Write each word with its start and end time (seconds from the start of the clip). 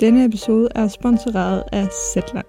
Denne 0.00 0.24
episode 0.24 0.68
er 0.74 0.88
sponsoreret 0.88 1.64
af 1.72 1.88
Zetland. 2.12 2.46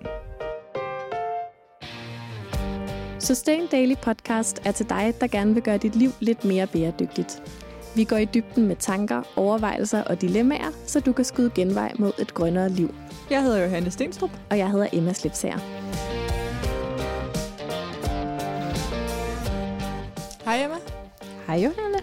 Sustain 3.20 3.68
Daily 3.68 3.96
Podcast 4.02 4.62
er 4.66 4.72
til 4.72 4.90
dig, 4.90 5.14
der 5.22 5.28
gerne 5.28 5.54
vil 5.54 5.64
gøre 5.64 5.78
dit 5.78 5.96
liv 5.96 6.10
lidt 6.20 6.46
mere 6.46 6.68
bæredygtigt. 6.68 7.44
Vi 7.96 8.04
går 8.04 8.18
i 8.18 8.26
dybden 8.26 8.68
med 8.68 8.76
tanker, 8.76 9.24
overvejelser 9.36 10.04
og 10.04 10.22
dilemmaer, 10.22 10.72
så 10.86 11.00
du 11.00 11.14
kan 11.14 11.26
skyde 11.26 11.52
genvej 11.56 11.94
mod 12.00 12.12
et 12.20 12.34
grønnere 12.34 12.70
liv. 12.70 12.96
Jeg 13.30 13.44
hedder 13.44 13.64
Johanne 13.64 13.92
Stenstrup. 13.92 14.32
Og 14.50 14.58
jeg 14.58 14.72
hedder 14.72 14.88
Emma 14.94 15.14
Slipsager. 15.14 15.60
Hej 20.46 20.64
Emma. 20.64 20.78
Hej 21.48 21.56
Johanne. 21.56 21.98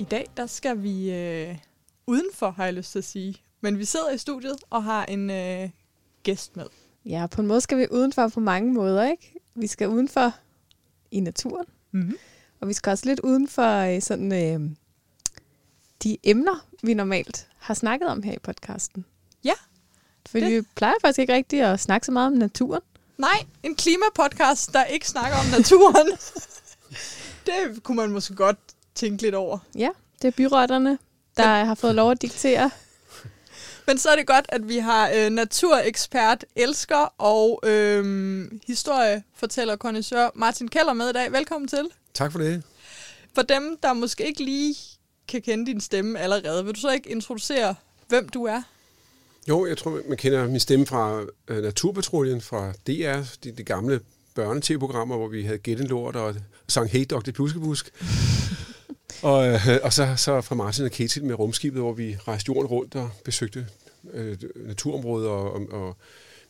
I 0.00 0.04
dag 0.04 0.26
der 0.36 0.46
skal 0.46 0.82
vi 0.82 1.12
øh, 1.12 1.56
udenfor, 2.06 2.50
har 2.50 2.64
jeg 2.64 2.74
lyst 2.74 2.92
til 2.92 2.98
at 2.98 3.04
sige. 3.04 3.43
Men 3.64 3.78
vi 3.78 3.84
sidder 3.84 4.10
i 4.10 4.18
studiet 4.18 4.56
og 4.70 4.84
har 4.84 5.04
en 5.04 5.30
øh, 5.30 5.70
gæst 6.22 6.56
med. 6.56 6.64
Ja, 7.04 7.26
på 7.26 7.40
en 7.40 7.46
måde 7.46 7.60
skal 7.60 7.78
vi 7.78 7.86
udenfor 7.90 8.28
på 8.28 8.40
mange 8.40 8.72
måder, 8.72 9.10
ikke? 9.10 9.34
Vi 9.54 9.66
skal 9.66 9.88
udenfor 9.88 10.32
i 11.10 11.20
naturen, 11.20 11.66
Mm-hmm. 11.90 12.16
og 12.60 12.68
vi 12.68 12.72
skal 12.72 12.90
også 12.90 13.06
lidt 13.06 13.20
udenfor 13.20 13.78
øh, 13.96 14.02
sådan 14.02 14.32
øh, 14.32 14.70
de 16.02 16.16
emner, 16.24 16.66
vi 16.82 16.94
normalt 16.94 17.48
har 17.58 17.74
snakket 17.74 18.08
om 18.08 18.22
her 18.22 18.32
i 18.32 18.38
podcasten. 18.38 19.04
Ja, 19.44 19.52
Fordi 20.26 20.44
det- 20.44 20.52
vi 20.52 20.62
plejer 20.74 20.94
faktisk 21.00 21.18
ikke 21.18 21.34
rigtig 21.34 21.60
at 21.62 21.80
snakke 21.80 22.04
så 22.06 22.12
meget 22.12 22.26
om 22.26 22.32
naturen. 22.32 22.80
Nej, 23.18 23.44
en 23.62 23.74
klimapodcast, 23.74 24.72
der 24.72 24.84
ikke 24.84 25.08
snakker 25.08 25.38
om 25.38 25.46
naturen. 25.60 26.06
det 27.46 27.82
kunne 27.82 27.96
man 27.96 28.10
måske 28.10 28.34
godt 28.34 28.58
tænke 28.94 29.22
lidt 29.22 29.34
over. 29.34 29.58
Ja, 29.74 29.88
det 30.22 30.28
er 30.28 30.32
byrotterne, 30.32 30.98
der 31.36 31.64
har 31.64 31.74
fået 31.74 31.94
lov 31.94 32.10
at 32.10 32.22
diktere. 32.22 32.70
Men 33.86 33.98
så 33.98 34.10
er 34.10 34.16
det 34.16 34.26
godt, 34.26 34.44
at 34.48 34.68
vi 34.68 34.78
har 34.78 35.10
øh, 35.16 35.30
naturekspert, 35.30 36.44
elsker 36.56 37.14
og 37.18 37.60
øh, 37.66 38.44
historiefortæller, 38.66 39.76
kondisør 39.76 40.28
Martin 40.34 40.68
Keller 40.68 40.92
med 40.92 41.10
i 41.10 41.12
dag. 41.12 41.32
Velkommen 41.32 41.68
til. 41.68 41.88
Tak 42.14 42.32
for 42.32 42.38
det. 42.38 42.62
For 43.34 43.42
dem, 43.42 43.78
der 43.82 43.92
måske 43.92 44.26
ikke 44.26 44.44
lige 44.44 44.74
kan 45.28 45.42
kende 45.42 45.66
din 45.66 45.80
stemme 45.80 46.18
allerede, 46.18 46.64
vil 46.64 46.74
du 46.74 46.80
så 46.80 46.90
ikke 46.90 47.10
introducere, 47.10 47.74
hvem 48.08 48.28
du 48.28 48.44
er? 48.44 48.62
Jo, 49.48 49.66
jeg 49.66 49.78
tror, 49.78 50.00
man 50.08 50.16
kender 50.16 50.48
min 50.48 50.60
stemme 50.60 50.86
fra 50.86 51.22
uh, 51.50 51.56
Naturpatruljen, 51.56 52.40
fra 52.40 52.72
DR, 52.86 53.22
de, 53.44 53.52
de 53.52 53.64
gamle 53.64 54.00
børne-tv-programmer, 54.34 55.16
hvor 55.16 55.28
vi 55.28 55.42
havde 55.42 55.58
Gæt 55.58 55.80
en 55.80 55.86
lort 55.86 56.16
og 56.16 56.34
sang 56.68 56.90
Hey 56.90 57.04
Dr. 57.10 57.30
Buskebusk. 57.36 57.90
Og, 59.22 59.48
uh, 59.52 59.60
og 59.82 59.92
så, 59.92 60.14
så 60.16 60.40
fra 60.40 60.54
Martin 60.54 60.84
og 60.84 60.90
Ketil 60.90 61.24
med 61.24 61.34
rumskibet, 61.38 61.80
hvor 61.80 61.92
vi 61.92 62.16
rejste 62.28 62.48
jorden 62.48 62.66
rundt 62.66 62.94
og 62.94 63.10
besøgte 63.24 63.66
uh, 64.02 64.34
naturområder 64.66 65.30
og, 65.30 65.52
og, 65.52 65.86
og 65.86 65.96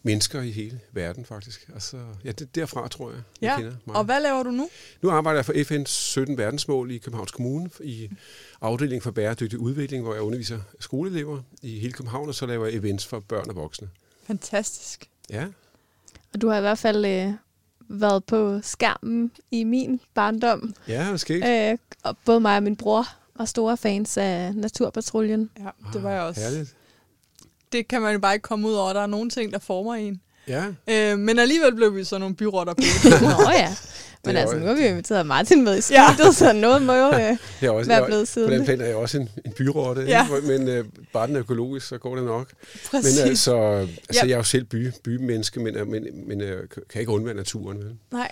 mennesker 0.07 0.41
i 0.43 0.51
hele 0.51 0.81
verden, 0.93 1.25
faktisk. 1.25 1.69
Altså, 1.75 1.97
ja, 2.25 2.33
det, 2.33 2.55
derfra 2.55 2.89
tror 2.89 3.11
jeg, 3.11 3.21
jeg 3.41 3.49
Ja, 3.49 3.57
kender 3.57 3.77
mig. 3.85 3.97
og 3.97 4.05
hvad 4.05 4.23
laver 4.23 4.43
du 4.43 4.51
nu? 4.51 4.69
Nu 5.03 5.11
arbejder 5.11 5.39
jeg 5.39 5.45
for 5.45 5.53
FN's 5.53 5.85
17 5.89 6.39
verdensmål 6.39 6.91
i 6.91 6.99
Københavns 6.99 7.31
Kommune 7.31 7.71
i 7.81 8.11
afdelingen 8.61 9.03
for 9.03 9.11
bæredygtig 9.11 9.59
udvikling, 9.59 10.03
hvor 10.03 10.13
jeg 10.15 10.23
underviser 10.23 10.61
skoleelever 10.81 11.41
i 11.63 11.79
hele 11.79 11.93
København, 11.93 12.29
og 12.29 12.35
så 12.35 12.47
laver 12.47 12.67
jeg 12.67 12.75
events 12.75 13.07
for 13.07 13.21
børn 13.21 13.49
og 13.51 13.57
voksne. 13.57 13.89
Fantastisk. 14.27 15.11
Ja, 15.31 15.47
Og 16.35 16.41
du 16.41 16.49
har 16.49 16.59
i 16.59 16.61
hvert 16.61 16.79
fald 16.79 17.05
øh, 17.05 17.33
været 17.89 18.25
på 18.25 18.61
skærmen 18.63 19.31
i 19.51 19.65
min 19.65 20.01
barndom. 20.15 20.75
ja 20.89 21.13
det 21.13 21.21
skal 21.21 21.43
Øh, 21.73 21.79
og 22.03 22.17
både 22.25 22.41
mig 22.41 22.57
og 22.57 22.63
min 22.63 22.77
bror 22.77 23.05
var 23.37 23.45
store 23.45 23.77
fans 23.77 24.17
af 24.17 24.55
Naturpatruljen. 24.55 25.51
Ja, 25.59 25.69
det 25.93 26.03
var 26.03 26.11
jeg 26.11 26.23
også. 26.23 26.41
Ah, 26.41 26.51
Herligt. 26.51 26.77
Det 27.73 27.89
kan 27.89 28.03
man 28.03 28.13
jo 28.13 28.19
bare 28.19 28.35
ikke 28.35 28.43
komme 28.43 28.69
ud 28.69 28.73
over. 28.73 28.93
Der 28.93 29.01
er 29.01 29.07
nogle 29.07 29.31
ting, 29.31 29.53
der 29.53 29.59
former 29.59 29.95
en. 29.95 30.21
Ja, 30.49 30.65
Øh, 30.91 31.19
men 31.19 31.39
alligevel 31.39 31.75
blev 31.75 31.97
vi 31.97 32.05
så 32.05 32.19
nogle 32.19 32.35
byrotter 32.37 32.75
på. 32.75 32.83
Nå 33.45 33.51
ja. 33.53 33.75
Men 34.27 34.37
er 34.37 34.41
altså, 34.41 34.57
nu 34.57 34.67
har 34.67 34.75
vi 34.75 34.81
jo 34.83 34.89
inviteret 34.89 35.27
Martin 35.27 35.65
med 35.65 35.73
i 35.79 35.81
Ja. 35.91 36.15
studiet, 36.15 36.37
så 36.37 36.53
noget 36.53 36.83
må 36.83 36.93
jo 36.95 37.07
øh, 37.15 37.19
jeg 37.21 37.37
er 37.63 37.71
også, 37.71 37.89
være 37.89 37.99
jeg, 37.99 38.07
blevet 38.07 38.31
på 38.35 38.41
den 38.41 38.49
siden. 38.51 38.65
plan 38.65 38.81
er 38.81 38.85
jeg 38.87 38.97
også 38.97 39.19
en, 39.19 39.29
en 39.45 39.53
byrotte, 39.53 40.03
Ja. 40.03 40.27
ja. 40.35 40.41
men 40.59 40.69
øh, 40.69 40.85
bare 41.13 41.27
den 41.27 41.37
er 41.37 41.41
økologisk, 41.41 41.87
så 41.89 41.99
går 41.99 42.15
det 42.17 42.25
nok. 42.25 42.49
Præcis. 42.91 43.19
Men 43.21 43.29
altså, 43.29 43.57
altså 43.57 43.89
Ja. 44.15 44.21
jeg 44.23 44.33
er 44.33 44.37
jo 44.37 44.43
selv 44.43 44.65
by, 44.65 44.91
bymenneske, 45.05 45.61
men, 45.61 45.77
øh, 45.77 45.87
men, 45.89 46.07
men 46.29 46.41
øh, 46.41 46.69
kan 46.93 47.01
ikke 47.01 47.13
undvære 47.13 47.35
naturen. 47.35 47.79
Vel? 47.79 47.95
Nej. 48.13 48.31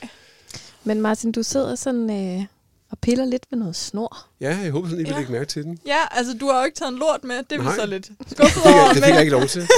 Men 0.84 1.00
Martin, 1.00 1.32
du 1.32 1.42
sidder 1.42 1.74
sådan 1.74 2.10
øh, 2.38 2.44
og 2.90 2.98
piller 2.98 3.24
lidt 3.24 3.42
ved 3.50 3.58
noget 3.58 3.76
snor. 3.76 4.26
Ja, 4.40 4.58
jeg 4.62 4.70
håber 4.70 4.88
sådan, 4.88 5.00
I 5.00 5.04
vil 5.04 5.10
Ja. 5.12 5.18
lægge 5.18 5.32
mærke 5.32 5.44
til 5.44 5.64
den. 5.64 5.78
Ja, 5.86 5.98
altså 6.10 6.34
du 6.40 6.46
har 6.50 6.58
jo 6.58 6.64
ikke 6.64 6.78
taget 6.78 6.92
en 6.92 6.98
lort 6.98 7.24
med. 7.24 7.36
Det 7.50 7.58
er 7.58 7.62
vi 7.62 7.68
så 7.80 7.86
lidt 7.86 8.06
skuffet 8.30 8.62
over. 8.64 8.92
det 8.94 9.04
fik 9.04 9.12
jeg 9.14 9.20
ikke 9.20 9.32
lov 9.32 9.46
til. 9.46 9.62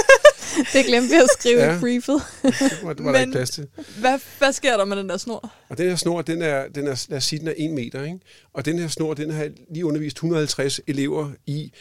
Det 0.73 0.85
glemte 0.85 1.09
vi 1.09 1.15
at 1.15 1.29
skrive 1.39 1.59
Ja. 1.59 1.77
i 1.77 1.79
briefet. 1.79 2.21
Det 2.43 2.79
var, 2.83 2.93
det 2.93 3.05
var 3.05 3.11
der 3.11 3.19
Men- 3.19 3.21
ikke 3.21 3.31
plads 3.31 3.49
til. 3.49 3.67
hvad, 3.99 4.19
hvad 4.37 4.53
sker 4.53 4.77
der 4.77 4.85
med 4.85 4.97
den 4.97 5.09
der 5.09 5.17
snor? 5.17 5.51
Og 5.69 5.77
den 5.77 5.89
her 5.89 5.95
snor, 5.95 6.21
den 6.21 6.41
er, 6.41 6.67
den 6.67 6.87
er, 6.87 7.05
lad 7.09 7.17
os 7.17 7.23
sige, 7.23 7.39
den 7.39 7.47
er 7.47 7.53
1 7.57 7.71
meter, 7.71 8.03
ikke? 8.03 8.19
Og 8.53 8.65
den 8.65 8.79
her 8.79 8.87
snor, 8.87 9.13
den 9.13 9.29
har 9.31 9.49
lige 9.69 9.85
undervist 9.85 10.17
150 10.17 10.81
elever 10.87 11.31
i 11.45 11.71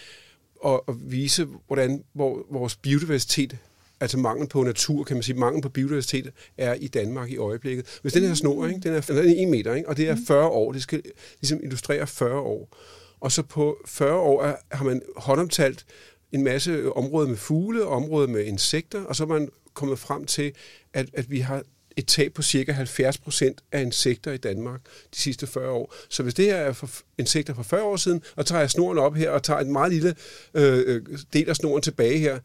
at, 0.66 0.80
at 0.88 0.94
vise, 1.10 1.46
hvordan 1.66 2.04
hvor, 2.12 2.46
vores 2.50 2.76
biodiversitet, 2.76 3.56
altså 4.00 4.18
mangel 4.18 4.48
på 4.48 4.62
natur, 4.62 5.04
kan 5.04 5.16
man 5.16 5.22
sige, 5.22 5.36
mangel 5.38 5.62
på 5.62 5.68
biodiversitet, 5.68 6.30
er 6.58 6.74
i 6.74 6.88
Danmark 6.88 7.30
i 7.30 7.36
øjeblikket. 7.36 7.98
Hvis 8.02 8.12
den 8.12 8.22
her 8.22 8.34
snor, 8.34 8.66
ikke? 8.66 8.80
Den 8.80 8.94
er, 8.94 9.00
den 9.00 9.18
er 9.18 9.42
1 9.42 9.48
meter, 9.48 9.74
ikke? 9.74 9.88
Og 9.88 9.96
det 9.96 10.08
er 10.08 10.16
40 10.26 10.46
år. 10.48 10.72
Det 10.72 10.82
skal 10.82 11.02
ligesom 11.40 11.60
illustrere 11.62 12.06
40 12.06 12.38
år. 12.40 12.76
Og 13.20 13.32
så 13.32 13.42
på 13.42 13.76
40 13.86 14.14
år 14.14 14.42
er, 14.44 14.56
har 14.72 14.84
man 14.84 15.02
håndomtalt 15.16 15.84
en 16.34 16.44
masse 16.44 16.92
områder 16.92 17.28
med 17.28 17.36
fugle, 17.36 17.86
områder 17.86 18.28
med 18.28 18.44
insekter, 18.44 19.04
og 19.04 19.16
så 19.16 19.22
er 19.22 19.28
man 19.28 19.48
kommet 19.74 19.98
frem 19.98 20.24
til, 20.24 20.52
at, 20.92 21.08
at 21.12 21.30
vi 21.30 21.40
har 21.40 21.62
et 21.96 22.06
tab 22.06 22.32
på 22.32 22.42
cirka 22.42 22.72
70 22.72 23.18
procent 23.18 23.60
af 23.72 23.82
insekter 23.82 24.32
i 24.32 24.36
Danmark 24.36 24.80
de 25.14 25.18
sidste 25.18 25.46
40 25.46 25.70
år. 25.70 25.94
Så 26.08 26.22
hvis 26.22 26.34
det 26.34 26.44
her 26.44 26.56
er 26.56 26.72
for 26.72 26.90
insekter 27.18 27.54
fra 27.54 27.62
40 27.62 27.82
år 27.82 27.96
siden, 27.96 28.22
og 28.36 28.46
tager 28.46 28.60
jeg 28.60 28.70
snoren 28.70 28.98
op 28.98 29.14
her, 29.14 29.30
og 29.30 29.42
tager 29.42 29.60
en 29.60 29.72
meget 29.72 29.92
lille 29.92 30.14
øh, 30.54 30.78
øh 30.86 31.02
del 31.32 31.48
af 31.48 31.56
snoren 31.56 31.82
tilbage 31.82 32.18
her, 32.18 32.38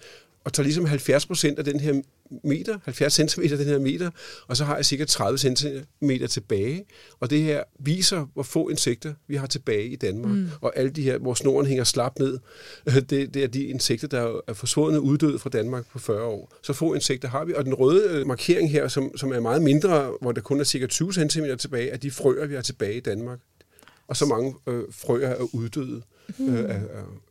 og 0.44 0.54
tager 0.54 0.64
ligesom 0.64 0.86
70 0.86 1.26
procent 1.26 1.60
af 1.60 1.66
den 1.66 1.80
her 1.80 2.02
meter, 2.44 2.80
70 2.84 3.14
cm 3.14 3.42
af 3.42 3.58
den 3.58 3.68
her 3.68 3.80
meter, 3.80 4.10
og 4.48 4.58
så 4.58 4.66
har 4.66 4.76
jeg 4.76 4.86
cirka 4.86 5.06
30 5.06 5.38
cm 5.38 6.12
tilbage. 6.30 6.86
Og 7.20 7.30
det 7.30 7.42
her 7.42 7.64
viser, 7.80 8.26
hvor 8.34 8.44
få 8.44 8.70
insekter 8.70 9.14
vi 9.28 9.36
har 9.36 9.48
tilbage 9.48 9.88
i 9.88 9.96
Danmark. 9.96 10.32
Mm. 10.32 10.50
Og 10.62 10.74
alle 10.76 10.92
de 10.92 11.02
her, 11.02 11.18
hvor 11.18 11.34
snoren 11.34 11.68
hænger 11.68 11.84
slap 11.84 12.20
ned, 12.20 12.40
øh, 12.86 12.96
det, 12.96 13.34
det 13.34 13.36
er 13.36 13.48
de 13.48 13.64
insekter, 13.64 14.08
der 14.08 14.42
er 14.48 14.54
forsvundet 14.54 15.00
uddød 15.00 15.40
fra 15.40 15.50
Danmark 15.50 15.86
på 15.92 16.00
40 16.00 16.24
år. 16.24 16.54
Så 16.64 16.74
få 16.74 16.94
insekter 16.94 17.28
har 17.28 17.46
vi. 17.46 17.54
Og 17.54 17.66
den 17.66 17.74
røde 17.74 18.10
øh, 18.10 18.28
markering 18.28 18.72
her, 18.72 18.88
som, 18.88 19.18
som 19.18 19.32
er 19.32 19.40
meget 19.40 19.62
mindre, 19.62 20.14
hvor 20.22 20.32
der 20.32 20.42
kun 20.42 20.60
er 20.60 20.64
cirka 20.64 20.88
20 20.88 21.14
cm 21.14 21.46
tilbage, 21.60 21.90
er 21.90 21.98
de 21.98 22.12
frøer, 22.12 22.46
vi 22.46 22.56
har 22.56 22.62
tilbage 22.62 22.98
i 22.98 23.00
Danmark. 23.00 23.40
Og 24.08 24.18
så 24.18 24.26
mange 24.26 24.56
øh, 24.68 24.84
frøer 24.92 25.30
er 25.30 25.56
uddøde 25.56 26.02
øh, 26.40 26.70
af, 26.70 26.82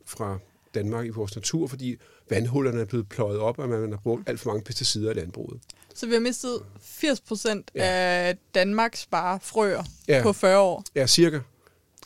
fra 0.05 0.39
Danmark 0.73 1.05
i 1.05 1.09
vores 1.09 1.35
natur, 1.35 1.67
fordi 1.67 1.97
vandhullerne 2.29 2.81
er 2.81 2.85
blevet 2.85 3.09
pløjet 3.09 3.39
op, 3.39 3.59
og 3.59 3.69
man 3.69 3.91
har 3.91 3.99
brugt 3.99 4.29
alt 4.29 4.39
for 4.39 4.49
mange 4.49 4.63
pesticider 4.63 5.11
i 5.11 5.13
landbruget. 5.13 5.59
Så 5.95 6.07
vi 6.07 6.13
har 6.13 6.19
mistet 6.19 6.59
80 6.81 7.19
procent 7.21 7.71
Ja. 7.75 7.81
af 7.83 8.37
Danmarks 8.55 9.05
bare 9.05 9.39
frøer 9.41 9.83
Ja. 10.07 10.19
på 10.23 10.33
40 10.33 10.59
år. 10.59 10.83
Ja, 10.95 11.07
cirka. 11.07 11.39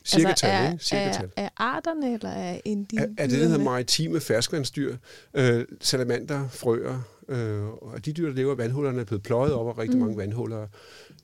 Cirka 0.06 0.28
altså, 0.28 0.46
tal, 0.46 0.64
er, 0.66 0.72
ikke? 0.72 0.84
Cirka 0.84 1.02
er, 1.04 1.12
tal. 1.12 1.30
er 1.36 1.48
arterne, 1.56 2.14
eller 2.14 2.28
er 2.28 2.54
Er, 2.54 2.60
individerne? 2.64 3.14
er 3.18 3.26
det, 3.26 3.40
der 3.40 3.46
hedder 3.48 3.64
maritime 3.64 4.20
ferskvandsdyr, 4.20 4.96
øh, 5.34 5.64
salamander, 5.80 6.48
frøer, 6.48 7.00
øh, 7.28 7.66
og 7.68 8.04
de 8.04 8.12
dyr, 8.12 8.26
der 8.26 8.34
lever 8.34 8.54
i 8.54 8.58
vandhullerne, 8.58 9.00
er 9.00 9.04
blevet 9.04 9.22
pløjet 9.22 9.52
op, 9.52 9.66
og 9.66 9.78
rigtig 9.78 9.96
mm. 9.96 10.02
mange 10.04 10.16
vandhuller 10.16 10.66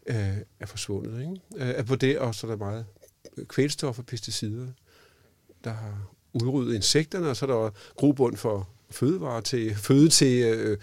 øh, 0.06 0.16
er 0.60 0.66
forsvundet. 0.66 1.20
Ikke? 1.20 1.64
Øh, 1.70 1.74
er 1.78 1.82
på 1.82 1.96
det, 1.96 2.18
og 2.18 2.34
så 2.34 2.46
er 2.46 2.50
der 2.50 2.58
meget 2.58 2.86
kvælstof 3.48 3.98
og 3.98 4.06
pesticider, 4.06 4.66
der 5.64 5.70
har 5.70 5.94
udryddet 6.32 6.74
insekterne, 6.74 7.28
og 7.28 7.36
så 7.36 7.46
er 7.46 7.50
der 7.50 7.70
grobund 7.96 8.36
for 8.36 8.68
fødevarer 8.90 9.40
til, 9.40 9.74
føde 9.74 10.08
til 10.08 10.42
øh, 10.44 10.78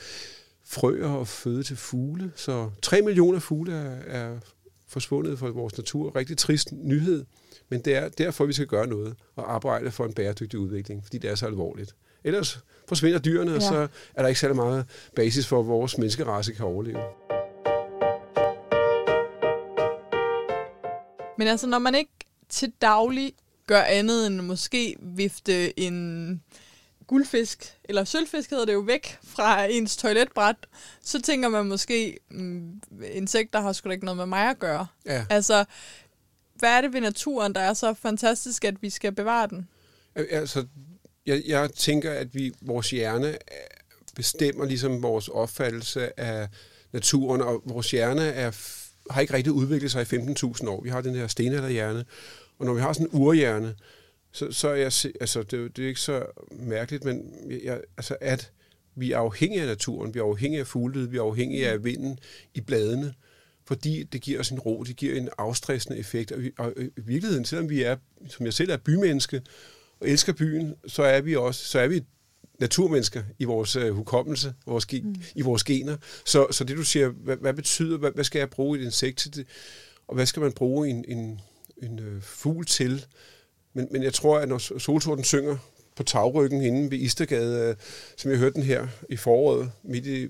frøer 0.66 1.10
og 1.10 1.28
føde 1.28 1.64
til 1.64 1.78
fugle. 1.78 2.32
Så 2.36 2.70
3 2.82 3.02
millioner 3.02 3.40
fugle 3.40 3.74
er, 3.74 4.00
er 4.08 4.38
forsvundet 4.88 5.40
fra 5.40 5.50
vores 5.50 5.78
natur. 5.78 6.16
Rigtig 6.16 6.38
trist 6.38 6.72
nyhed, 6.72 7.26
men 7.70 7.82
det 7.82 7.96
er 7.96 8.10
derfor, 8.10 8.46
vi 8.46 8.54
skal 8.54 8.68
gøre 8.68 8.88
noget 8.88 9.16
og 9.36 9.54
arbejde 9.54 9.92
for 9.92 10.06
en 10.06 10.14
bæredygtig 10.14 10.60
udvikling, 10.60 11.04
fordi 11.04 11.18
det 11.18 11.30
er 11.30 11.36
så 11.36 11.46
alvorligt. 11.46 11.96
Ellers 12.24 12.60
forsvinder 12.88 13.20
dyrene, 13.20 13.52
ja. 13.52 13.56
og 13.56 13.62
så 13.62 13.88
er 14.16 14.22
der 14.22 14.28
ikke 14.28 14.40
særlig 14.40 14.56
meget 14.56 14.86
basis 15.16 15.48
for, 15.48 15.60
at 15.60 15.68
vores 15.68 15.98
menneskerace 15.98 16.54
kan 16.54 16.66
overleve. 16.66 17.00
Men 21.38 21.48
altså, 21.48 21.68
når 21.68 21.80
man 21.80 21.96
ikke 21.96 22.12
til 22.50 22.74
daglig 22.82 23.34
gør 23.68 23.81
andet 23.81 24.28
end 24.28 24.42
måske 24.42 24.96
vifte 25.00 25.80
en 25.80 26.42
guldfisk, 27.08 27.78
eller 27.84 28.04
sølvfisk 28.04 28.50
hedder 28.50 28.66
det 28.66 28.74
jo, 28.74 28.80
væk 28.80 29.18
fra 29.24 29.66
ens 29.66 29.98
toiletbræt, 29.98 30.56
så 31.02 31.22
tænker 31.22 31.50
man 31.50 31.66
måske, 31.66 32.18
mm, 32.31 32.81
insekter 33.12 33.62
har 33.62 33.74
sgu 33.74 33.88
da 33.88 33.94
ikke 33.94 34.06
noget 34.06 34.18
med 34.18 34.25
mig 34.25 34.50
at 34.50 34.60
gøre. 34.60 34.88
Ja. 35.06 35.25
Altså, 35.30 35.66
hvad 36.56 36.69
er 36.69 36.81
det 36.81 36.94
ved 36.94 37.02
naturen, 37.02 37.56
der 37.56 37.62
er 37.62 37.74
så 37.74 37.94
fantastisk, 37.94 38.66
at 38.66 38.81
vi 38.81 38.90
skal 38.90 39.12
bevare 39.12 39.48
den? 39.48 39.68
Altså, 40.16 40.66
jeg, 41.25 41.44
jeg 41.48 41.72
tænker, 41.72 42.12
at 42.12 42.36
vi, 42.36 42.52
vores 42.62 42.90
hjerne 42.90 43.28
øh, 43.30 43.38
bestemmer 44.16 44.66
ligesom 44.66 45.04
vores 45.04 45.28
opfattelse 45.28 46.20
af 46.20 46.48
naturen, 46.94 47.42
og 47.42 47.62
vores 47.66 47.92
hjerne 47.92 48.22
er, 48.22 48.52
har 49.10 49.22
ikke 49.22 49.34
rigtig 49.34 49.54
udviklet 49.54 49.92
sig 49.92 50.13
i 50.13 50.16
15.000 50.16 50.70
år. 50.70 50.81
Vi 50.84 50.90
har 50.90 51.02
den 51.02 51.16
her 51.16 51.28
stenalderhjerne, 51.28 52.06
og 52.59 52.65
når 52.65 52.74
vi 52.74 52.81
har 52.81 52.94
sådan 52.94 53.07
en 53.07 53.19
urhjerne, 53.21 53.75
så, 54.31 54.51
så 54.51 54.68
er 54.68 54.75
jeg, 54.75 54.92
altså, 55.21 55.44
det, 55.44 55.54
er 55.59 55.68
det 55.68 55.83
er 55.83 55.88
ikke 55.88 56.00
så 56.00 56.25
mærkeligt, 56.51 57.04
men 57.04 57.33
jeg, 57.63 57.81
altså, 57.98 58.18
at 58.21 58.51
vi 58.95 59.12
er 59.12 59.18
afhængige 59.18 59.62
af 59.62 59.68
naturen, 59.68 60.13
vi 60.13 60.19
er 60.19 60.24
afhængige 60.24 60.59
af 60.59 60.68
fuglelyd, 60.68 61.07
vi 61.07 61.18
er 61.18 61.21
afhængige 61.21 61.69
af 61.69 61.83
vinden 61.83 62.19
i 62.54 62.62
bladene, 62.62 63.13
fordi 63.65 64.04
det 64.04 64.21
giver 64.21 64.39
os 64.39 64.50
en 64.50 64.59
ro, 64.59 64.83
det 64.83 64.95
giver 64.95 65.15
en 65.15 65.30
afstressende 65.38 65.98
effekt. 65.98 66.31
Og, 66.31 66.42
vi, 66.42 66.51
og 66.57 66.74
i 66.77 67.01
virkeligheden, 67.01 67.45
selvom 67.45 67.69
vi 67.69 67.83
er, 67.83 67.95
som 68.27 68.45
jeg 68.45 68.54
selv 68.54 68.71
er 68.71 68.77
bymenneske, 68.77 69.42
og 70.00 70.10
elsker 70.10 70.33
byen, 70.33 70.75
så 70.88 71.03
er 71.03 71.21
vi 71.21 71.36
også, 71.36 71.65
så 71.65 71.80
er 71.80 71.88
vi 71.88 72.03
naturmennesker 72.60 73.24
i 73.39 73.44
vores 73.44 73.75
uh, 73.75 73.89
hukommelse, 73.89 74.53
vores 74.65 74.86
ge- 74.94 75.03
mm. 75.03 75.15
i 75.36 75.42
vores 75.42 75.63
gener. 75.63 75.98
Så, 76.25 76.48
så 76.51 76.63
det 76.63 76.77
du 76.77 76.83
siger, 76.83 77.10
hvad, 77.10 77.38
hvad 77.38 77.53
betyder, 77.53 77.98
hvad, 77.98 78.12
hvad 78.12 78.24
skal 78.24 78.39
jeg 78.39 78.50
bruge 78.50 78.80
et 78.80 78.83
insekt 78.83 79.18
til 79.18 79.36
det, 79.36 79.48
og 80.07 80.15
hvad 80.15 80.25
skal 80.25 80.42
man 80.42 80.51
bruge 80.51 80.89
en, 80.89 81.06
en, 81.07 81.39
en 81.83 82.00
øh, 82.00 82.21
fugl 82.21 82.65
til? 82.65 83.06
Men, 83.74 83.88
men 83.91 84.03
jeg 84.03 84.13
tror, 84.13 84.39
at 84.39 84.50
når 84.50 84.57
solsorten 84.57 85.24
synger 85.24 85.57
på 85.95 86.03
tagryggen 86.03 86.62
inde 86.62 86.91
ved 86.91 86.97
Istergade, 86.97 87.69
øh, 87.69 87.75
som 88.18 88.31
jeg 88.31 88.39
hørte 88.39 88.53
den 88.53 88.63
her 88.63 88.88
i 89.09 89.18
foråret, 89.18 89.71
midt, 89.83 90.06
i, 90.06 90.27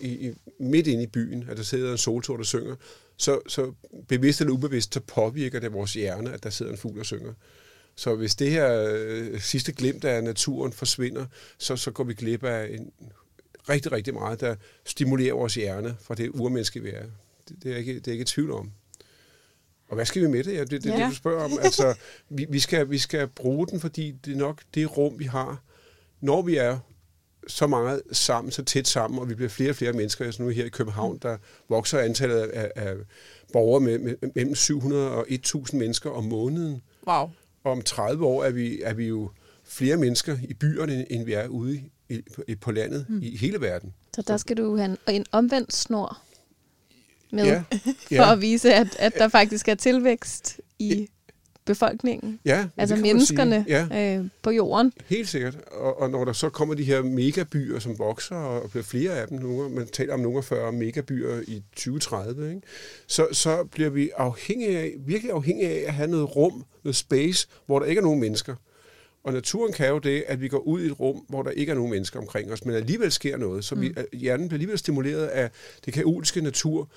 i, 0.00 0.28
i, 0.28 0.32
midt 0.60 0.86
inde 0.86 1.02
i 1.02 1.06
byen, 1.06 1.44
at 1.50 1.56
der 1.56 1.62
sidder 1.62 1.92
en 1.92 1.98
solsort 1.98 2.40
og 2.40 2.46
synger, 2.46 2.76
så, 3.16 3.40
så 3.48 3.72
bevidst 4.08 4.40
eller 4.40 4.54
ubevidst, 4.54 4.94
så 4.94 5.00
påvirker 5.00 5.60
det 5.60 5.72
vores 5.72 5.92
hjerne, 5.92 6.32
at 6.32 6.42
der 6.42 6.50
sidder 6.50 6.72
en 6.72 6.78
fugl 6.78 6.98
og 6.98 7.06
synger. 7.06 7.32
Så 7.96 8.14
hvis 8.14 8.34
det 8.34 8.50
her 8.50 8.88
øh, 8.90 9.40
sidste 9.40 9.72
glimt 9.72 10.04
af 10.04 10.24
naturen 10.24 10.72
forsvinder, 10.72 11.26
så, 11.58 11.76
så 11.76 11.90
går 11.90 12.04
vi 12.04 12.14
glip 12.14 12.44
af 12.44 12.74
en, 12.74 12.92
rigtig, 13.68 13.92
rigtig 13.92 14.14
meget, 14.14 14.40
der 14.40 14.56
stimulerer 14.84 15.34
vores 15.34 15.54
hjerne 15.54 15.96
fra 16.00 16.14
det 16.14 16.28
urmenneske, 16.28 16.82
vi 16.82 16.90
er. 16.90 17.04
Det, 17.48 17.56
det, 17.62 17.72
er 17.72 17.76
ikke, 17.76 17.94
det 17.94 18.08
er 18.08 18.12
ikke 18.12 18.24
tvivl 18.24 18.50
om. 18.50 18.72
Og 19.88 19.94
hvad 19.94 20.04
skal 20.06 20.22
vi 20.22 20.28
med 20.28 20.44
det? 20.44 20.54
Ja, 20.54 20.60
det, 20.60 20.70
det 20.70 20.86
er 20.86 20.98
Ja. 20.98 21.04
det, 21.04 21.10
du 21.10 21.14
spørger 21.16 21.44
om. 21.44 21.50
Altså, 21.62 21.94
vi, 22.28 22.46
vi, 22.48 22.58
skal, 22.60 22.90
vi 22.90 22.98
skal 22.98 23.28
bruge 23.28 23.66
den, 23.66 23.80
fordi 23.80 24.12
det 24.24 24.32
er 24.32 24.36
nok 24.36 24.62
det 24.74 24.96
rum, 24.96 25.18
vi 25.18 25.24
har, 25.24 25.62
når 26.20 26.42
vi 26.42 26.56
er 26.56 26.78
så 27.46 27.66
meget 27.66 28.02
sammen, 28.12 28.50
så 28.50 28.64
tæt 28.64 28.88
sammen, 28.88 29.20
og 29.20 29.28
vi 29.28 29.34
bliver 29.34 29.48
flere 29.48 29.70
og 29.70 29.76
flere 29.76 29.92
mennesker. 29.92 30.24
Altså 30.24 30.42
nu 30.42 30.48
her 30.48 30.64
i 30.64 30.68
København, 30.68 31.18
der 31.22 31.36
vokser 31.68 31.98
antallet 31.98 32.36
af, 32.38 32.72
af 32.76 32.94
borgere 33.52 33.80
med, 33.80 33.98
med 33.98 34.16
mellem 34.34 34.54
700 34.54 35.10
og 35.10 35.26
1000 35.28 35.78
mennesker 35.78 36.10
om 36.10 36.24
måneden. 36.24 36.82
Wow. 37.06 37.30
Og 37.64 37.72
om 37.72 37.82
30 37.82 38.26
år 38.26 38.44
er 38.44 38.50
vi, 38.50 38.82
er 38.82 38.94
vi 38.94 39.06
jo 39.06 39.30
flere 39.64 39.96
mennesker 39.96 40.36
i 40.48 40.54
byerne, 40.54 41.12
end 41.12 41.24
vi 41.24 41.32
er 41.32 41.46
ude 41.46 41.80
i, 42.08 42.20
i, 42.48 42.54
på 42.54 42.72
landet 42.72 43.06
mm. 43.08 43.20
i 43.22 43.36
hele 43.36 43.60
verden. 43.60 43.94
Så 44.14 44.22
der 44.22 44.36
skal 44.36 44.56
du 44.56 44.76
have 44.76 44.90
en, 44.90 45.14
en 45.14 45.26
omvendt 45.32 45.74
snor 45.74 46.18
med, 47.32 47.44
Ja, 47.44 47.62
for 48.08 48.14
ja, 48.14 48.32
at 48.32 48.40
vise, 48.40 48.74
at, 48.74 48.96
at 48.98 49.14
der 49.14 49.28
faktisk 49.28 49.68
er 49.68 49.74
tilvækst 49.74 50.60
i 50.78 51.08
befolkningen. 51.64 52.40
ja 52.44 52.66
Altså 52.76 52.96
menneskerne 52.96 53.64
Ja, 53.68 54.16
øh, 54.18 54.24
på 54.42 54.50
jorden. 54.50 54.92
helt 55.06 55.28
sikkert. 55.28 55.56
Og, 55.72 56.00
og 56.00 56.10
når 56.10 56.24
der 56.24 56.32
så 56.32 56.48
kommer 56.48 56.74
de 56.74 56.84
her 56.84 57.02
megabyer, 57.02 57.78
som 57.78 57.98
vokser, 57.98 58.36
og 58.36 58.70
bliver 58.70 58.84
flere 58.84 59.12
af 59.12 59.28
dem, 59.28 59.38
nogle, 59.38 59.70
man 59.70 59.86
taler 59.86 60.14
om 60.14 60.20
nogle 60.20 60.38
af 60.38 60.44
40 60.44 60.72
megabyer 60.72 61.40
i 61.48 61.62
2030, 61.76 62.48
ikke? 62.48 62.60
Så, 63.06 63.26
så 63.32 63.64
bliver 63.64 63.90
vi 63.90 64.10
afhængige 64.16 64.78
af, 64.78 64.92
virkelig 64.98 65.32
afhængige 65.32 65.68
af 65.68 65.84
at 65.88 65.94
have 65.94 66.10
noget 66.10 66.36
rum, 66.36 66.64
noget 66.84 66.96
space, 66.96 67.48
hvor 67.66 67.78
der 67.78 67.86
ikke 67.86 67.98
er 67.98 68.02
nogen 68.02 68.20
mennesker. 68.20 68.54
Og 69.28 69.34
naturen 69.34 69.72
kan 69.72 69.88
jo 69.88 69.98
det, 69.98 70.24
at 70.26 70.40
vi 70.40 70.48
går 70.48 70.58
ud 70.58 70.82
i 70.82 70.86
et 70.86 71.00
rum, 71.00 71.24
hvor 71.28 71.42
der 71.42 71.50
ikke 71.50 71.70
er 71.70 71.74
nogen 71.74 71.90
mennesker 71.90 72.20
omkring 72.20 72.52
os, 72.52 72.64
men 72.64 72.74
alligevel 72.74 73.12
sker 73.12 73.36
noget. 73.36 73.64
Så 73.64 73.74
vi, 73.74 73.94
hjernen 74.12 74.48
bliver 74.48 74.56
alligevel 74.56 74.78
stimuleret 74.78 75.26
af 75.26 75.50
det 75.84 75.94
kaotiske 75.94 76.40
natur, 76.40 76.88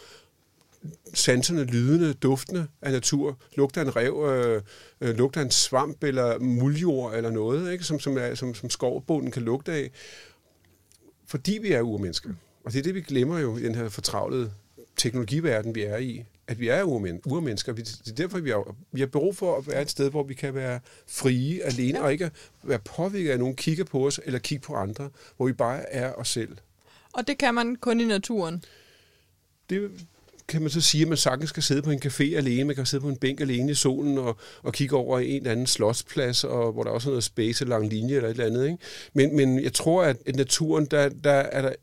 sanserne, 1.13 1.63
lydende, 1.63 2.13
duftende 2.13 2.67
af 2.81 2.91
natur, 2.91 3.37
lugter 3.57 3.81
en 3.81 3.95
rev, 3.95 4.25
øh, 4.29 4.61
øh, 5.01 5.17
lugter 5.17 5.41
en 5.41 5.51
svamp 5.51 6.03
eller 6.03 6.39
muljord 6.39 7.15
eller 7.15 7.31
noget, 7.31 7.71
ikke? 7.71 7.83
Som, 7.83 7.99
som, 7.99 8.17
er, 8.17 8.35
som, 8.35 8.55
som 8.55 8.69
skovbunden 8.69 9.31
kan 9.31 9.41
lugte 9.41 9.71
af, 9.71 9.91
fordi 11.27 11.59
vi 11.61 11.71
er 11.71 11.81
urmennesker. 11.81 12.29
Og 12.63 12.73
det 12.73 12.79
er 12.79 12.83
det, 12.83 12.95
vi 12.95 13.01
glemmer 13.01 13.39
jo 13.39 13.57
i 13.57 13.63
den 13.63 13.75
her 13.75 13.89
fortravlede 13.89 14.51
teknologiverden, 14.97 15.75
vi 15.75 15.83
er 15.83 15.97
i, 15.97 16.23
at 16.51 16.59
vi 16.59 16.67
er 16.67 16.83
urmen- 16.83 17.21
urmennesker. 17.25 17.73
Vi- 17.73 17.81
Det 17.81 18.11
er 18.11 18.15
derfor, 18.15 18.39
vi 18.39 18.49
har, 18.49 18.75
vi 18.91 18.99
har 18.99 19.07
behov 19.07 19.33
for 19.33 19.57
at 19.57 19.67
være 19.67 19.81
et 19.81 19.89
sted, 19.89 20.09
hvor 20.09 20.23
vi 20.23 20.33
kan 20.33 20.55
være 20.55 20.79
frie 21.07 21.63
alene, 21.63 21.97
ja. 21.99 22.03
og 22.05 22.11
ikke 22.11 22.31
være 22.63 22.79
påvirket 22.79 23.29
af, 23.31 23.39
nogen 23.39 23.55
kigger 23.55 23.83
på 23.83 24.07
os, 24.07 24.19
eller 24.25 24.39
kigge 24.39 24.61
på 24.65 24.73
andre, 24.75 25.09
hvor 25.37 25.45
vi 25.47 25.53
bare 25.53 25.93
er 25.93 26.13
os 26.13 26.27
selv. 26.29 26.57
Og 27.13 27.27
det 27.27 27.37
kan 27.37 27.53
man 27.55 27.75
kun 27.75 28.01
i 28.01 28.05
naturen. 28.05 28.63
det 29.69 29.91
kan 30.47 30.61
man 30.61 30.69
så 30.69 30.81
sige, 30.81 31.01
at 31.01 31.07
man 31.07 31.17
sagtens 31.17 31.49
skal 31.49 31.63
sidde 31.63 31.81
på 31.81 31.91
en 31.91 32.01
café 32.05 32.35
alene, 32.35 32.63
man 32.63 32.75
kan 32.75 32.85
sidde 32.85 33.01
på 33.01 33.09
en 33.09 33.15
bænk 33.17 33.41
alene 33.41 33.71
i 33.71 33.75
solen 33.75 34.17
og, 34.17 34.37
og 34.63 34.73
kigge 34.73 34.95
over 34.95 35.19
en 35.19 35.35
eller 35.37 35.51
anden 35.51 35.67
slotsplads, 35.67 36.43
og 36.43 36.71
hvor 36.71 36.83
der 36.83 36.91
også 36.91 37.09
er 37.09 37.11
noget 37.11 37.23
space 37.23 37.63
eller 37.63 37.77
lang 37.79 37.89
linje 37.89 38.15
eller 38.15 38.29
et 38.29 38.31
eller 38.31 38.45
andet. 38.45 38.65
Ikke? 38.65 38.77
Men, 39.13 39.35
men 39.35 39.63
jeg 39.63 39.73
tror, 39.73 40.03
at 40.03 40.17
i 40.27 40.31
naturen, 40.31 40.85
der, 40.85 41.09
der 41.09 41.31
er 41.31 41.61
der 41.61 41.73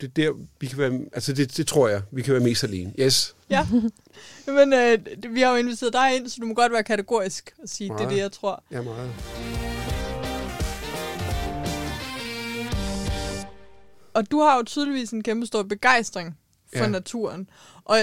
det 0.00 0.06
er 0.06 0.08
der, 0.08 0.32
vi 0.60 0.66
kan 0.66 0.78
være, 0.78 1.00
altså 1.12 1.32
det, 1.32 1.56
det 1.56 1.66
tror 1.66 1.88
jeg, 1.88 2.02
vi 2.12 2.22
kan 2.22 2.34
være 2.34 2.42
mest 2.42 2.64
alene. 2.64 2.92
Yes. 3.00 3.36
Ja. 3.50 3.66
Men 4.46 4.72
øh, 4.72 4.98
vi 5.30 5.40
har 5.40 5.50
jo 5.50 5.56
inviteret 5.56 5.92
dig 5.92 6.16
ind, 6.16 6.28
så 6.28 6.36
du 6.40 6.46
må 6.46 6.54
godt 6.54 6.72
være 6.72 6.84
kategorisk 6.84 7.54
og 7.62 7.68
sige, 7.68 7.88
det 7.88 7.94
er 7.94 7.98
Meget. 7.98 8.10
det, 8.10 8.18
jeg 8.18 8.32
tror. 8.32 8.64
Ja, 8.70 8.82
meget. 8.82 9.10
Og 14.14 14.30
du 14.30 14.40
har 14.40 14.56
jo 14.56 14.62
tydeligvis 14.62 15.10
en 15.10 15.22
kæmpe 15.22 15.46
stor 15.46 15.62
begejstring 15.62 16.38
for 16.76 16.84
ja. 16.84 16.88
naturen. 16.88 17.50
Og 17.84 17.98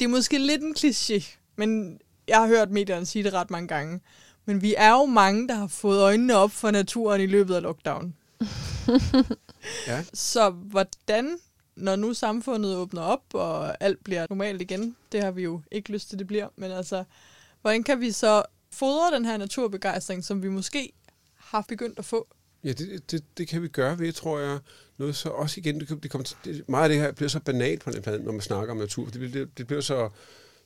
det 0.00 0.04
er 0.04 0.08
måske 0.08 0.38
lidt 0.38 0.62
en 0.62 0.74
kliché, 0.78 1.38
men 1.56 1.98
jeg 2.28 2.36
har 2.36 2.46
hørt 2.46 2.70
medierne 2.70 3.06
sige 3.06 3.24
det 3.24 3.32
ret 3.32 3.50
mange 3.50 3.68
gange. 3.68 4.00
Men 4.44 4.62
vi 4.62 4.74
er 4.76 4.90
jo 4.90 5.04
mange, 5.04 5.48
der 5.48 5.54
har 5.54 5.66
fået 5.66 6.00
øjnene 6.00 6.36
op 6.36 6.50
for 6.50 6.70
naturen 6.70 7.20
i 7.20 7.26
løbet 7.26 7.54
af 7.54 7.62
lockdown. 7.62 8.14
Ja. 9.86 10.04
Så 10.14 10.50
hvordan, 10.50 11.38
når 11.76 11.96
nu 11.96 12.14
samfundet 12.14 12.76
åbner 12.76 13.02
op, 13.02 13.22
og 13.32 13.82
alt 13.82 14.04
bliver 14.04 14.26
normalt 14.30 14.62
igen, 14.62 14.96
det 15.12 15.22
har 15.22 15.30
vi 15.30 15.42
jo 15.42 15.60
ikke 15.70 15.92
lyst 15.92 16.08
til, 16.08 16.18
det 16.18 16.26
bliver, 16.26 16.48
men 16.56 16.70
altså, 16.70 17.04
hvordan 17.60 17.82
kan 17.82 18.00
vi 18.00 18.10
så 18.12 18.42
fodre 18.72 19.14
den 19.14 19.24
her 19.24 19.36
naturbegejstring, 19.36 20.24
som 20.24 20.42
vi 20.42 20.48
måske 20.48 20.92
har 21.34 21.64
begyndt 21.68 21.98
at 21.98 22.04
få? 22.04 22.28
Ja, 22.64 22.72
det, 22.72 23.10
det, 23.10 23.24
det 23.38 23.48
kan 23.48 23.62
vi 23.62 23.68
gøre 23.68 23.98
ved, 23.98 24.12
tror 24.12 24.38
jeg, 24.38 24.58
noget 24.98 25.16
så 25.16 25.28
også 25.28 25.60
igen, 25.60 25.80
det, 25.80 26.02
det 26.02 26.10
kommer 26.10 26.24
til, 26.24 26.36
det, 26.44 26.68
meget 26.68 26.82
af 26.82 26.88
det 26.88 26.98
her 26.98 27.12
bliver 27.12 27.28
så 27.28 27.40
banalt 27.40 27.82
på 27.82 27.90
den 27.90 28.02
plade, 28.02 28.24
når 28.24 28.32
man 28.32 28.40
snakker 28.40 28.72
om 28.74 28.78
natur. 28.78 29.06
Det, 29.06 29.34
det, 29.34 29.58
det 29.58 29.66
bliver 29.66 29.82
så 29.82 30.08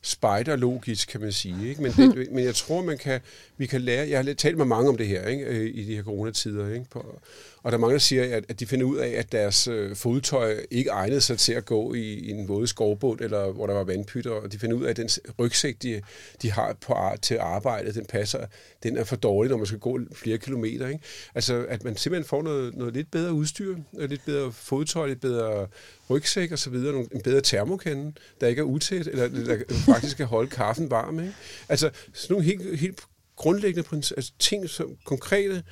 spejderlogisk, 0.02 1.08
kan 1.08 1.20
man 1.20 1.32
sige. 1.32 1.68
Ikke? 1.68 1.82
Men, 1.82 1.92
det, 1.92 2.32
men 2.32 2.44
jeg 2.44 2.54
tror, 2.54 2.82
man 2.82 2.98
kan, 2.98 3.20
vi 3.56 3.66
kan 3.66 3.80
lære... 3.80 4.08
Jeg 4.08 4.24
har 4.24 4.34
talt 4.34 4.56
med 4.56 4.64
mange 4.64 4.88
om 4.88 4.96
det 4.96 5.06
her 5.06 5.26
ikke? 5.26 5.44
øh, 5.44 5.66
i 5.74 5.84
de 5.84 5.94
her 5.94 6.02
coronatider. 6.02 6.68
Ikke? 6.68 6.86
På, 6.90 7.20
og 7.62 7.72
der 7.72 7.78
er 7.78 7.80
mange, 7.80 7.92
der 7.92 7.98
siger, 7.98 8.36
at, 8.36 8.44
at 8.48 8.60
de 8.60 8.66
finder 8.66 8.86
ud 8.86 8.96
af, 8.96 9.08
at 9.08 9.32
deres 9.32 9.68
øh, 9.68 9.96
fodtøj 9.96 10.66
ikke 10.70 10.90
egnede 10.90 11.20
sig 11.20 11.38
til 11.38 11.52
at 11.52 11.64
gå 11.64 11.94
i, 11.94 12.14
i 12.14 12.30
en 12.30 12.48
våde 12.48 12.66
skovbund, 12.66 13.20
eller 13.20 13.52
hvor 13.52 13.66
der 13.66 13.74
var 13.74 13.84
vandpytter, 13.84 14.30
og 14.30 14.52
de 14.52 14.58
finder 14.58 14.76
ud 14.76 14.84
af, 14.84 14.90
at 14.90 14.96
den 14.96 15.08
rygsæk, 15.38 15.82
de, 15.82 16.02
de 16.42 16.50
har 16.50 16.76
på, 16.80 16.96
til 17.22 17.38
arbejdet, 17.40 17.94
den 17.94 18.06
passer, 18.06 18.46
den 18.82 18.96
er 18.96 19.04
for 19.04 19.16
dårlig, 19.16 19.50
når 19.50 19.56
man 19.56 19.66
skal 19.66 19.78
gå 19.78 19.98
flere 20.12 20.38
kilometer. 20.38 20.88
Ikke? 20.88 21.04
Altså, 21.34 21.66
at 21.68 21.84
man 21.84 21.96
simpelthen 21.96 22.28
får 22.28 22.42
noget, 22.42 22.76
noget 22.76 22.94
lidt 22.94 23.10
bedre 23.10 23.32
udstyr, 23.32 23.76
øh, 23.98 24.10
lidt 24.10 24.24
bedre 24.24 24.52
fodtøj, 24.52 25.06
lidt 25.06 25.20
bedre 25.20 25.66
rygsæk 26.10 26.52
osv., 26.52 26.74
en 26.74 27.20
bedre 27.24 27.40
termokande, 27.40 28.12
der 28.40 28.46
ikke 28.46 28.60
er 28.60 28.64
utæt, 28.64 29.06
eller 29.06 29.28
der 29.28 29.74
faktisk 29.84 30.16
kan 30.16 30.26
holde 30.26 30.50
kaffen 30.50 30.90
varm. 30.90 31.20
Ikke? 31.20 31.34
Altså, 31.68 31.90
sådan 32.12 32.34
nogle 32.34 32.46
helt, 32.46 32.78
helt 32.78 33.00
grundlæggende 33.36 33.96
altså, 33.96 34.32
ting, 34.38 34.70
som 34.70 34.96
konkrete 35.04 35.62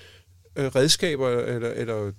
øh, 0.58 0.66
redskaber 0.66 1.28
eller, 1.28 1.70
eller 1.70 2.12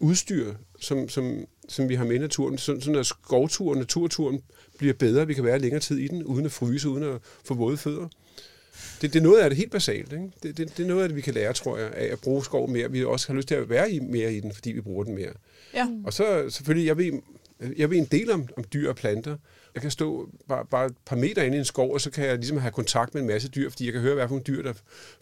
udstyr, 0.00 0.54
som, 0.80 1.08
som, 1.08 1.44
som 1.68 1.88
vi 1.88 1.94
har 1.94 2.04
med 2.04 2.16
i 2.16 2.18
naturen, 2.18 2.58
sådan, 2.58 2.80
sådan 2.80 3.00
at 3.00 3.06
skovturen, 3.06 3.78
naturturen 3.78 4.42
bliver 4.78 4.94
bedre, 4.94 5.26
vi 5.26 5.34
kan 5.34 5.44
være 5.44 5.58
længere 5.58 5.80
tid 5.80 5.98
i 5.98 6.08
den, 6.08 6.24
uden 6.24 6.44
at 6.44 6.52
fryse, 6.52 6.88
uden 6.88 7.02
at 7.02 7.20
få 7.44 7.54
våde 7.54 7.76
fødder. 7.76 8.08
Det, 9.02 9.12
det 9.12 9.18
er 9.18 9.22
noget 9.22 9.40
af 9.40 9.50
det 9.50 9.56
helt 9.56 9.70
basalt. 9.70 10.12
Ikke? 10.12 10.30
Det, 10.42 10.56
det, 10.56 10.76
det 10.76 10.82
er 10.82 10.88
noget 10.88 11.02
af 11.02 11.08
det, 11.08 11.16
vi 11.16 11.20
kan 11.20 11.34
lære, 11.34 11.52
tror 11.52 11.78
jeg, 11.78 11.90
af 11.92 12.12
at 12.12 12.20
bruge 12.20 12.44
skov 12.44 12.70
mere. 12.70 12.90
Vi 12.90 13.04
også 13.04 13.28
har 13.28 13.34
lyst 13.34 13.48
til 13.48 13.54
at 13.54 13.68
være 13.68 13.92
i, 13.92 14.00
mere 14.00 14.34
i 14.34 14.40
den, 14.40 14.52
fordi 14.52 14.72
vi 14.72 14.80
bruger 14.80 15.04
den 15.04 15.14
mere. 15.14 15.32
Ja. 15.74 15.88
Og 16.04 16.12
så 16.12 16.44
selvfølgelig, 16.50 16.86
jeg 16.86 16.96
ved, 16.96 17.12
jeg 17.76 17.90
ved 17.90 17.96
en 17.96 18.04
del 18.04 18.30
om, 18.30 18.48
om 18.56 18.64
dyr 18.72 18.88
og 18.88 18.96
planter. 18.96 19.36
Jeg 19.74 19.82
kan 19.82 19.90
stå 19.90 20.28
bare, 20.48 20.66
bare 20.70 20.86
et 20.86 20.96
par 21.06 21.16
meter 21.16 21.42
inde 21.42 21.56
i 21.56 21.58
en 21.58 21.64
skov, 21.64 21.92
og 21.92 22.00
så 22.00 22.10
kan 22.10 22.24
jeg 22.24 22.36
ligesom 22.36 22.58
have 22.58 22.72
kontakt 22.72 23.14
med 23.14 23.22
en 23.22 23.28
masse 23.28 23.48
dyr, 23.48 23.70
fordi 23.70 23.84
jeg 23.84 23.92
kan 23.92 24.02
høre, 24.02 24.14
hvad 24.14 24.28
for 24.28 24.34
nogle 24.34 24.44
dyr, 24.44 24.62
der 24.62 24.72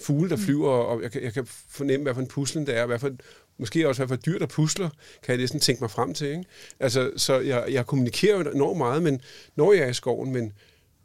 fugle, 0.00 0.30
der 0.30 0.36
flyver, 0.36 0.70
og 0.70 1.02
jeg 1.02 1.12
kan, 1.12 1.22
jeg 1.22 1.32
kan 1.32 1.46
fornemme, 1.68 2.02
hvad 2.02 2.14
for 2.14 2.20
en 2.20 2.28
puslen 2.28 2.66
der 2.66 2.72
er, 2.72 2.86
hvad 2.86 2.98
for, 2.98 3.10
måske 3.58 3.88
også, 3.88 4.04
hvad 4.04 4.16
for 4.16 4.22
dyr, 4.22 4.38
der 4.38 4.46
pusler, 4.46 4.88
kan 5.22 5.32
jeg 5.32 5.36
næsten 5.36 5.60
tænke 5.60 5.80
mig 5.80 5.90
frem 5.90 6.14
til. 6.14 6.28
Ikke? 6.28 6.44
Altså, 6.80 7.12
så 7.16 7.40
jeg, 7.40 7.64
jeg 7.70 7.86
kommunikerer 7.86 8.38
jo 8.38 8.50
enormt 8.50 8.78
meget, 8.78 9.02
men 9.02 9.20
når 9.56 9.72
jeg 9.72 9.82
er 9.82 9.88
i 9.88 9.94
skoven, 9.94 10.32
men 10.32 10.52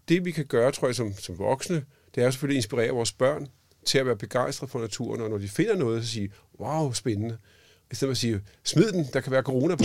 det 0.10 0.26
vi 0.26 0.32
kan 0.32 0.46
gøre, 0.46 0.72
tror 0.72 0.88
jeg, 0.88 0.96
som, 0.96 1.14
som 1.14 1.38
voksne, 1.40 1.86
det 2.16 2.22
er 2.22 2.26
jo 2.26 2.32
selvfølgelig 2.32 2.58
at 2.58 2.64
inspirere 2.64 2.90
vores 2.90 3.12
børn 3.12 3.48
til 3.86 3.98
at 3.98 4.06
være 4.06 4.16
begejstrede 4.16 4.72
for 4.72 4.80
naturen, 4.80 5.22
og 5.22 5.30
når 5.30 5.38
de 5.38 5.48
finder 5.48 5.76
noget, 5.76 6.04
så 6.04 6.12
sige, 6.12 6.32
wow, 6.60 6.94
spændende. 6.94 7.38
I 7.92 7.96
stedet 7.96 8.10
for 8.10 8.12
at 8.12 8.18
sige, 8.18 8.42
smid 8.64 8.92
den, 8.92 9.08
der 9.14 9.20
kan 9.22 9.32
være 9.32 9.42
corona 9.42 9.76
på, 9.76 9.84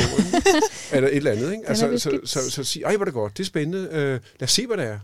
eller 0.95 1.09
et 1.09 1.17
eller 1.17 1.31
andet. 1.31 1.53
Ikke? 1.53 1.69
Altså, 1.69 1.99
så, 1.99 2.11
så, 2.25 2.41
så, 2.41 2.51
så 2.51 2.65
sige, 2.65 2.85
ej, 2.85 2.97
hvor 2.97 3.05
det 3.05 3.15
godt, 3.15 3.37
det 3.37 3.43
er 3.43 3.47
spændende, 3.47 3.89
øh, 3.93 4.11
lad 4.11 4.21
os 4.43 4.51
se, 4.51 4.67
hvad 4.67 4.77
det 4.77 4.85
er. 4.85 4.99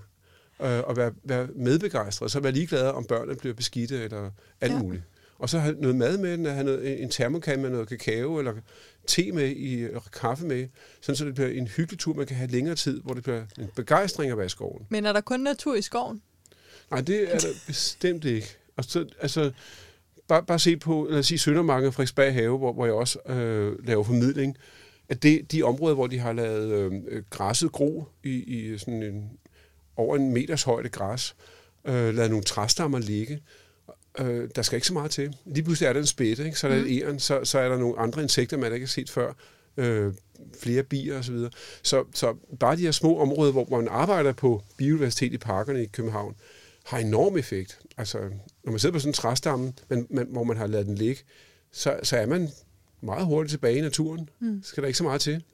Øh, 0.62 0.80
og 0.84 0.96
være, 0.96 1.12
være 1.24 1.48
medbegejstret, 1.56 2.30
så 2.30 2.40
være 2.40 2.52
ligeglade, 2.52 2.92
om 2.94 3.04
børnene 3.04 3.36
bliver 3.36 3.54
beskidte 3.54 4.04
eller 4.04 4.30
alt 4.60 4.72
Ja. 4.72 4.78
muligt. 4.78 5.02
Og 5.38 5.48
så 5.48 5.58
have 5.58 5.74
noget 5.78 5.96
mad 5.96 6.18
med 6.18 6.32
den, 6.32 6.46
have 6.46 6.64
noget, 6.64 7.02
en 7.02 7.10
termokan 7.10 7.62
med 7.62 7.70
noget 7.70 7.88
kakao, 7.88 8.38
eller 8.38 8.52
te 9.06 9.32
med, 9.32 9.48
i, 9.48 9.86
kaffe 10.12 10.46
med, 10.46 10.68
sådan 11.00 11.16
så 11.16 11.24
det 11.24 11.34
bliver 11.34 11.48
en 11.50 11.66
hyggelig 11.66 11.98
tur, 11.98 12.14
man 12.14 12.26
kan 12.26 12.36
have 12.36 12.50
længere 12.50 12.74
tid, 12.74 13.00
hvor 13.00 13.14
det 13.14 13.22
bliver 13.22 13.42
en 13.58 13.70
begejstring 13.76 14.30
at 14.32 14.36
være 14.36 14.46
i 14.46 14.48
skoven. 14.48 14.86
Men 14.88 15.06
er 15.06 15.12
der 15.12 15.20
kun 15.20 15.40
natur 15.40 15.74
i 15.74 15.82
skoven? 15.82 16.22
Nej, 16.90 17.00
det 17.00 17.34
er 17.34 17.38
der 17.38 17.48
bestemt 17.66 18.24
ikke. 18.24 18.56
Og 18.76 18.84
så, 18.84 19.06
altså, 19.20 19.50
bare, 20.32 20.42
bare 20.42 20.58
se 20.58 20.76
på, 20.76 21.06
lad 21.10 21.18
os 21.18 21.26
sige, 21.26 21.38
Søndermarken 21.38 21.86
og 21.86 21.94
Frederiksberg 21.94 22.32
Have, 22.32 22.58
hvor, 22.58 22.72
hvor 22.72 22.84
jeg 22.84 22.94
også 22.94 23.18
øh, 23.28 23.86
laver 23.86 24.04
formidling, 24.04 24.56
at 25.08 25.22
det, 25.22 25.52
de 25.52 25.62
områder, 25.62 25.94
hvor 25.94 26.06
de 26.06 26.18
har 26.18 26.32
lavet 26.32 26.92
øh, 27.08 27.22
græsset 27.30 27.72
gro 27.72 28.04
i, 28.24 28.30
i 28.30 28.78
sådan 28.78 29.02
en, 29.02 29.30
over 29.96 30.16
en 30.16 30.32
meters 30.32 30.62
højde 30.62 30.88
græs, 30.88 31.36
øh, 31.84 32.14
lavet 32.14 32.30
nogle 32.30 32.44
træstammer 32.44 32.98
ligge, 32.98 33.42
øh, 34.18 34.48
der 34.56 34.62
skal 34.62 34.76
ikke 34.76 34.86
så 34.86 34.92
meget 34.92 35.10
til. 35.10 35.36
Lige 35.44 35.64
pludselig 35.64 35.86
er 35.86 35.92
der 35.92 36.00
en 36.00 36.06
spætte, 36.06 36.44
ikke? 36.44 36.58
så 36.58 36.66
er 36.66 36.74
der 36.74 36.80
mm. 36.80 36.86
et 36.86 37.02
æren, 37.02 37.18
så, 37.18 37.44
så 37.44 37.58
er 37.58 37.68
der 37.68 37.78
nogle 37.78 37.98
andre 37.98 38.22
insekter, 38.22 38.56
man 38.56 38.72
ikke 38.72 38.86
har 38.86 38.88
set 38.88 39.10
før, 39.10 39.32
øh, 39.76 40.12
flere 40.60 40.82
bier 40.82 41.18
osv. 41.18 41.22
Så, 41.22 41.32
videre. 41.32 41.50
så 41.82 42.04
så 42.14 42.34
bare 42.60 42.76
de 42.76 42.82
her 42.82 42.90
små 42.90 43.18
områder, 43.18 43.52
hvor 43.52 43.66
man 43.70 43.88
arbejder 43.88 44.32
på 44.32 44.62
biodiversitet 44.76 45.32
i 45.32 45.38
parkerne 45.38 45.82
i 45.82 45.86
København, 45.86 46.34
har 46.84 46.98
enorm 46.98 47.36
effekt. 47.36 47.78
Altså, 47.98 48.18
når 48.64 48.72
man 48.72 48.78
sidder 48.78 48.92
på 48.92 48.98
sådan 48.98 49.10
en 49.10 49.14
træstamme, 49.14 49.72
men, 49.88 50.06
men, 50.10 50.26
hvor 50.30 50.44
man 50.44 50.56
har 50.56 50.66
lavet 50.66 50.86
den 50.86 50.94
ligge, 50.94 51.22
så, 51.72 52.00
så 52.02 52.16
er 52.16 52.26
man 52.26 52.48
meget 53.00 53.26
hurtigt 53.26 53.50
tilbage 53.50 53.78
i 53.78 53.80
naturen. 53.80 54.28
Mm. 54.38 54.62
Så 54.62 54.68
skal 54.68 54.82
der 54.82 54.86
ikke 54.86 54.98
så 54.98 55.04
meget 55.04 55.20
til. 55.20 55.44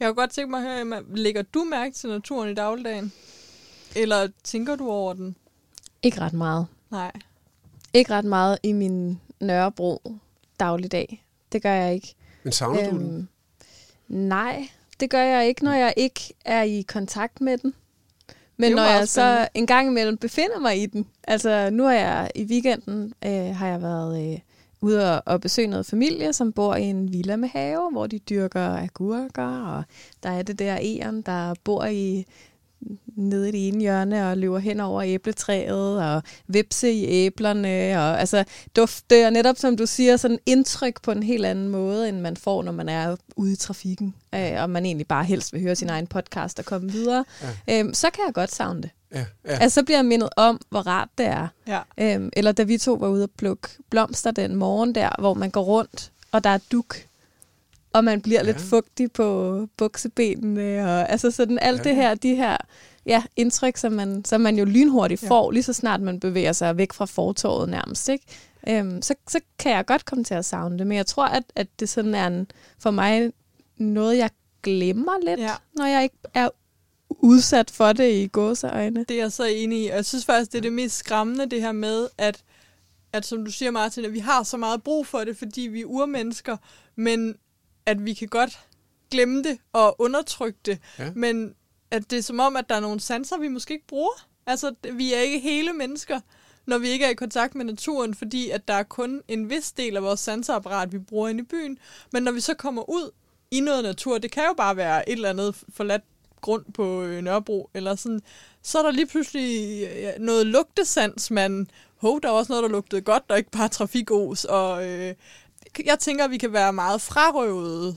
Jeg 0.00 0.08
kunne 0.08 0.14
godt 0.14 0.30
tænke 0.30 0.50
mig 0.50 0.80
at 0.80 0.86
høre, 0.86 1.02
lægger 1.14 1.42
du 1.42 1.64
mærke 1.64 1.94
til 1.94 2.10
naturen 2.10 2.50
i 2.50 2.54
dagligdagen? 2.54 3.12
Eller 3.96 4.28
tænker 4.44 4.76
du 4.76 4.90
over 4.90 5.14
den? 5.14 5.36
Ikke 6.02 6.20
ret 6.20 6.32
meget. 6.32 6.66
Nej. 6.90 7.12
Ikke 7.94 8.10
ret 8.10 8.24
meget 8.24 8.58
i 8.62 8.72
min 8.72 9.20
Nørrebro 9.40 10.16
dagligdag. 10.60 11.24
Det 11.52 11.62
gør 11.62 11.72
jeg 11.72 11.94
ikke. 11.94 12.14
Men 12.42 12.52
savner 12.52 12.88
øhm, 12.88 12.90
du 12.90 13.04
den? 13.04 13.16
Øhm, 13.16 13.28
Nej, 14.08 14.68
det 15.00 15.10
gør 15.10 15.22
jeg 15.22 15.48
ikke, 15.48 15.64
når 15.64 15.72
jeg 15.72 15.94
ikke 15.96 16.34
er 16.44 16.62
i 16.62 16.84
kontakt 16.88 17.40
med 17.40 17.58
den. 17.58 17.74
Men 18.58 18.72
når 18.72 18.82
jeg 18.82 19.08
så 19.08 19.48
en 19.54 19.66
gang 19.66 19.88
imellem 19.88 20.16
befinder 20.16 20.60
mig 20.60 20.82
i 20.82 20.86
den. 20.86 21.06
Altså 21.24 21.70
nu 21.70 21.86
er 21.86 21.92
jeg 21.92 22.30
i 22.34 22.44
weekenden, 22.44 23.14
øh, 23.24 23.56
har 23.56 23.68
jeg 23.68 23.82
været 23.82 24.32
øh, 24.32 24.38
ude 24.80 25.14
og, 25.14 25.22
og 25.26 25.40
besøge 25.40 25.68
noget 25.68 25.86
familie, 25.86 26.32
som 26.32 26.52
bor 26.52 26.74
i 26.74 26.82
en 26.82 27.12
villa 27.12 27.36
med 27.36 27.48
have, 27.48 27.90
hvor 27.92 28.06
de 28.06 28.18
dyrker 28.18 28.76
agurker, 28.76 29.76
og 29.76 29.82
der 30.22 30.30
er 30.30 30.42
det 30.42 30.58
der 30.58 30.78
æren, 30.80 31.22
der 31.22 31.54
bor 31.64 31.84
i 31.84 32.26
nede 33.18 33.48
i 33.48 33.52
det 33.52 33.68
ene 33.68 33.80
hjørne 33.80 34.30
og 34.30 34.36
løber 34.36 34.58
hen 34.58 34.80
over 34.80 35.02
æbletræet 35.02 36.02
og 36.02 36.22
vipse 36.46 36.92
i 36.92 37.06
æblerne. 37.06 37.98
Og, 37.98 38.20
altså, 38.20 38.44
dufte 38.76 39.20
er 39.20 39.30
netop, 39.30 39.56
som 39.56 39.76
du 39.76 39.86
siger, 39.86 40.16
sådan 40.16 40.38
indtryk 40.46 41.02
på 41.02 41.10
en 41.10 41.22
helt 41.22 41.46
anden 41.46 41.68
måde, 41.68 42.08
end 42.08 42.20
man 42.20 42.36
får, 42.36 42.62
når 42.62 42.72
man 42.72 42.88
er 42.88 43.16
ude 43.36 43.52
i 43.52 43.56
trafikken, 43.56 44.14
øh, 44.34 44.62
og 44.62 44.70
man 44.70 44.86
egentlig 44.86 45.06
bare 45.06 45.24
helst 45.24 45.52
vil 45.52 45.62
høre 45.62 45.76
sin 45.76 45.88
egen 45.88 46.06
podcast 46.06 46.58
og 46.58 46.64
komme 46.64 46.92
videre. 46.92 47.24
Ja. 47.66 47.80
Øhm, 47.80 47.94
så 47.94 48.10
kan 48.10 48.24
jeg 48.26 48.34
godt 48.34 48.54
savne 48.54 48.82
det. 48.82 48.90
Ja, 49.14 49.18
ja. 49.18 49.24
Altså, 49.44 49.74
så 49.74 49.84
bliver 49.84 49.98
jeg 49.98 50.06
mindet 50.06 50.28
om, 50.36 50.60
hvor 50.68 50.80
rart 50.80 51.08
det 51.18 51.26
er. 51.26 51.48
Ja. 51.66 51.80
Øhm, 52.00 52.30
eller 52.32 52.52
da 52.52 52.62
vi 52.62 52.78
to 52.78 52.92
var 52.92 53.08
ude 53.08 53.22
og 53.22 53.30
plukke 53.38 53.68
blomster 53.90 54.30
den 54.30 54.56
morgen 54.56 54.94
der, 54.94 55.10
hvor 55.18 55.34
man 55.34 55.50
går 55.50 55.62
rundt, 55.62 56.12
og 56.32 56.44
der 56.44 56.50
er 56.50 56.58
duk, 56.72 56.96
og 57.92 58.04
man 58.04 58.20
bliver 58.20 58.40
ja. 58.40 58.46
lidt 58.46 58.60
fugtig 58.60 59.12
på 59.12 59.68
buksebenene, 59.76 60.84
og 60.84 61.10
altså 61.10 61.30
sådan 61.30 61.58
alt 61.62 61.78
ja. 61.78 61.84
det 61.84 61.94
her, 61.94 62.14
de 62.14 62.34
her 62.34 62.56
ja, 63.08 63.22
indtryk, 63.36 63.76
som 63.76 63.92
man, 63.92 64.24
som 64.24 64.40
man 64.40 64.58
jo 64.58 64.64
lynhurtigt 64.64 65.22
Ja. 65.22 65.28
får, 65.28 65.50
lige 65.50 65.62
så 65.62 65.72
snart 65.72 66.00
man 66.00 66.20
bevæger 66.20 66.52
sig 66.52 66.76
væk 66.76 66.92
fra 66.92 67.04
fortorvet 67.04 67.68
nærmest, 67.68 68.08
ikke? 68.08 68.24
Øhm, 68.68 69.02
så, 69.02 69.14
så 69.28 69.40
kan 69.58 69.72
jeg 69.72 69.86
godt 69.86 70.04
komme 70.04 70.24
til 70.24 70.34
at 70.34 70.44
savne 70.44 70.78
det, 70.78 70.86
men 70.86 70.96
jeg 70.96 71.06
tror, 71.06 71.26
at, 71.26 71.42
at 71.56 71.66
det 71.80 71.88
sådan 71.88 72.14
er 72.14 72.26
en, 72.26 72.50
for 72.78 72.90
mig 72.90 73.32
noget, 73.76 74.18
jeg 74.18 74.30
glemmer 74.62 75.12
lidt, 75.24 75.40
Ja. 75.40 75.52
når 75.74 75.86
jeg 75.86 76.02
ikke 76.02 76.16
er 76.34 76.48
udsat 77.10 77.70
for 77.70 77.92
det 77.92 78.12
i 78.12 78.26
gåseøjne. 78.26 79.04
Det 79.04 79.10
er 79.16 79.22
jeg 79.22 79.32
så 79.32 79.44
enig 79.44 79.84
i. 79.84 79.88
Og 79.88 79.96
jeg 79.96 80.04
synes 80.04 80.24
faktisk, 80.24 80.52
det 80.52 80.58
er 80.58 80.62
det 80.62 80.72
mest 80.72 80.96
skræmmende, 80.96 81.46
det 81.46 81.60
her 81.62 81.72
med, 81.72 82.08
at, 82.18 82.42
at 83.12 83.24
som 83.26 83.44
du 83.44 83.50
siger, 83.50 83.70
Martin, 83.70 84.04
at 84.04 84.12
vi 84.12 84.18
har 84.18 84.42
så 84.42 84.56
meget 84.56 84.82
brug 84.82 85.06
for 85.06 85.18
det, 85.18 85.36
fordi 85.36 85.60
vi 85.60 85.80
er 85.80 85.84
urmennesker, 85.84 86.56
men 86.96 87.34
at 87.86 88.04
vi 88.04 88.14
kan 88.14 88.28
godt 88.28 88.58
glemme 89.10 89.42
det 89.42 89.58
og 89.72 89.96
undertrykke 89.98 90.58
det. 90.66 90.78
Ja. 90.98 91.10
Men 91.14 91.54
at 91.90 92.10
det 92.10 92.18
er 92.18 92.22
som 92.22 92.40
om, 92.40 92.56
at 92.56 92.68
der 92.68 92.74
er 92.74 92.80
nogle 92.80 93.00
sanser, 93.00 93.38
vi 93.38 93.48
måske 93.48 93.74
ikke 93.74 93.86
bruger. 93.86 94.26
Altså, 94.46 94.74
vi 94.92 95.14
er 95.14 95.20
ikke 95.20 95.38
hele 95.38 95.72
mennesker, 95.72 96.20
når 96.66 96.78
vi 96.78 96.88
ikke 96.88 97.04
er 97.04 97.10
i 97.10 97.14
kontakt 97.14 97.54
med 97.54 97.64
naturen, 97.64 98.14
fordi 98.14 98.50
at 98.50 98.68
der 98.68 98.74
er 98.74 98.82
kun 98.82 99.22
en 99.28 99.50
vis 99.50 99.72
del 99.72 99.96
af 99.96 100.02
vores 100.02 100.20
sanseapparat, 100.20 100.92
vi 100.92 100.98
bruger 100.98 101.28
inde 101.28 101.40
i 101.40 101.46
byen. 101.46 101.78
Men 102.12 102.22
når 102.22 102.32
vi 102.32 102.40
så 102.40 102.54
kommer 102.54 102.90
ud 102.90 103.10
i 103.50 103.60
noget 103.60 103.82
natur, 103.84 104.18
det 104.18 104.30
kan 104.30 104.44
jo 104.46 104.54
bare 104.56 104.76
være 104.76 105.08
et 105.08 105.12
eller 105.12 105.30
andet 105.30 105.64
forladt 105.74 106.02
grund 106.40 106.64
på 106.74 107.02
øh, 107.02 107.22
Nørrebro, 107.22 107.70
eller 107.74 107.94
sådan, 107.94 108.20
så 108.62 108.78
er 108.78 108.82
der 108.82 108.90
lige 108.90 109.06
pludselig 109.06 109.82
øh, 109.88 110.12
noget 110.18 110.46
lugtesans, 110.46 111.30
man, 111.30 111.70
hov, 111.96 112.20
der 112.20 112.28
er 112.28 112.32
også 112.32 112.52
noget, 112.52 112.62
der 112.62 112.68
lugtede 112.68 113.00
godt, 113.00 113.22
og 113.28 113.38
ikke 113.38 113.50
bare 113.50 113.68
trafikos, 113.68 114.44
og 114.44 114.86
øh, 114.86 115.14
jeg 115.84 115.98
tænker, 115.98 116.24
at 116.24 116.30
vi 116.30 116.38
kan 116.38 116.52
være 116.52 116.72
meget 116.72 117.00
frarøvet 117.00 117.96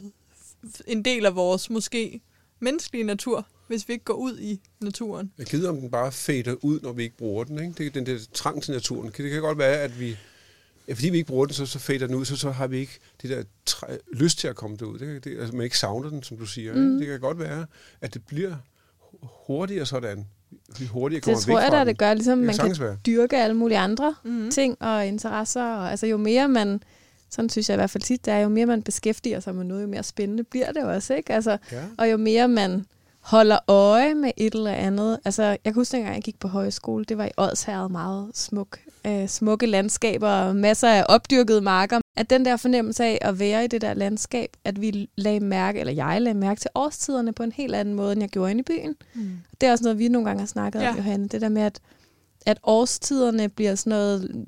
en 0.87 1.05
del 1.05 1.25
af 1.25 1.35
vores 1.35 1.69
måske 1.69 2.21
menneskelige 2.59 3.03
natur, 3.03 3.47
hvis 3.71 3.87
vi 3.87 3.93
ikke 3.93 4.05
går 4.05 4.13
ud 4.13 4.39
i 4.39 4.59
naturen. 4.81 5.31
Jeg 5.37 5.45
gider, 5.45 5.69
om 5.69 5.77
den 5.77 5.91
bare 5.91 6.11
fader 6.11 6.55
ud, 6.61 6.79
når 6.81 6.93
vi 6.93 7.03
ikke 7.03 7.17
bruger 7.17 7.43
den. 7.43 7.59
Ikke? 7.59 7.73
Det 7.77 7.85
er 7.85 7.89
den 7.89 8.05
der 8.05 8.17
trang 8.33 8.63
til 8.63 8.73
naturen. 8.73 9.11
Det 9.17 9.31
kan 9.31 9.41
godt 9.41 9.57
være, 9.57 9.77
at 9.79 9.99
vi... 9.99 10.17
Ja, 10.87 10.93
fordi 10.93 11.09
vi 11.09 11.17
ikke 11.17 11.27
bruger 11.27 11.45
den, 11.45 11.53
så, 11.53 11.65
så 11.65 11.79
fader 11.79 12.07
den 12.07 12.15
ud, 12.15 12.25
så, 12.25 12.35
så 12.37 12.51
har 12.51 12.67
vi 12.67 12.77
ikke 12.77 12.99
det 13.21 13.29
der 13.29 13.43
træ, 13.65 13.87
lyst 14.13 14.37
til 14.39 14.47
at 14.47 14.55
komme 14.55 14.77
derud. 14.77 14.99
Det, 14.99 15.23
det, 15.23 15.39
altså, 15.39 15.55
man 15.55 15.63
ikke 15.63 15.77
savner 15.77 16.09
den, 16.09 16.23
som 16.23 16.37
du 16.37 16.45
siger. 16.45 16.73
Mm. 16.73 16.83
Ikke? 16.83 16.99
Det 16.99 17.07
kan 17.07 17.19
godt 17.19 17.39
være, 17.39 17.65
at 18.01 18.13
det 18.13 18.21
bliver 18.27 18.55
hurtigere 19.21 19.85
sådan. 19.85 20.25
Vi 20.79 20.85
hurtigere 20.85 21.21
kommer 21.21 21.37
Det 21.37 21.45
tror 21.45 21.55
væk 21.55 21.63
jeg 21.63 21.71
da, 21.71 21.85
det 21.85 21.97
gør, 21.97 22.13
ligesom 22.13 22.41
Det 22.41 22.55
kan 22.55 22.65
man 22.65 22.75
kan 22.75 22.85
være. 22.85 22.97
dyrke 23.05 23.37
alle 23.37 23.55
mulige 23.55 23.77
andre 23.77 24.15
mm-hmm. 24.23 24.51
ting 24.51 24.81
og 24.81 25.05
interesser. 25.07 25.63
Og, 25.63 25.91
altså 25.91 26.07
jo 26.07 26.17
mere 26.17 26.47
man, 26.47 26.83
sådan 27.29 27.49
synes 27.49 27.69
jeg 27.69 27.75
i 27.75 27.77
hvert 27.77 27.89
fald 27.89 28.03
tit, 28.03 28.25
det 28.25 28.33
er, 28.33 28.37
jo 28.37 28.49
mere 28.49 28.65
man 28.65 28.83
beskæftiger 28.83 29.39
sig 29.39 29.55
med 29.55 29.63
noget, 29.63 29.81
jo 29.83 29.87
mere 29.87 30.03
spændende 30.03 30.43
bliver 30.43 30.71
det 30.71 30.83
også, 30.83 31.13
ikke? 31.13 31.33
Altså, 31.33 31.57
Ja. 31.71 31.83
og 31.97 32.11
jo 32.11 32.17
mere 32.17 32.47
man 32.47 32.85
holder 33.21 33.59
øje 33.67 34.15
med 34.15 34.31
et 34.37 34.53
eller 34.53 34.71
andet. 34.71 35.19
Altså, 35.25 35.43
jeg 35.43 35.59
kan 35.63 35.73
huske, 35.73 35.91
dengang 35.97 36.15
jeg 36.15 36.23
gik 36.23 36.39
på 36.39 36.47
højskole, 36.47 37.05
det 37.05 37.17
var 37.17 37.25
i 37.25 37.31
Odsherred 37.37 37.89
meget 37.89 38.29
smuk, 38.33 38.79
øh, 39.07 39.27
smukke 39.27 39.65
landskaber 39.65 40.29
og 40.29 40.55
masser 40.55 40.87
af 40.89 41.05
opdyrkede 41.09 41.61
marker. 41.61 41.99
At 42.15 42.29
den 42.29 42.45
der 42.45 42.57
fornemmelse 42.57 43.03
af 43.03 43.17
at 43.21 43.39
være 43.39 43.63
i 43.63 43.67
det 43.67 43.81
der 43.81 43.93
landskab, 43.93 44.49
at 44.63 44.81
vi 44.81 45.09
lagde 45.15 45.39
mærke, 45.39 45.79
eller 45.79 45.93
jeg 45.93 46.21
lagde 46.21 46.39
mærke 46.39 46.59
til 46.59 46.69
årstiderne 46.75 47.33
på 47.33 47.43
en 47.43 47.51
helt 47.51 47.75
anden 47.75 47.95
måde, 47.95 48.11
end 48.11 48.21
jeg 48.21 48.29
gjorde 48.29 48.51
inde 48.51 48.59
i 48.59 48.63
byen. 48.63 48.95
Mm. 49.13 49.31
Det 49.61 49.67
er 49.67 49.71
også 49.71 49.83
noget, 49.83 49.99
vi 49.99 50.07
nogle 50.07 50.25
gange 50.27 50.39
har 50.39 50.47
snakket 50.47 50.79
ja. 50.79 50.85
Ja. 50.85 50.91
om, 50.91 50.97
Johanne. 50.97 51.27
Det 51.27 51.41
der 51.41 51.49
med, 51.49 51.61
at, 51.61 51.79
at 52.45 52.59
årstiderne 52.63 53.49
bliver 53.49 53.75
sådan 53.75 53.89
noget, 53.89 54.45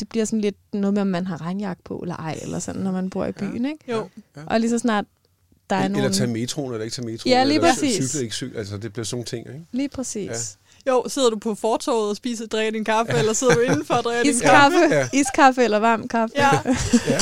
det 0.00 0.08
bliver 0.08 0.24
sådan 0.24 0.40
lidt 0.40 0.56
noget 0.72 0.94
med, 0.94 1.02
om 1.02 1.08
man 1.08 1.26
har 1.26 1.40
regnjakke 1.42 1.82
på 1.82 1.98
eller 1.98 2.16
ej, 2.16 2.38
eller 2.42 2.58
sådan, 2.58 2.82
når 2.82 2.92
man 2.92 3.10
bor 3.10 3.24
i 3.24 3.32
byen, 3.32 3.64
ikke? 3.64 3.92
Jo, 3.92 4.08
Ja. 4.36 4.42
Og 4.46 4.60
lige 4.60 4.70
så 4.70 4.78
snart 4.78 5.04
der 5.70 5.76
er 5.76 5.84
Eller 5.84 5.98
nogle... 5.98 6.14
tage 6.14 6.26
metroen, 6.30 6.72
eller 6.72 6.84
ikke 6.84 6.94
tage 6.94 7.06
metroen. 7.06 7.32
Ja, 7.32 7.44
lige 7.44 7.54
eller 7.54 7.74
præcis. 7.74 8.08
Cykle, 8.10 8.22
ikke 8.22 8.34
cykle. 8.34 8.58
Altså, 8.58 8.76
det 8.76 8.92
bliver 8.92 9.04
sådan 9.06 9.16
nogle 9.16 9.26
ting, 9.26 9.46
ikke? 9.54 9.66
Lige 9.72 9.88
præcis. 9.88 10.56
Ja. 10.86 10.90
jo, 10.92 11.04
sidder 11.08 11.30
du 11.30 11.38
på 11.38 11.54
fortorvet 11.54 12.10
og 12.10 12.16
spiser, 12.16 12.46
drikker 12.46 12.72
din 12.72 12.84
kaffe, 12.84 13.12
eller 13.12 13.32
sidder 13.32 13.54
du 13.54 13.60
indenfor 13.60 13.94
og 13.94 14.04
drikker 14.04 14.32
din 14.32 14.40
kaffe? 14.40 14.76
Iskaffe, 14.86 14.94
Ja. 14.94 15.08
iskaffe 15.20 15.64
eller 15.64 15.78
varm 15.78 16.08
kaffe. 16.08 16.32
Ja, 16.36 16.50
Ja. 17.06 17.18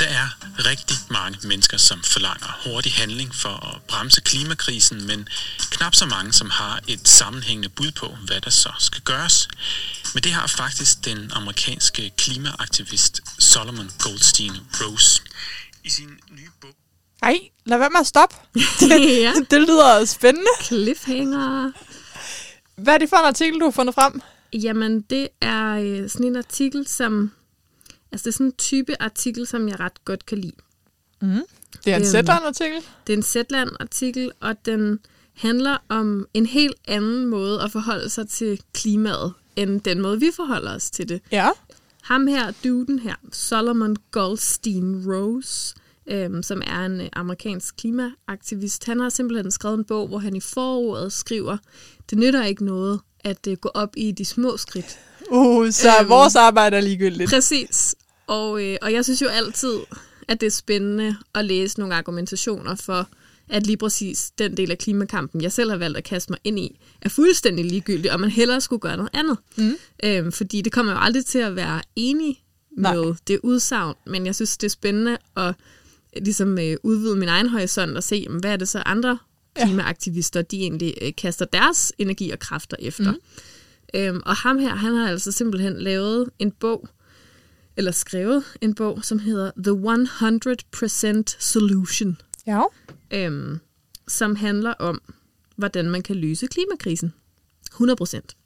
Der 0.00 0.08
er 0.08 0.28
rigtig 0.70 0.96
mange 1.10 1.38
mennesker, 1.48 1.76
som 1.76 2.02
forlanger 2.02 2.60
hurtig 2.66 2.92
handling 2.92 3.34
for 3.34 3.74
at 3.74 3.82
bremse 3.88 4.20
klimakrisen, 4.20 5.06
men 5.06 5.28
knap 5.70 5.94
så 5.94 6.06
mange, 6.06 6.32
som 6.32 6.50
har 6.50 6.80
et 6.88 7.08
sammenhængende 7.08 7.68
bud 7.68 7.92
på, 7.92 8.06
hvad 8.26 8.40
der 8.40 8.50
så 8.50 8.72
skal 8.78 9.02
gøres. 9.02 9.48
Men 10.14 10.22
det 10.22 10.32
har 10.32 10.46
faktisk 10.46 11.04
den 11.04 11.30
amerikanske 11.34 12.10
klimaaktivist 12.16 13.20
Solomon 13.38 13.90
Goldstein 13.98 14.52
Rose. 14.80 15.22
I 15.84 15.90
sin 15.90 16.08
nye 16.30 16.48
bog 16.60 16.70
Nej, 17.22 17.38
lad 17.64 17.78
være 17.78 17.90
med 17.90 18.00
at 18.00 18.06
stoppe. 18.06 18.36
ja. 19.24 19.32
Det 19.50 19.60
lyder 19.60 20.04
spændende. 20.04 20.50
Cliffhanger. 20.62 21.72
Hvad 22.76 22.94
er 22.94 22.98
det 22.98 23.08
for 23.08 23.16
en 23.16 23.24
artikel, 23.26 23.60
du 23.60 23.64
har 23.64 23.70
fundet 23.70 23.94
frem? 23.94 24.20
Jamen, 24.52 25.00
det 25.00 25.28
er 25.40 25.68
øh, 25.74 26.10
sådan 26.10 26.26
en 26.26 26.36
artikel, 26.36 26.86
som... 26.86 27.30
Altså, 28.12 28.24
det 28.24 28.28
er 28.30 28.32
sådan 28.32 28.46
en 28.46 28.52
type 28.52 28.96
artikel, 29.02 29.46
som 29.46 29.68
jeg 29.68 29.80
ret 29.80 30.04
godt 30.04 30.26
kan 30.26 30.38
lide. 30.38 30.52
Det 31.20 31.92
er 31.92 31.96
en 31.96 32.02
Øhm. 32.02 32.04
Zetland-artikel. 32.10 32.82
Det 33.06 33.12
er 33.12 33.16
en 33.16 33.22
Zetland-artikel, 33.22 34.32
og 34.40 34.66
den 34.66 34.98
handler 35.36 35.76
om 35.88 36.26
en 36.34 36.46
helt 36.46 36.76
anden 36.88 37.26
måde 37.26 37.62
at 37.62 37.72
forholde 37.72 38.10
sig 38.10 38.28
til 38.28 38.60
klimaet, 38.74 39.32
end 39.56 39.80
den 39.80 40.00
måde, 40.00 40.20
vi 40.20 40.30
forholder 40.36 40.74
os 40.74 40.90
til 40.90 41.08
det. 41.08 41.20
Ja. 41.32 41.48
Ham 42.02 42.26
her, 42.26 42.52
duden 42.64 42.98
her, 42.98 43.14
Solomon 43.32 43.96
Goldstein 44.10 45.04
Rose, 45.06 45.74
øhm, 46.06 46.42
som 46.42 46.62
er 46.66 46.84
en 46.86 47.00
øh, 47.00 47.08
amerikansk 47.12 47.76
klimaaktivist, 47.76 48.84
han 48.84 49.00
har 49.00 49.08
simpelthen 49.08 49.50
skrevet 49.50 49.78
en 49.78 49.84
bog, 49.84 50.08
hvor 50.08 50.18
han 50.18 50.36
i 50.36 50.40
forordet 50.40 51.12
skriver, 51.12 51.56
det 52.10 52.18
nytter 52.18 52.44
ikke 52.44 52.64
noget 52.64 53.00
at 53.20 53.46
øh, 53.48 53.56
gå 53.56 53.70
op 53.74 53.90
i 53.96 54.12
de 54.12 54.24
små 54.24 54.56
skridt. 54.56 54.98
Uh, 55.30 55.70
så 55.70 55.88
øhm. 56.00 56.08
vores 56.08 56.36
arbejde 56.36 56.76
er 56.76 56.80
ligegyldigt. 56.80 57.30
Præcis. 57.30 57.94
Og, 58.26 58.64
øh, 58.64 58.76
og 58.82 58.92
jeg 58.92 59.04
synes 59.04 59.22
jo 59.22 59.28
altid, 59.28 59.78
at 60.28 60.40
det 60.40 60.46
er 60.46 60.50
spændende 60.50 61.16
at 61.34 61.44
læse 61.44 61.78
nogle 61.78 61.94
argumentationer 61.94 62.74
for, 62.74 63.08
at 63.52 63.66
lige 63.66 63.76
præcis 63.76 64.30
den 64.38 64.56
del 64.56 64.70
af 64.70 64.78
klimakampen, 64.78 65.40
jeg 65.42 65.52
selv 65.52 65.70
har 65.70 65.76
valgt 65.76 65.98
at 65.98 66.04
kaste 66.04 66.32
mig 66.32 66.38
ind 66.44 66.58
i, 66.58 66.80
er 67.02 67.08
fuldstændig 67.08 67.64
ligegyldig, 67.64 68.12
og 68.12 68.20
man 68.20 68.30
hellere 68.30 68.60
skulle 68.60 68.80
gøre 68.80 68.96
noget 68.96 69.10
andet. 69.12 69.36
Mm. 69.56 69.74
Øhm, 70.04 70.32
fordi 70.32 70.60
det 70.60 70.72
kommer 70.72 70.92
jo 70.92 70.98
aldrig 71.00 71.26
til 71.26 71.38
at 71.38 71.56
være 71.56 71.82
enig 71.96 72.42
Nej. 72.76 72.94
med 72.94 73.14
det 73.28 73.40
udsagn, 73.42 73.94
men 74.06 74.26
jeg 74.26 74.34
synes, 74.34 74.56
det 74.56 74.66
er 74.66 74.70
spændende 74.70 75.18
at 75.36 75.54
ligesom, 76.22 76.58
øh, 76.58 76.76
udvide 76.82 77.16
min 77.16 77.28
egen 77.28 77.48
horisont 77.48 77.96
og 77.96 78.02
se, 78.02 78.16
jamen, 78.16 78.40
hvad 78.40 78.52
er 78.52 78.56
det 78.56 78.68
så 78.68 78.78
andre 78.86 79.18
Ja. 79.58 79.64
klimaaktivister, 79.66 80.42
de 80.42 80.56
egentlig 80.56 80.94
øh, 81.02 81.12
kaster 81.18 81.44
deres 81.44 81.92
energi 81.98 82.30
og 82.30 82.38
kræfter 82.38 82.76
efter. 82.80 83.12
Mm. 83.12 83.18
Øhm, 83.94 84.20
og 84.26 84.36
ham 84.36 84.58
her, 84.58 84.74
han 84.74 84.94
har 84.94 85.08
altså 85.08 85.32
simpelthen 85.32 85.78
lavet 85.78 86.30
en 86.38 86.50
bog, 86.50 86.88
eller 87.76 87.92
skrevet 87.92 88.44
en 88.60 88.74
bog, 88.74 89.04
som 89.04 89.18
hedder 89.18 89.50
The 89.64 89.72
100% 91.32 91.36
Solution, 91.38 92.16
Ja. 92.46 92.62
Øhm, 93.12 93.58
som 94.08 94.36
handler 94.36 94.74
om, 94.74 95.02
hvordan 95.56 95.90
man 95.90 96.02
kan 96.02 96.16
løse 96.16 96.46
klimakrisen. 96.46 97.12
100 97.72 97.96
procent. 97.96 98.36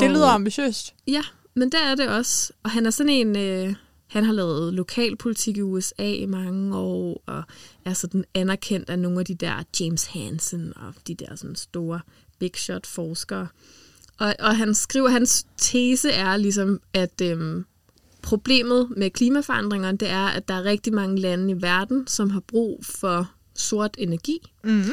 Det 0.00 0.10
lyder 0.10 0.26
ambitiøst. 0.26 0.94
Ja, 1.06 1.22
men 1.54 1.72
der 1.72 1.78
er 1.78 1.94
det 1.94 2.08
også. 2.08 2.52
Og 2.62 2.70
han 2.70 2.86
er 2.86 2.90
sådan 2.90 3.12
en... 3.12 3.36
Øh, 3.36 3.74
han 4.06 4.24
har 4.24 4.32
lavet 4.32 4.74
lokalpolitik 4.74 5.56
i 5.56 5.62
USA 5.62 6.12
i 6.12 6.26
mange 6.26 6.76
år, 6.76 7.22
og 7.26 7.42
er 7.84 7.92
sådan 7.92 8.24
anerkendt 8.34 8.90
af 8.90 8.98
nogle 8.98 9.18
af 9.20 9.24
de 9.24 9.34
der 9.34 9.62
James 9.80 10.04
Hansen 10.04 10.72
og 10.76 10.94
de 11.06 11.14
der 11.14 11.36
sådan 11.36 11.56
store 11.56 12.00
big 12.38 12.50
shot 12.56 12.86
forskere. 12.86 13.48
Og, 14.18 14.34
og 14.38 14.56
han 14.56 14.74
skriver, 14.74 15.08
hans 15.08 15.46
tese 15.56 16.10
er 16.10 16.36
ligesom, 16.36 16.80
at 16.92 17.20
øhm, 17.22 17.64
problemet 18.22 18.92
med 18.96 19.10
klimaforandringerne, 19.10 19.98
det 19.98 20.10
er, 20.10 20.26
at 20.26 20.48
der 20.48 20.54
er 20.54 20.64
rigtig 20.64 20.94
mange 20.94 21.20
lande 21.20 21.50
i 21.50 21.62
verden, 21.62 22.06
som 22.06 22.30
har 22.30 22.40
brug 22.40 22.84
for 22.84 23.30
sort 23.62 23.94
energi, 23.98 24.38
Mm. 24.64 24.84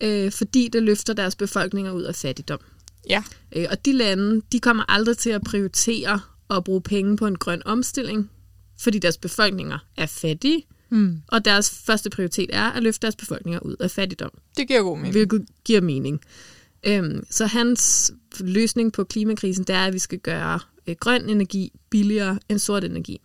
øh, 0.00 0.32
fordi 0.32 0.68
det 0.72 0.82
løfter 0.82 1.12
deres 1.12 1.36
befolkninger 1.36 1.92
ud 1.92 2.02
af 2.02 2.14
fattigdom. 2.14 2.60
Ja. 3.08 3.22
Øh, 3.56 3.66
og 3.70 3.84
de 3.84 3.92
lande, 3.92 4.42
de 4.52 4.60
kommer 4.60 4.84
aldrig 4.88 5.18
til 5.18 5.30
at 5.30 5.42
prioritere 5.42 6.20
at 6.50 6.64
bruge 6.64 6.82
penge 6.82 7.16
på 7.16 7.26
en 7.26 7.36
grøn 7.38 7.62
omstilling, 7.64 8.30
fordi 8.80 8.98
deres 8.98 9.18
befolkninger 9.18 9.78
er 9.96 10.06
fattige, 10.06 10.66
Mm. 10.90 11.20
og 11.26 11.44
deres 11.44 11.70
første 11.70 12.10
prioritet 12.10 12.50
er 12.52 12.70
at 12.70 12.82
løfte 12.82 13.02
deres 13.02 13.16
befolkninger 13.16 13.60
ud 13.60 13.76
af 13.80 13.90
fattigdom, 13.90 14.30
Det 14.56 14.68
giver 14.68 14.82
god 14.82 14.96
mening. 14.96 15.12
hvilket 15.14 15.46
giver 15.64 15.80
mening. 15.80 16.20
Øhm, 16.86 17.26
så 17.30 17.46
hans 17.46 18.12
løsning 18.40 18.92
på 18.92 19.04
klimakrisen, 19.04 19.64
det 19.64 19.74
er, 19.74 19.84
at 19.84 19.92
vi 19.92 19.98
skal 19.98 20.18
gøre 20.18 20.60
øh, 20.86 20.96
grøn 21.00 21.30
energi 21.30 21.72
billigere 21.90 22.38
end 22.48 22.58
sort 22.58 22.84
energi. 22.84 23.20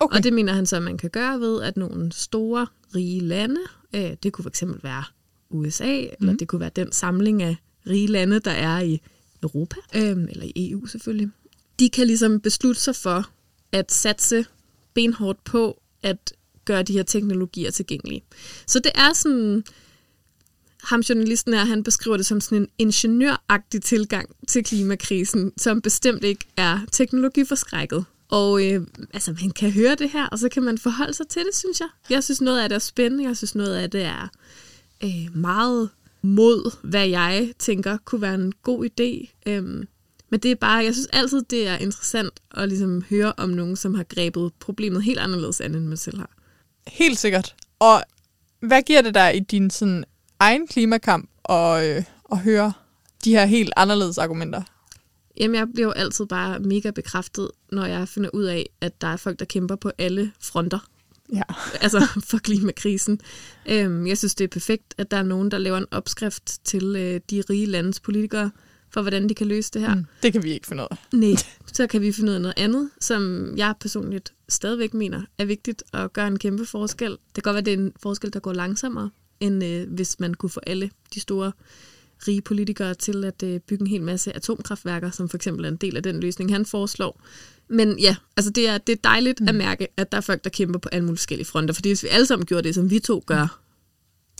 Okay. 0.00 0.16
Og 0.16 0.24
det 0.24 0.32
mener 0.32 0.52
han 0.52 0.66
så, 0.66 0.76
at 0.76 0.82
man 0.82 0.98
kan 0.98 1.10
gøre 1.10 1.40
ved, 1.40 1.62
at 1.62 1.76
nogle 1.76 2.12
store, 2.12 2.66
rige 2.94 3.20
lande, 3.20 3.60
øh, 3.94 4.16
det 4.22 4.32
kunne 4.32 4.50
fx 4.50 4.62
være 4.82 5.04
USA, 5.50 6.00
mm. 6.00 6.16
eller 6.20 6.36
det 6.36 6.48
kunne 6.48 6.60
være 6.60 6.70
den 6.76 6.92
samling 6.92 7.42
af 7.42 7.56
rige 7.86 8.06
lande, 8.06 8.40
der 8.40 8.50
er 8.50 8.80
i 8.80 9.00
Europa, 9.42 9.76
øh, 9.94 10.10
eller 10.10 10.44
i 10.54 10.70
EU 10.70 10.86
selvfølgelig, 10.86 11.30
de 11.78 11.90
kan 11.90 12.06
ligesom 12.06 12.40
beslutte 12.40 12.80
sig 12.80 12.96
for 12.96 13.30
at 13.72 13.92
satse 13.92 14.44
benhårdt 14.94 15.44
på 15.44 15.82
at 16.02 16.32
gøre 16.64 16.82
de 16.82 16.92
her 16.92 17.02
teknologier 17.02 17.70
tilgængelige. 17.70 18.22
Så 18.66 18.78
det 18.78 18.92
er 18.94 19.12
sådan, 19.12 19.64
ham 20.82 21.00
journalisten 21.00 21.54
her, 21.54 21.64
han 21.64 21.82
beskriver 21.82 22.16
det 22.16 22.26
som 22.26 22.40
sådan 22.40 22.58
en 22.58 22.68
ingeniøragtig 22.78 23.82
tilgang 23.82 24.28
til 24.48 24.64
klimakrisen, 24.64 25.52
som 25.56 25.82
bestemt 25.82 26.24
ikke 26.24 26.44
er 26.56 26.78
teknologiforskrækket. 26.92 28.04
Og 28.32 28.64
øh, 28.66 28.86
altså, 29.14 29.34
man 29.42 29.50
kan 29.50 29.70
høre 29.70 29.94
det 29.94 30.10
her, 30.10 30.26
og 30.26 30.38
så 30.38 30.48
kan 30.48 30.62
man 30.62 30.78
forholde 30.78 31.14
sig 31.14 31.28
til 31.28 31.42
det, 31.42 31.54
synes 31.54 31.80
jeg. 31.80 31.88
Jeg 32.10 32.24
synes, 32.24 32.40
noget 32.40 32.60
af 32.60 32.68
det 32.68 32.76
er 32.76 32.80
spændende. 32.80 33.24
Jeg 33.24 33.36
synes, 33.36 33.54
noget 33.54 33.76
af 33.76 33.90
det 33.90 34.02
er 34.02 34.28
øh, 35.04 35.36
meget 35.36 35.90
mod, 36.22 36.76
hvad 36.82 37.08
jeg 37.08 37.52
tænker 37.58 37.96
kunne 38.04 38.20
være 38.20 38.34
en 38.34 38.52
god 38.62 38.84
idé. 38.84 39.34
Øhm, 39.46 39.88
men 40.30 40.40
det 40.40 40.50
er 40.50 40.54
bare, 40.54 40.84
jeg 40.84 40.94
synes 40.94 41.08
altid, 41.12 41.42
det 41.42 41.68
er 41.68 41.76
interessant 41.76 42.40
at 42.50 42.68
ligesom 42.68 43.04
høre 43.10 43.32
om 43.36 43.50
nogen, 43.50 43.76
som 43.76 43.94
har 43.94 44.04
grebet 44.04 44.52
problemet 44.60 45.02
helt 45.02 45.18
anderledes 45.18 45.60
an, 45.60 45.74
end 45.74 45.86
man 45.86 45.96
selv 45.96 46.18
har. 46.18 46.30
Helt 46.86 47.18
sikkert. 47.18 47.54
Og 47.78 48.02
hvad 48.60 48.82
giver 48.82 49.02
det 49.02 49.14
dig 49.14 49.36
i 49.36 49.40
din 49.40 49.70
sådan, 49.70 50.04
egen 50.38 50.66
klimakamp 50.66 51.30
at, 51.48 51.96
øh, 51.96 52.04
at 52.32 52.38
høre 52.38 52.72
de 53.24 53.30
her 53.30 53.44
helt 53.44 53.72
anderledes 53.76 54.18
argumenter? 54.18 54.62
Jamen, 55.36 55.54
jeg 55.54 55.68
bliver 55.74 55.86
jo 55.86 55.92
altid 55.92 56.26
bare 56.26 56.58
mega 56.58 56.90
bekræftet, 56.90 57.50
når 57.72 57.84
jeg 57.84 58.08
finder 58.08 58.30
ud 58.32 58.44
af, 58.44 58.70
at 58.80 59.00
der 59.00 59.06
er 59.06 59.16
folk, 59.16 59.38
der 59.38 59.44
kæmper 59.44 59.76
på 59.76 59.90
alle 59.98 60.32
fronter. 60.40 60.78
Ja. 61.32 61.42
altså 61.84 62.06
for 62.24 62.38
klimakrisen. 62.38 63.20
Øhm, 63.66 64.06
jeg 64.06 64.18
synes, 64.18 64.34
det 64.34 64.44
er 64.44 64.48
perfekt, 64.48 64.94
at 64.98 65.10
der 65.10 65.16
er 65.16 65.22
nogen, 65.22 65.50
der 65.50 65.58
laver 65.58 65.78
en 65.78 65.86
opskrift 65.90 66.64
til 66.64 66.96
øh, 66.96 67.20
de 67.30 67.42
rige 67.50 67.66
landes 67.66 68.00
politikere, 68.00 68.50
for 68.90 69.00
hvordan 69.00 69.28
de 69.28 69.34
kan 69.34 69.46
løse 69.46 69.70
det 69.74 69.82
her. 69.82 69.94
Mm. 69.94 70.04
Det 70.22 70.32
kan 70.32 70.42
vi 70.42 70.52
ikke 70.52 70.66
finde 70.66 70.82
ud 70.82 70.88
af. 70.90 70.96
Nej, 71.18 71.34
så 71.72 71.86
kan 71.86 72.00
vi 72.00 72.12
finde 72.12 72.30
ud 72.30 72.34
af 72.34 72.40
noget 72.40 72.54
andet, 72.56 72.90
som 73.00 73.52
jeg 73.56 73.74
personligt 73.80 74.32
stadigvæk 74.48 74.94
mener 74.94 75.22
er 75.38 75.44
vigtigt 75.44 75.82
at 75.92 76.12
gøre 76.12 76.26
en 76.26 76.38
kæmpe 76.38 76.66
forskel. 76.66 77.10
Det 77.10 77.34
kan 77.34 77.42
godt 77.42 77.54
være, 77.54 77.58
at 77.58 77.66
det 77.66 77.74
er 77.74 77.78
en 77.78 77.92
forskel, 78.02 78.32
der 78.32 78.40
går 78.40 78.52
langsommere, 78.52 79.10
end 79.40 79.64
øh, 79.64 79.92
hvis 79.92 80.20
man 80.20 80.34
kunne 80.34 80.50
få 80.50 80.60
alle 80.66 80.90
de 81.14 81.20
store 81.20 81.52
rige 82.28 82.40
politikere 82.40 82.94
til 82.94 83.24
at 83.24 83.42
øh, 83.42 83.60
bygge 83.60 83.80
en 83.82 83.86
hel 83.86 84.02
masse 84.02 84.36
atomkraftværker, 84.36 85.10
som 85.10 85.28
for 85.28 85.36
eksempel 85.36 85.64
er 85.64 85.68
en 85.68 85.76
del 85.76 85.96
af 85.96 86.02
den 86.02 86.20
løsning, 86.20 86.52
han 86.52 86.66
foreslår. 86.66 87.20
Men 87.68 87.98
ja, 87.98 88.16
altså 88.36 88.50
det 88.50 88.68
er, 88.68 88.78
det 88.78 88.92
er 88.92 88.96
dejligt 89.04 89.40
mm. 89.40 89.48
at 89.48 89.54
mærke, 89.54 89.88
at 89.96 90.12
der 90.12 90.18
er 90.18 90.22
folk, 90.22 90.44
der 90.44 90.50
kæmper 90.50 90.78
på 90.78 90.88
alle 90.92 91.04
mulige 91.04 91.18
forskellige 91.18 91.46
fronter. 91.46 91.74
Fordi 91.74 91.88
hvis 91.88 92.02
vi 92.02 92.08
alle 92.08 92.26
sammen 92.26 92.46
gjorde 92.46 92.62
det, 92.62 92.74
som 92.74 92.90
vi 92.90 92.98
to 92.98 93.22
gør, 93.26 93.58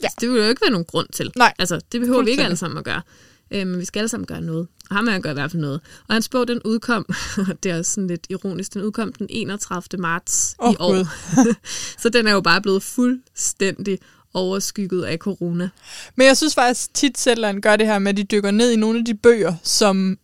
Ja. 0.02 0.04
altså, 0.06 0.16
det 0.20 0.28
ville 0.28 0.42
jo 0.44 0.48
ikke 0.48 0.60
være 0.62 0.70
nogen 0.70 0.84
grund 0.84 1.06
til. 1.12 1.32
Nej, 1.36 1.52
Altså, 1.58 1.80
det 1.92 2.00
behøver 2.00 2.22
vi 2.22 2.30
ikke 2.30 2.44
alle 2.44 2.56
sammen 2.56 2.78
at 2.78 2.84
gøre. 2.84 3.02
Øh, 3.50 3.66
men 3.66 3.80
vi 3.80 3.84
skal 3.84 4.00
alle 4.00 4.08
sammen 4.08 4.26
gøre 4.26 4.40
noget. 4.40 4.68
Og 4.90 4.96
ham 4.96 5.06
han 5.06 5.22
gør 5.22 5.30
i 5.30 5.34
hvert 5.34 5.50
fald 5.50 5.60
noget. 5.60 5.80
Og 6.08 6.14
hans 6.14 6.28
bog, 6.28 6.48
den 6.48 6.60
udkom, 6.64 7.06
det 7.62 7.70
er 7.72 7.78
også 7.78 7.92
sådan 7.92 8.08
lidt 8.08 8.26
ironisk, 8.30 8.74
den 8.74 8.82
udkom 8.82 9.12
den 9.12 9.26
31. 9.30 10.00
marts 10.00 10.56
Åh, 10.62 10.72
i 10.72 10.76
år. 10.80 11.06
Så 12.02 12.08
den 12.08 12.26
er 12.26 12.32
jo 12.32 12.40
bare 12.40 12.62
blevet 12.62 12.82
fuldstændig 12.82 13.98
overskygget 14.34 15.04
af 15.04 15.18
corona. 15.18 15.68
Men 16.16 16.26
jeg 16.26 16.36
synes 16.36 16.54
faktisk 16.54 16.94
tit, 16.94 17.18
Zetland 17.18 17.62
gør 17.62 17.76
det 17.76 17.86
her 17.86 17.98
med, 17.98 18.08
at 18.08 18.16
de 18.16 18.24
dykker 18.24 18.50
ned 18.50 18.70
i 18.70 18.76
nogle 18.76 18.98
af 18.98 19.04
de 19.04 19.14
bøger, 19.14 19.54
som 19.62 20.18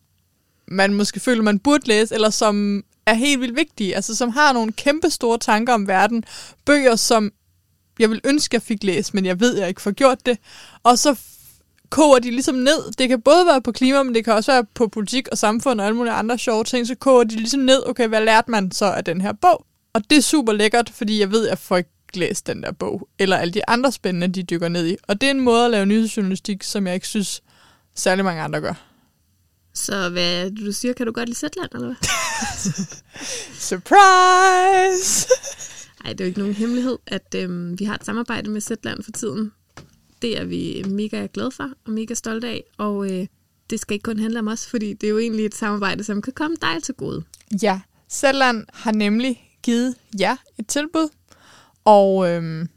man 0.68 0.94
måske 0.94 1.21
føler, 1.21 1.42
man 1.42 1.59
burde 1.59 1.88
læse, 1.88 2.14
eller 2.14 2.31
som 2.31 2.85
er 3.07 3.14
helt 3.14 3.40
vildt 3.40 3.57
vigtige, 3.57 3.97
altså 3.97 4.16
som 4.16 4.31
har 4.31 4.53
nogle 4.53 4.73
kæmpe 4.73 5.11
store 5.11 5.38
tanker 5.38 5.75
om 5.75 5.88
verden. 5.88 6.25
Bøger, 6.64 6.97
som 6.97 7.33
jeg 7.99 8.11
vil 8.11 8.21
ønske, 8.25 8.55
jeg 8.55 8.62
fik 8.62 8.85
læst, 8.85 9.14
men 9.14 9.27
jeg 9.27 9.40
ved, 9.40 9.59
jeg 9.59 9.68
ikke 9.68 9.83
får 9.83 9.90
gjort 9.90 10.27
det. 10.27 10.38
Og 10.83 10.99
så 10.99 11.18
koger 11.90 12.18
de 12.18 12.31
ligesom 12.31 12.55
ned. 12.55 12.92
Det 12.99 13.09
kan 13.09 13.21
både 13.21 13.47
være 13.47 13.62
på 13.62 13.73
klima, 13.73 14.03
men 14.03 14.14
det 14.14 14.25
kan 14.25 14.33
også 14.33 14.53
være 14.53 14.64
på 14.75 14.88
politik 14.88 15.29
og 15.29 15.38
samfund 15.38 15.81
og 15.81 15.87
alle 15.87 15.97
mulige 15.97 16.12
andre 16.12 16.38
sjove 16.38 16.64
ting. 16.64 16.87
Så 16.87 16.94
koger 16.94 17.25
de 17.25 17.37
ligesom 17.37 17.61
ned, 17.61 17.83
okay, 17.87 18.09
hvad 18.09 18.25
lærte 18.25 18.51
man 18.51 18.73
så 18.73 18.85
af 18.85 19.05
den 19.05 19.21
her 19.21 19.33
bog? 19.33 19.64
Og 19.92 20.11
det 20.11 20.18
er 20.18 20.23
super 20.23 20.53
lækkert, 20.53 20.90
fordi 20.94 21.21
jeg 21.21 21.31
ved, 21.31 21.44
at 21.44 21.51
jeg 21.51 21.59
får 21.59 21.77
ikke 21.77 21.90
læst 22.16 22.47
den 22.47 22.62
der 22.62 22.73
bog, 22.73 23.09
eller 23.18 23.37
alle 23.37 23.55
de 23.55 23.68
andre 23.68 23.92
spændende, 23.92 24.29
de 24.29 24.42
dykker 24.42 24.68
ned 24.68 24.87
i. 24.87 24.97
Og 25.03 25.21
det 25.21 25.27
er 25.27 25.31
en 25.31 25.40
måde 25.40 25.64
at 25.64 25.71
lave 25.71 25.87
nyhedsjournalistik, 25.87 26.62
som 26.62 26.87
jeg 26.87 26.94
ikke 26.94 27.09
synes, 27.09 27.42
særlig 27.94 28.25
mange 28.25 28.42
andre 28.42 28.61
gør. 28.61 28.75
Så 29.75 30.09
hvad 30.09 30.51
du 30.51 30.73
siger, 30.73 30.94
kan 30.94 31.07
du 31.07 31.12
godt 31.12 31.29
lide 31.29 31.38
Zetland, 31.38 31.71
eller 31.75 31.87
hvad? 31.87 31.97
Surprise! 33.71 35.29
Nej, 36.05 36.12
det 36.12 36.21
er 36.21 36.25
jo 36.25 36.29
ikke 36.29 36.38
nogen 36.38 36.55
hemmelighed, 36.55 36.99
at 37.07 37.35
øhm, 37.37 37.79
vi 37.79 37.85
har 37.85 37.94
et 37.94 38.05
samarbejde 38.05 38.51
med 38.51 38.61
Zetland 38.61 39.03
for 39.03 39.11
tiden. 39.11 39.53
Det 40.23 40.38
er 40.38 40.44
vi 40.44 40.85
mega 40.88 41.27
glade 41.33 41.51
for 41.51 41.71
og 41.85 41.92
mega 41.92 42.14
stolte 42.14 42.49
af, 42.49 42.64
og 42.79 43.12
øh, 43.12 43.27
det 43.71 43.81
skal 43.81 43.94
ikke 43.94 44.03
kun 44.03 44.18
handle 44.18 44.38
om 44.38 44.49
os, 44.49 44.66
fordi 44.66 44.92
det 44.92 45.07
er 45.07 45.11
jo 45.11 45.18
egentlig 45.18 45.47
et 45.47 45.55
samarbejde, 45.55 46.05
som 46.05 46.23
kan 46.23 46.33
komme 46.33 46.57
dig 46.62 46.83
til 46.83 46.94
gode. 46.94 47.25
Ja, 47.62 47.81
Zetland 48.11 48.66
har 48.73 48.92
nemlig 48.92 49.57
givet 49.62 49.94
jer 50.21 50.37
et 50.59 50.66
tilbud, 50.66 51.09
og 51.88 52.29
øhm, 52.29 52.68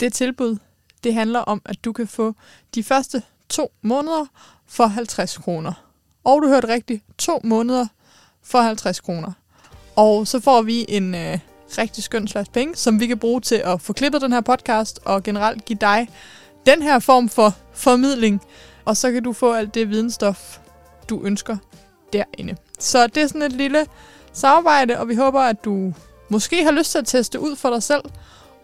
det 0.00 0.12
tilbud, 0.12 0.56
det 1.04 1.14
handler 1.14 1.40
om, 1.40 1.62
at 1.64 1.84
du 1.84 1.92
kan 1.92 2.06
få 2.06 2.34
de 2.74 2.84
første 2.84 3.22
to 3.48 3.72
måneder 3.82 4.26
for 4.66 4.86
50 4.86 5.36
kroner. 5.38 5.72
Og 6.24 6.42
du 6.42 6.48
hørte 6.48 6.68
rigtigt, 6.68 7.04
to 7.18 7.40
måneder 7.44 7.86
for 8.42 8.60
50 8.60 9.00
kroner. 9.00 9.32
Og 9.96 10.26
så 10.26 10.40
får 10.40 10.62
vi 10.62 10.86
en 10.88 11.14
øh, 11.14 11.38
rigtig 11.78 12.04
skøn 12.04 12.28
slags 12.28 12.48
penge, 12.48 12.76
som 12.76 13.00
vi 13.00 13.06
kan 13.06 13.18
bruge 13.18 13.40
til 13.40 13.62
at 13.64 13.80
få 13.80 13.92
klippet 13.92 14.22
den 14.22 14.32
her 14.32 14.40
podcast, 14.40 15.00
og 15.04 15.22
generelt 15.22 15.64
give 15.64 15.78
dig 15.80 16.08
den 16.66 16.82
her 16.82 16.98
form 16.98 17.28
for 17.28 17.56
formidling. 17.72 18.40
Og 18.84 18.96
så 18.96 19.12
kan 19.12 19.22
du 19.22 19.32
få 19.32 19.52
alt 19.52 19.74
det 19.74 19.90
videnstof, 19.90 20.58
du 21.08 21.22
ønsker 21.24 21.56
derinde. 22.12 22.56
Så 22.78 23.06
det 23.06 23.22
er 23.22 23.26
sådan 23.26 23.42
et 23.42 23.52
lille 23.52 23.86
samarbejde, 24.32 24.98
og 24.98 25.08
vi 25.08 25.14
håber, 25.14 25.40
at 25.40 25.64
du 25.64 25.94
måske 26.28 26.64
har 26.64 26.70
lyst 26.70 26.90
til 26.90 26.98
at 26.98 27.06
teste 27.06 27.40
ud 27.40 27.56
for 27.56 27.70
dig 27.70 27.82
selv. 27.82 28.02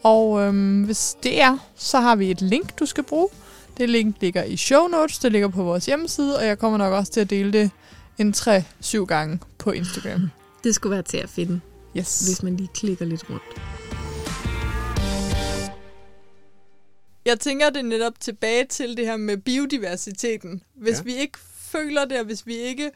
Og 0.04 0.40
øhm, 0.42 0.82
hvis 0.84 1.16
det 1.22 1.40
er, 1.42 1.58
så 1.76 2.00
har 2.00 2.16
vi 2.16 2.30
et 2.30 2.40
link, 2.42 2.78
du 2.78 2.86
skal 2.86 3.04
bruge. 3.04 3.28
Det 3.76 3.90
link 3.90 4.16
ligger 4.20 4.44
i 4.44 4.56
show 4.56 4.86
notes, 4.86 5.18
det 5.18 5.32
ligger 5.32 5.48
på 5.48 5.62
vores 5.62 5.86
hjemmeside, 5.86 6.38
og 6.38 6.46
jeg 6.46 6.58
kommer 6.58 6.78
nok 6.78 6.92
også 6.92 7.12
til 7.12 7.20
at 7.20 7.30
dele 7.30 7.52
det 7.52 7.70
en 8.18 8.34
3-7 8.36 9.04
gange 9.04 9.38
på 9.58 9.70
Instagram. 9.70 10.30
Det 10.64 10.74
skulle 10.74 10.90
være 10.94 11.02
til 11.02 11.16
at 11.16 11.28
finde, 11.28 11.60
Yes. 11.96 12.20
hvis 12.20 12.42
man 12.42 12.56
lige 12.56 12.68
klikker 12.74 13.04
lidt 13.04 13.24
rundt. 13.30 13.42
Jeg 17.24 17.40
tænker 17.40 17.70
det 17.70 17.84
netop 17.84 18.20
tilbage 18.20 18.66
til 18.66 18.96
det 18.96 19.06
her 19.06 19.16
med 19.16 19.36
biodiversiteten. 19.36 20.62
Hvis 20.74 20.98
Ja. 20.98 21.02
vi 21.02 21.14
ikke 21.16 21.38
føler 21.58 22.04
det, 22.04 22.18
og 22.18 22.24
hvis 22.24 22.46
vi 22.46 22.54
ikke 22.56 22.90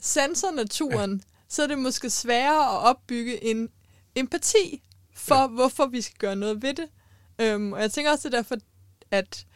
sanser 0.00 0.50
naturen, 0.56 1.12
ja. 1.12 1.18
så 1.48 1.62
er 1.62 1.66
det 1.66 1.78
måske 1.78 2.10
sværere 2.10 2.72
at 2.72 2.88
opbygge 2.90 3.44
en 3.44 3.68
empati 4.16 4.82
for, 5.20 5.34
ja. 5.34 5.46
hvorfor 5.46 5.86
vi 5.86 6.00
skal 6.00 6.18
gøre 6.18 6.36
noget 6.36 6.62
ved 6.62 6.74
det. 6.74 6.88
Øhm, 7.40 7.72
og 7.72 7.80
jeg 7.80 7.92
tænker 7.92 8.10
også, 8.10 8.28
det 8.28 8.34
er 8.34 8.38
derfor, 8.38 8.56
at 9.10 9.46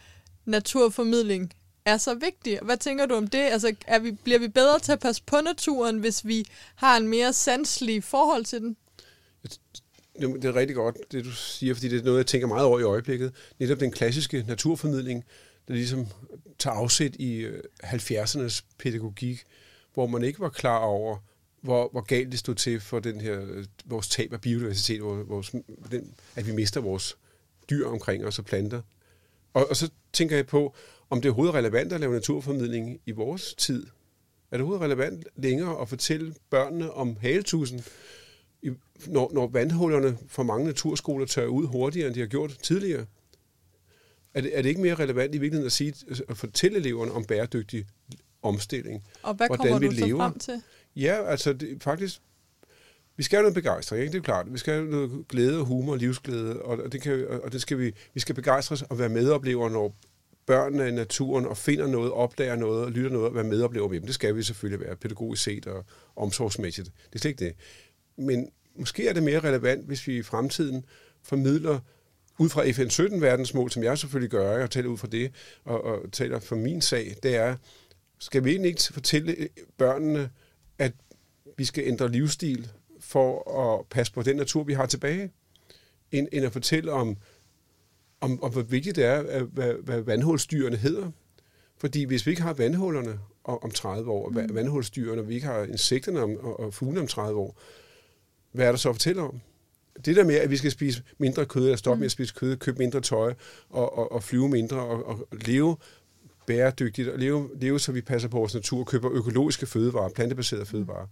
naturformidling 0.45 1.53
er 1.85 1.97
så 1.97 2.15
vigtig. 2.15 2.59
Hvad 2.63 2.77
tænker 2.77 3.07
du 3.07 3.15
om 3.15 3.27
det? 3.27 3.39
Altså, 3.39 3.75
er 3.87 3.99
vi, 3.99 4.13
bliver 4.13 4.39
vi 4.39 4.49
bedre 4.49 4.79
til 4.79 4.93
at 4.93 5.01
passe 5.01 5.23
på 5.27 5.37
naturen, 5.45 5.99
hvis 5.99 6.27
vi 6.27 6.45
har 6.75 6.97
en 6.97 7.09
mere 7.09 7.33
sanselig 7.33 8.05
forhold 8.05 8.45
til 8.45 8.61
den? 8.61 8.77
Det 10.21 10.45
er 10.45 10.57
rigtig 10.57 10.77
godt, 10.77 10.97
det 11.13 11.25
du 11.25 11.31
siger, 11.31 11.75
fordi 11.75 11.89
det 11.89 12.01
er 12.01 12.05
noget, 12.05 12.19
jeg 12.19 12.27
tænker 12.27 12.47
meget 12.47 12.65
over 12.65 12.81
i 12.81 12.83
øjeblikket. 12.83 13.35
Netop 13.59 13.81
den 13.81 13.93
klassiske 13.93 14.45
naturformidling, 14.49 15.25
der 15.69 15.75
ligesom 15.75 16.07
tager 16.59 16.77
afsæt 16.77 17.15
i 17.15 17.37
øh, 17.37 17.63
70'ernes 17.85 18.63
pædagogik, 18.79 19.45
hvor 19.95 20.07
man 20.07 20.25
ikke 20.25 20.41
var 20.41 20.49
klar 20.49 20.79
over, 20.79 21.19
hvor, 21.65 21.89
hvor 21.93 22.01
galt 22.01 22.33
det 22.33 22.39
stod 22.39 22.55
til 22.55 22.81
for 22.81 23.01
den 23.01 23.21
her, 23.21 23.41
øh, 23.43 23.65
vores 23.85 24.09
tab 24.09 24.33
af 24.33 24.41
biodiversitet, 24.41 25.03
vores, 25.03 25.51
den, 25.91 26.15
at 26.37 26.47
vi 26.47 26.53
mister 26.53 26.81
vores 26.81 27.17
dyr 27.71 27.87
omkring 27.87 28.25
os 28.25 28.39
og 28.39 28.45
planter. 28.45 28.83
Og, 29.55 29.71
og 29.71 29.77
så 29.77 29.91
tænker 30.13 30.37
jeg 30.37 30.47
på, 30.47 30.75
om 31.11 31.21
det 31.21 31.29
er 31.29 31.33
overhovedet 31.33 31.55
relevant 31.55 31.93
at 31.93 32.01
lave 32.01 32.13
naturformidling 32.13 33.01
i 33.07 33.11
vores 33.11 33.55
tid. 33.55 33.87
Er 34.51 34.57
det 34.57 34.61
overhovedet 34.61 34.83
relevant 34.83 35.27
længere 35.37 35.81
at 35.81 35.89
fortælle 35.89 36.35
børnene 36.51 36.93
om 36.93 37.17
haletusen, 37.21 37.85
når, 39.07 39.31
når 39.35 39.47
vandhullerne 39.47 40.19
for 40.29 40.43
mange 40.43 40.67
naturskoler 40.67 41.27
tør 41.27 41.47
ud 41.47 41.67
hurtigere, 41.67 42.07
end 42.07 42.15
de 42.15 42.21
har 42.21 42.27
gjort 42.27 42.59
tidligere? 42.63 43.07
Er 44.35 44.41
det, 44.41 44.59
er 44.59 44.63
det 44.63 44.69
ikke 44.69 44.81
mere 44.81 44.95
relevant 44.95 45.35
i 45.35 45.39
virkeligheden 45.39 45.67
at, 45.67 45.73
sige, 45.73 45.95
at 46.29 46.37
fortælle 46.37 46.79
eleverne 46.79 47.13
om 47.13 47.25
bæredygtig 47.25 47.87
omstilling? 48.43 49.05
Og 49.23 49.35
hvad 49.35 49.47
Hvordan 49.47 49.67
kommer 49.67 49.79
vi 49.79 49.87
du 49.87 50.01
så 50.01 50.07
lever. 50.07 50.19
frem 50.19 50.39
til? 50.39 50.63
Ja, 50.97 51.31
altså 51.31 51.53
det, 51.53 51.83
faktisk, 51.83 52.21
vi 53.17 53.23
skal 53.23 53.37
have 53.37 53.43
noget 53.43 53.55
begejstring, 53.55 54.03
ikke? 54.03 54.13
det 54.13 54.19
er 54.19 54.23
klart. 54.23 54.53
Vi 54.53 54.59
skal 54.59 54.75
have 54.75 54.87
noget 54.87 55.29
glæde 55.29 55.59
og 55.59 55.67
humor 55.67 55.93
og 55.93 55.99
livsglæde, 55.99 56.63
og 56.63 56.79
og 56.79 56.93
det, 56.93 57.03
kan, 57.03 57.27
og 57.43 57.53
det 57.53 57.63
skal 57.63 57.79
vi, 57.79 57.93
vi 58.15 58.21
skal 58.21 58.35
begejstres 58.35 58.83
og 58.83 58.99
være 58.99 59.09
medoplevere, 59.09 59.71
når 59.71 59.97
børnene 60.47 60.83
er 60.83 60.87
i 60.87 60.93
naturen 60.93 61.47
og 61.47 61.57
finder 61.57 61.87
noget, 61.87 62.13
opdager 62.13 62.57
noget 62.57 62.85
og 62.85 62.91
lytter 62.91 63.11
noget 63.11 63.29
og 63.29 63.35
være 63.35 63.45
medoplever 63.45 63.89
med 63.89 63.97
dem. 63.97 64.07
Det 64.07 64.15
skal 64.15 64.37
vi 64.37 64.43
selvfølgelig 64.43 64.87
være 64.87 64.97
pædagogisk 64.97 65.43
set 65.43 65.67
og 65.67 65.85
omsorgsmæssigt. 66.17 66.87
Det 66.87 67.15
er 67.15 67.19
slet 67.19 67.31
ikke 67.31 67.45
det. 67.45 67.55
Men 68.17 68.49
måske 68.77 69.09
er 69.09 69.13
det 69.13 69.23
mere 69.23 69.41
relevant, 69.41 69.87
hvis 69.87 70.07
vi 70.07 70.17
i 70.17 70.23
fremtiden 70.23 70.85
formidler 71.23 71.79
ud 72.39 72.49
fra 72.49 72.71
FN 72.71 72.89
17 72.89 73.21
verdensmål, 73.21 73.71
som 73.71 73.83
jeg 73.83 73.99
selvfølgelig 73.99 74.31
gør, 74.31 74.59
jeg 74.59 74.71
taler 74.71 74.89
ud 74.89 74.99
fra 74.99 75.09
det, 75.09 75.33
og, 75.65 75.85
og 75.85 76.13
taler 76.13 76.39
for 76.39 76.57
min 76.57 76.81
sag, 76.81 77.17
det 77.23 77.37
er, 77.37 77.57
skal 78.19 78.45
vi 78.45 78.51
egentlig 78.51 78.69
ikke 78.69 78.83
fortælle 78.93 79.49
børnene, 79.79 80.31
at 80.79 80.93
vi 81.57 81.65
skal 81.65 81.85
ændre 81.87 82.09
livsstil 82.09 82.69
for 83.01 83.61
at 83.61 83.87
passe 83.87 84.13
på 84.13 84.23
den 84.23 84.37
natur, 84.37 84.63
vi 84.63 84.73
har 84.73 84.87
tilbage, 84.87 85.31
end, 86.13 86.29
end 86.33 86.45
at 86.45 86.53
fortælle 86.53 86.93
om, 86.93 87.17
om, 88.21 88.43
om 88.43 88.53
hvor 88.53 88.63
vigtigt 88.63 88.97
det 88.97 89.05
er, 89.05 89.23
at, 89.29 89.43
hvad, 89.43 89.75
hvad 89.75 90.01
vandhulsdyrene 90.01 90.77
hedder. 90.77 91.11
Fordi 91.77 92.05
hvis 92.05 92.27
vi 92.27 92.31
ikke 92.31 92.43
har 92.43 92.53
vandhullerne 92.53 93.19
om 93.45 93.59
om 93.63 93.71
30 93.71 94.11
år, 94.11 94.29
mm. 94.29 94.55
vandhulsdyrene, 94.55 95.23
og 95.23 95.29
vi 95.29 95.35
ikke 95.35 95.47
har 95.47 95.63
insekterne 95.63 96.23
om, 96.23 96.37
og, 96.37 96.61
og 96.61 96.75
fuglene 96.75 97.01
om 97.01 97.07
30 97.07 97.41
år, 97.41 97.61
hvad 98.53 98.67
er 98.67 98.73
der 98.73 98.77
så 98.77 98.89
at 98.89 98.95
fortælle 98.95 99.23
om? 99.23 99.41
Det 100.05 100.17
der 100.17 100.25
med, 100.25 100.35
at 100.35 100.51
vi 100.51 100.57
skal 100.57 100.71
spise 100.71 101.03
mindre 101.19 101.47
kød, 101.47 101.63
eller 101.63 101.77
stoppe 101.77 102.01
med 102.01 102.07
at 102.07 102.11
spise 102.11 102.35
kød, 102.35 102.57
købe 102.57 102.79
mindre 102.79 103.01
tøj, 103.01 103.35
og, 103.69 103.99
og, 103.99 104.13
og 104.13 104.23
flyve 104.23 104.49
mindre, 104.49 104.81
og, 104.81 105.07
og 105.07 105.29
leve 105.33 105.77
bæredygtigt, 106.47 107.09
og 107.09 107.19
leve, 107.19 107.51
leve, 107.61 107.81
så 107.81 107.93
vi 107.93 108.01
passer 108.01 108.29
på 108.29 108.37
vores 108.37 108.55
natur, 108.55 108.81
og 108.81 108.87
køber 108.87 109.13
økologiske 109.13 109.67
fødevarer, 109.67 110.09
plantebaserede 110.09 110.67
fødevarer, 110.67 111.07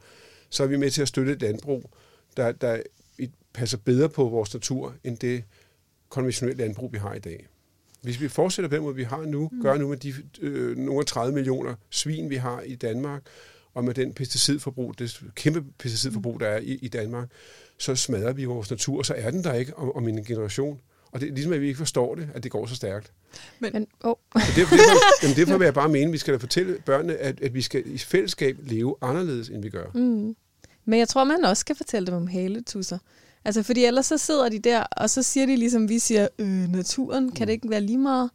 så 0.50 0.62
er 0.62 0.66
vi 0.66 0.76
med 0.76 0.90
til 0.90 1.02
at 1.02 1.08
støtte 1.08 1.32
et 1.32 1.42
landbrug, 1.42 1.90
der, 2.36 2.52
der 2.52 2.82
passer 3.54 3.78
bedre 3.78 4.08
på 4.08 4.28
vores 4.28 4.54
natur, 4.54 4.94
end 5.04 5.18
det 5.18 5.44
konventionelle 6.08 6.64
landbrug, 6.64 6.92
vi 6.92 6.98
har 6.98 7.14
i 7.14 7.18
dag. 7.18 7.46
Hvis 8.02 8.20
vi 8.20 8.28
fortsætter 8.28 8.68
på 8.68 8.74
den 8.74 8.82
måde, 8.82 8.94
vi 8.94 9.02
har 9.02 9.24
nu, 9.24 9.48
mm. 9.52 9.62
gør 9.62 9.76
nu 9.76 9.88
med 9.88 9.96
de 9.96 10.14
øh, 10.40 10.76
nogle 10.76 11.04
30 11.04 11.34
millioner 11.34 11.74
svin, 11.90 12.30
vi 12.30 12.36
har 12.36 12.60
i 12.60 12.74
Danmark, 12.74 13.22
og 13.74 13.84
med 13.84 13.94
den 13.94 14.12
pesticidforbrug, 14.12 14.98
det 14.98 15.22
kæmpe 15.34 15.64
pesticidforbrug, 15.78 16.40
der 16.40 16.46
er 16.46 16.58
i, 16.58 16.78
i 16.82 16.88
Danmark, 16.88 17.28
så 17.78 17.94
smadrer 17.94 18.32
vi 18.32 18.44
vores 18.44 18.70
natur, 18.70 18.98
og 18.98 19.06
så 19.06 19.14
er 19.16 19.30
den 19.30 19.44
der 19.44 19.54
ikke 19.54 19.76
om, 19.76 19.92
om 19.92 20.08
en 20.08 20.24
generation. 20.24 20.80
Og 21.12 21.20
det 21.20 21.28
er 21.28 21.32
ligesom, 21.32 21.52
at 21.52 21.60
vi 21.60 21.66
ikke 21.66 21.78
forstår 21.78 22.14
det, 22.14 22.28
at 22.34 22.42
det 22.42 22.50
går 22.50 22.66
så 22.66 22.74
stærkt. 22.74 23.12
Men, 23.60 23.86
oh. 24.00 24.10
Og 24.10 24.40
derfor, 24.56 24.76
derfor, 24.76 25.22
jamen 25.24 25.36
derfor 25.36 25.58
vil 25.58 25.64
jeg 25.64 25.74
bare 25.74 25.88
mene, 25.88 26.06
at 26.06 26.12
vi 26.12 26.18
skal 26.18 26.34
da 26.34 26.38
fortælle 26.38 26.76
børnene, 26.86 27.16
at, 27.16 27.40
at 27.40 27.54
vi 27.54 27.62
skal 27.62 27.82
i 27.86 27.98
fællesskab 27.98 28.56
leve 28.62 28.94
anderledes, 29.02 29.48
end 29.48 29.62
vi 29.62 29.68
gør. 29.70 29.84
Mm. 29.94 30.36
Men 30.84 30.98
jeg 30.98 31.08
tror, 31.08 31.24
man 31.24 31.44
også 31.44 31.60
skal 31.60 31.76
fortælle 31.76 32.06
dem 32.06 32.14
om 32.14 32.26
haletusser. 32.26 32.98
Altså, 33.44 33.62
fordi 33.62 33.84
ellers 33.84 34.06
så 34.06 34.18
sidder 34.18 34.48
de 34.48 34.58
der, 34.58 34.82
og 34.82 35.10
så 35.10 35.22
siger 35.22 35.46
de 35.46 35.56
ligesom, 35.56 35.88
vi 35.88 35.98
siger, 35.98 36.28
øh, 36.38 36.46
naturen, 36.72 37.32
kan 37.32 37.46
det 37.46 37.52
ikke 37.52 37.70
være 37.70 37.80
lige 37.80 37.98
meget? 37.98 38.30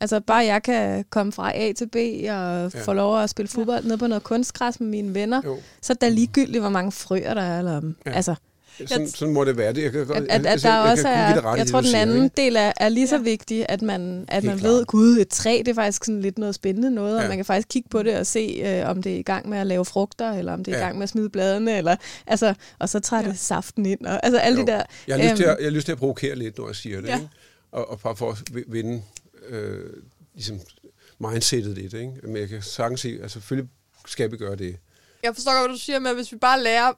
Altså, 0.00 0.20
bare 0.20 0.44
jeg 0.44 0.62
kan 0.62 1.04
komme 1.10 1.32
fra 1.32 1.52
A 1.56 1.72
til 1.72 1.86
B 1.88 1.96
og 1.96 2.20
ja. 2.22 2.66
få 2.66 2.92
lov 2.92 3.20
at 3.20 3.30
spille 3.30 3.48
fodbold 3.48 3.82
ja. 3.82 3.88
ned 3.88 3.96
på 3.98 4.06
noget 4.06 4.22
kunstgræs 4.24 4.80
med 4.80 4.88
mine 4.88 5.14
venner, 5.14 5.42
Jo. 5.44 5.58
så 5.82 5.92
er 5.92 5.94
det 5.94 6.00
da 6.00 6.08
ligegyldigt, 6.08 6.60
hvor 6.60 6.68
mange 6.68 6.92
frøer 6.92 7.34
der 7.34 7.42
er. 7.42 7.58
Eller, 7.58 7.74
Ja. 7.74 8.10
ja. 8.10 8.16
Altså, 8.16 8.34
Sådan, 8.86 9.08
sådan 9.08 9.34
må 9.34 9.44
det 9.44 9.56
være. 9.56 9.72
Det, 9.72 9.82
jeg, 9.82 9.92
kan, 9.92 10.00
at, 10.00 10.10
at, 10.10 10.26
at 10.28 10.46
altså, 10.46 10.68
der 10.68 10.74
jeg 10.82 10.90
også 10.92 11.02
dig 11.02 11.10
er, 11.10 11.44
ret 11.44 11.56
i 11.56 11.58
jeg 11.58 11.66
det, 11.66 11.72
tror, 11.72 11.80
den 11.80 11.90
siger, 11.90 12.00
anden 12.02 12.24
ikke? 12.24 12.36
del 12.36 12.56
er, 12.56 12.72
er 12.76 12.88
lige 12.88 13.08
så 13.08 13.16
Ja. 13.16 13.22
vigtig, 13.22 13.66
at 13.68 13.82
man, 13.82 14.24
at 14.28 14.42
Helt 14.42 14.54
man 14.54 14.62
ved, 14.62 14.86
gud, 14.86 15.18
et 15.18 15.28
træ, 15.28 15.58
det 15.58 15.68
er 15.68 15.74
faktisk 15.74 16.04
sådan 16.04 16.20
lidt 16.20 16.38
noget 16.38 16.54
spændende 16.54 16.90
noget, 16.90 17.16
og 17.16 17.22
Ja. 17.22 17.28
man 17.28 17.38
kan 17.38 17.44
faktisk 17.44 17.68
kigge 17.68 17.88
på 17.88 18.02
det 18.02 18.16
og 18.18 18.26
se, 18.26 18.62
øh, 18.66 18.88
om 18.90 19.02
det 19.02 19.12
er 19.14 19.16
i 19.18 19.22
gang 19.22 19.48
med 19.48 19.58
at 19.58 19.66
lave 19.66 19.84
frugter, 19.84 20.30
eller 20.32 20.52
om 20.52 20.64
det 20.64 20.72
er 20.72 20.76
i 20.76 20.80
Ja. 20.80 20.84
gang 20.86 20.96
med 20.98 21.02
at 21.02 21.08
smide 21.08 21.30
bladene, 21.30 21.78
eller, 21.78 21.96
altså, 22.26 22.54
og 22.78 22.88
så 22.88 23.00
tager 23.00 23.22
det 23.22 23.28
Ja. 23.28 23.34
saften 23.34 23.86
ind, 23.86 24.06
og 24.06 24.20
altså 24.26 24.38
alle 24.38 24.60
Jo. 24.60 24.66
de 24.66 24.72
der... 24.72 24.82
Jeg 25.06 25.16
har, 25.16 25.22
lyst 25.24 25.36
til 25.36 25.44
øhm, 25.44 25.50
at, 25.52 25.56
jeg 25.58 25.66
har 25.66 25.70
lyst 25.70 25.84
til 25.84 25.92
at 25.92 25.98
provokere 25.98 26.34
lidt, 26.36 26.58
når 26.58 26.66
jeg 26.66 26.76
siger 26.76 27.00
det. 27.00 27.08
Ja. 27.08 27.14
Ikke? 27.14 27.28
Og, 27.72 27.90
og 27.90 28.00
bare 28.00 28.16
for 28.16 28.30
at 28.30 28.38
vi- 28.52 28.64
vinde 28.68 29.02
øh, 29.48 29.78
ligesom 30.34 30.60
mindsetet 31.20 31.78
lidt. 31.78 31.92
Ikke? 31.94 32.12
Men 32.22 32.36
jeg 32.36 32.48
kan 32.48 32.62
sagtens 32.62 33.00
sige, 33.00 33.22
at 33.22 33.30
selvfølgelig 33.30 33.70
skal 34.06 34.30
vi 34.30 34.36
gøre 34.36 34.56
det. 34.56 34.76
Jeg 35.22 35.34
forstår 35.34 35.52
godt, 35.58 35.68
hvad 35.70 35.76
du 35.76 35.80
siger 35.80 35.98
med, 35.98 36.10
at 36.10 36.16
hvis 36.16 36.32
vi 36.32 36.36
bare 36.36 36.62
lærer, 36.62 36.92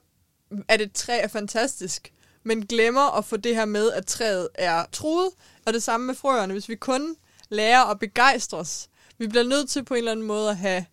at 0.67 0.81
et 0.81 0.93
træ 0.93 1.19
er 1.19 1.27
fantastisk, 1.27 2.13
men 2.43 2.65
glemmer 2.65 3.17
at 3.17 3.25
få 3.25 3.37
det 3.37 3.55
her 3.55 3.65
med, 3.65 3.91
at 3.91 4.05
træet 4.05 4.49
er 4.55 4.85
truet, 4.91 5.29
og 5.65 5.73
det 5.73 5.83
samme 5.83 6.05
med 6.07 6.15
frøerne. 6.15 6.53
Hvis 6.53 6.69
vi 6.69 6.75
kun 6.75 7.15
lærer 7.49 7.83
at 7.83 7.99
begejstres, 7.99 8.89
vi 9.17 9.27
bliver 9.27 9.43
nødt 9.43 9.69
til 9.69 9.83
på 9.85 9.93
en 9.93 9.97
eller 9.97 10.11
anden 10.11 10.25
måde 10.25 10.49
at 10.49 10.57
have 10.57 10.85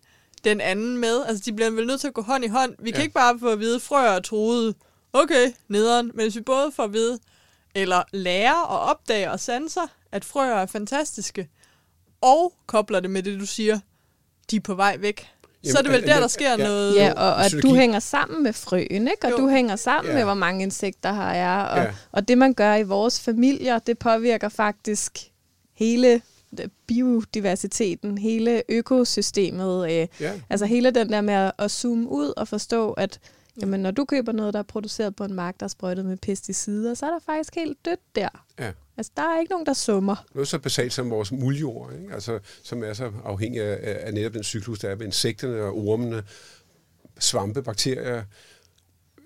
den 0.43 0.61
anden 0.61 0.97
med. 0.97 1.25
Altså, 1.25 1.43
de 1.45 1.53
bliver 1.53 1.69
vel 1.69 1.87
nødt 1.87 2.01
til 2.01 2.07
at 2.07 2.13
gå 2.13 2.21
hånd 2.21 2.45
i 2.45 2.47
hånd. 2.47 2.75
Vi 2.79 2.91
kan 2.91 2.97
Ja. 2.99 3.03
ikke 3.03 3.13
bare 3.13 3.39
få 3.39 3.49
at 3.49 3.59
vide, 3.59 3.79
frøer 3.79 4.09
er 4.11 4.19
truet. 4.19 4.75
Okay, 5.13 5.51
nederen. 5.67 6.11
Men 6.13 6.23
hvis 6.25 6.35
vi 6.35 6.41
både 6.41 6.71
får 6.71 6.83
at 6.83 6.93
vide, 6.93 7.19
eller 7.75 8.03
lærer 8.11 8.53
og 8.61 8.79
opdager 8.79 9.29
og 9.29 9.39
sanser, 9.39 9.87
at 10.11 10.25
frøer 10.25 10.55
er 10.55 10.65
fantastiske, 10.65 11.49
og 12.21 12.53
kobler 12.67 12.99
det 12.99 13.09
med 13.09 13.23
det, 13.23 13.39
du 13.39 13.45
siger, 13.45 13.79
de 14.51 14.55
er 14.55 14.59
på 14.61 14.75
vej 14.75 14.97
væk. 14.97 15.29
Jamen, 15.63 15.71
så 15.71 15.77
er 15.77 15.81
det 15.81 15.91
vel 15.91 16.03
der, 16.07 16.19
der 16.19 16.27
sker 16.27 16.49
ja. 16.51 16.57
noget... 16.57 16.95
Ja, 16.95 17.13
og 17.13 17.45
at 17.45 17.55
du 17.63 17.75
hænger 17.75 17.99
sammen 17.99 18.43
med 18.43 18.53
frøen, 18.53 19.07
ikke? 19.07 19.17
og 19.23 19.31
Jo. 19.31 19.37
du 19.37 19.47
hænger 19.49 19.75
sammen 19.75 20.09
Ja. 20.11 20.15
med, 20.17 20.23
hvor 20.23 20.33
mange 20.33 20.63
insekter 20.63 21.11
har 21.11 21.33
jeg. 21.33 21.67
Og, 21.71 21.77
Ja. 21.77 21.91
og 22.11 22.27
det, 22.27 22.37
man 22.37 22.53
gør 22.53 22.75
i 22.75 22.83
vores 22.83 23.19
familier, 23.21 23.79
det 23.79 23.97
påvirker 23.99 24.49
faktisk 24.49 25.17
hele 25.73 26.21
biodiversiteten, 26.87 28.17
hele 28.17 28.63
økosystemet. 28.69 29.91
Øh, 29.91 30.07
Ja. 30.19 30.31
altså 30.49 30.65
hele 30.65 30.91
den 30.91 31.09
der 31.09 31.21
med 31.21 31.33
at, 31.33 31.51
at 31.59 31.71
zoome 31.71 32.09
ud 32.09 32.33
og 32.37 32.47
forstå, 32.47 32.91
at 32.91 33.19
jamen, 33.61 33.79
når 33.79 33.91
du 33.91 34.05
køber 34.05 34.31
noget, 34.31 34.53
der 34.53 34.59
er 34.59 34.63
produceret 34.63 35.15
på 35.15 35.23
en 35.23 35.33
mark, 35.33 35.59
der 35.59 35.63
er 35.63 35.67
sprøjtet 35.67 36.05
med 36.05 36.17
pesticider, 36.17 36.93
så 36.93 37.05
er 37.05 37.09
der 37.09 37.19
faktisk 37.25 37.55
helt 37.55 37.85
dødt 37.85 37.99
der. 38.15 38.29
Ja. 38.59 38.71
Altså, 39.01 39.11
der 39.17 39.23
er 39.23 39.39
ikke 39.39 39.51
nogen, 39.51 39.65
der 39.65 39.73
summer. 39.73 40.25
Noget 40.33 40.47
så 40.47 40.59
basalt 40.59 40.93
som 40.93 41.09
vores 41.09 41.31
muljord, 41.31 41.93
ikke? 41.93 42.13
Altså, 42.13 42.39
som 42.63 42.83
er 42.83 42.93
så 42.93 43.11
afhængig 43.25 43.61
af, 43.61 44.07
af 44.07 44.13
netop 44.13 44.33
den 44.33 44.43
cyklus, 44.43 44.79
der 44.79 44.89
er 44.89 44.95
med 44.95 45.05
insekterne 45.05 45.63
og 45.63 45.77
ormene, 45.77 46.23
svampe, 47.19 47.63
bakterier 47.63 48.23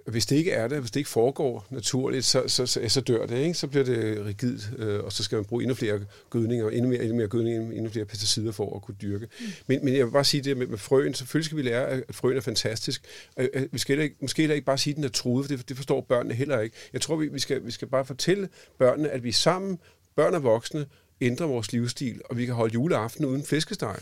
hvis 0.06 0.26
det 0.26 0.36
ikke 0.36 0.52
er 0.52 0.68
det, 0.68 0.80
hvis 0.80 0.92
det 0.92 1.00
ikke 1.00 1.10
foregår 1.10 1.68
naturligt, 1.70 2.26
så, 2.26 2.44
så, 2.48 2.66
så, 2.66 2.80
så 2.88 3.02
dør 3.02 3.26
det, 3.26 3.38
ikke? 3.38 3.54
så 3.54 3.68
bliver 3.68 3.86
det 3.86 4.26
rigidt, 4.26 4.70
øh, 4.78 5.04
og 5.04 5.12
så 5.12 5.24
skal 5.24 5.36
man 5.36 5.46
bruge 5.46 5.64
endnu 5.64 5.76
flere 5.76 6.00
gødninger, 6.30 6.70
endnu 6.70 6.90
mere, 6.90 7.02
endnu 7.02 7.16
mere 7.16 7.28
gødning, 7.28 7.74
endnu 7.74 7.90
flere 7.90 8.06
pesticider 8.06 8.52
for 8.52 8.76
at 8.76 8.82
kunne 8.82 8.96
dyrke. 9.02 9.28
Men, 9.68 9.86
men 9.86 9.96
jeg 9.96 10.06
vil 10.06 10.12
bare 10.12 10.24
sige 10.24 10.42
det 10.42 10.58
med, 10.58 10.68
med 10.68 10.78
frøen, 10.78 11.14
selvfølgelig 11.14 11.46
skal 11.46 11.58
vi 11.58 11.62
lære, 11.62 11.88
at 11.88 12.04
frøen 12.12 12.38
er 12.38 12.42
fantastisk. 12.42 13.06
Øh, 13.38 13.48
vi 13.72 13.80
skal 13.80 14.00
ikke, 14.00 14.16
måske 14.22 14.42
ikke 14.42 14.62
bare 14.66 14.78
sige, 14.78 14.92
at 14.92 14.96
den 14.96 15.04
er 15.04 15.10
truet, 15.10 15.46
for 15.46 15.56
det, 15.56 15.70
det 15.70 15.78
forstår 15.78 16.02
børnene 16.02 16.36
heller 16.36 16.60
ikke. 16.60 16.76
Jeg 16.94 17.02
tror, 17.02 17.16
vi, 17.16 17.28
vi, 17.28 17.40
skal, 17.40 17.66
vi 17.66 17.72
skal 17.72 17.88
bare 17.88 18.06
fortælle 18.06 18.50
børnene, 18.78 19.10
at 19.10 19.24
vi 19.24 19.32
sammen, 19.32 19.80
børn 20.16 20.34
og 20.34 20.44
voksne, 20.44 20.86
ændrer 21.22 21.48
vores 21.48 21.72
livsstil, 21.72 22.22
og 22.30 22.38
vi 22.38 22.46
kan 22.46 22.56
holde 22.56 22.74
juleaften 22.74 23.26
uden 23.26 23.44
flæskesteg. 23.46 23.96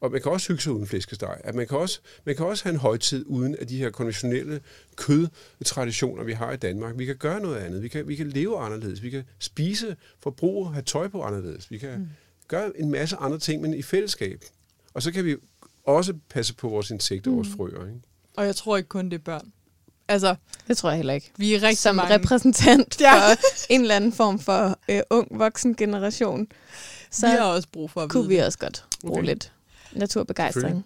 Og 0.00 0.10
man 0.10 0.22
kan 0.22 0.32
også 0.32 0.48
hygge 0.48 0.62
sig 0.62 0.72
uden 0.72 0.86
flæskesteg. 0.86 1.40
At 1.44 1.54
man, 1.54 1.66
kan 1.66 1.78
også, 1.78 2.00
man 2.24 2.36
kan 2.36 2.46
også 2.46 2.64
have 2.64 2.72
en 2.72 2.78
højtid 2.78 3.24
uden 3.26 3.56
af 3.56 3.66
de 3.66 3.78
her 3.78 3.90
konventionelle 3.90 4.60
kødtraditioner, 4.96 6.24
vi 6.24 6.32
har 6.32 6.52
i 6.52 6.56
Danmark. 6.56 6.98
Vi 6.98 7.04
kan 7.04 7.16
gøre 7.16 7.40
noget 7.40 7.56
andet. 7.56 7.82
Vi 7.82 7.88
kan, 7.88 8.08
vi 8.08 8.16
kan 8.16 8.28
leve 8.28 8.58
anderledes. 8.58 9.02
Vi 9.02 9.10
kan 9.10 9.24
spise, 9.38 9.96
forbruge, 10.22 10.72
have 10.72 10.82
tøj 10.82 11.08
på 11.08 11.22
anderledes. 11.22 11.70
Vi 11.70 11.78
kan 11.78 11.98
mm. 11.98 12.08
gøre 12.48 12.80
en 12.80 12.90
masse 12.90 13.16
andre 13.16 13.38
ting, 13.38 13.62
men 13.62 13.74
i 13.74 13.82
fællesskab. 13.82 14.42
Og 14.94 15.02
så 15.02 15.12
kan 15.12 15.24
vi 15.24 15.36
også 15.84 16.14
passe 16.28 16.54
på 16.54 16.68
vores 16.68 16.90
insekter 16.90 17.30
og 17.30 17.36
vores 17.36 17.48
mm. 17.48 17.56
frøer. 17.56 17.86
Ikke? 17.86 18.00
Og 18.36 18.46
jeg 18.46 18.56
tror 18.56 18.76
ikke 18.76 18.88
kun, 18.88 19.04
det 19.04 19.14
er 19.14 19.18
børn. 19.24 19.52
Altså, 20.08 20.34
det 20.68 20.76
tror 20.76 20.90
jeg 20.90 20.96
heller 20.96 21.14
ikke. 21.14 21.32
Vi 21.36 21.54
er 21.54 21.62
rigtig 21.62 21.78
Som 21.78 21.96
mange. 21.96 22.14
repræsentant 22.14 23.00
ja. 23.00 23.32
for 23.32 23.38
en 23.68 23.80
eller 23.80 23.96
anden 23.96 24.12
form 24.12 24.38
for 24.38 24.78
øh, 24.88 25.00
ung 25.10 25.38
voksen 25.38 25.74
generation, 25.74 26.46
så 27.10 27.26
vi 27.26 27.32
har 27.32 27.44
også 27.44 27.68
brug 27.72 27.90
for 27.90 28.00
at 28.00 28.10
kunne 28.10 28.22
vide 28.22 28.28
vi 28.28 28.36
det. 28.36 28.46
også 28.46 28.58
godt 28.58 28.84
bruge 29.00 29.18
okay. 29.18 29.26
lidt 29.26 29.52
naturbegejstring. 29.98 30.84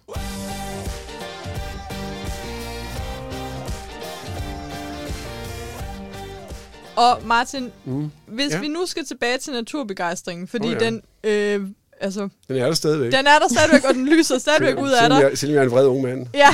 Og 6.95 7.21
Martin, 7.25 7.71
mm. 7.85 8.11
hvis 8.27 8.51
ja. 8.51 8.59
vi 8.59 8.67
nu 8.67 8.85
skal 8.85 9.05
tilbage 9.05 9.37
til 9.37 9.53
naturbegejstringen, 9.53 10.47
fordi 10.47 10.67
oh, 10.67 10.73
ja. 10.73 10.79
den... 10.79 11.01
Øh, 11.23 11.67
altså, 11.99 12.29
den 12.47 12.57
er 12.57 12.65
der 12.65 12.73
stadigvæk. 12.73 13.11
Den 13.11 13.27
er 13.27 13.39
der 13.39 13.47
stadigvæk, 13.47 13.83
og 13.83 13.93
den 13.93 14.05
lyser 14.07 14.37
stadigvæk 14.37 14.77
ud 14.77 14.91
af 14.91 15.09
dig. 15.09 15.37
Selvom 15.37 15.55
jeg 15.55 15.61
er 15.61 15.65
en 15.65 15.71
vred 15.71 15.87
ung 15.87 16.01
mand. 16.01 16.27
Ja, 16.33 16.49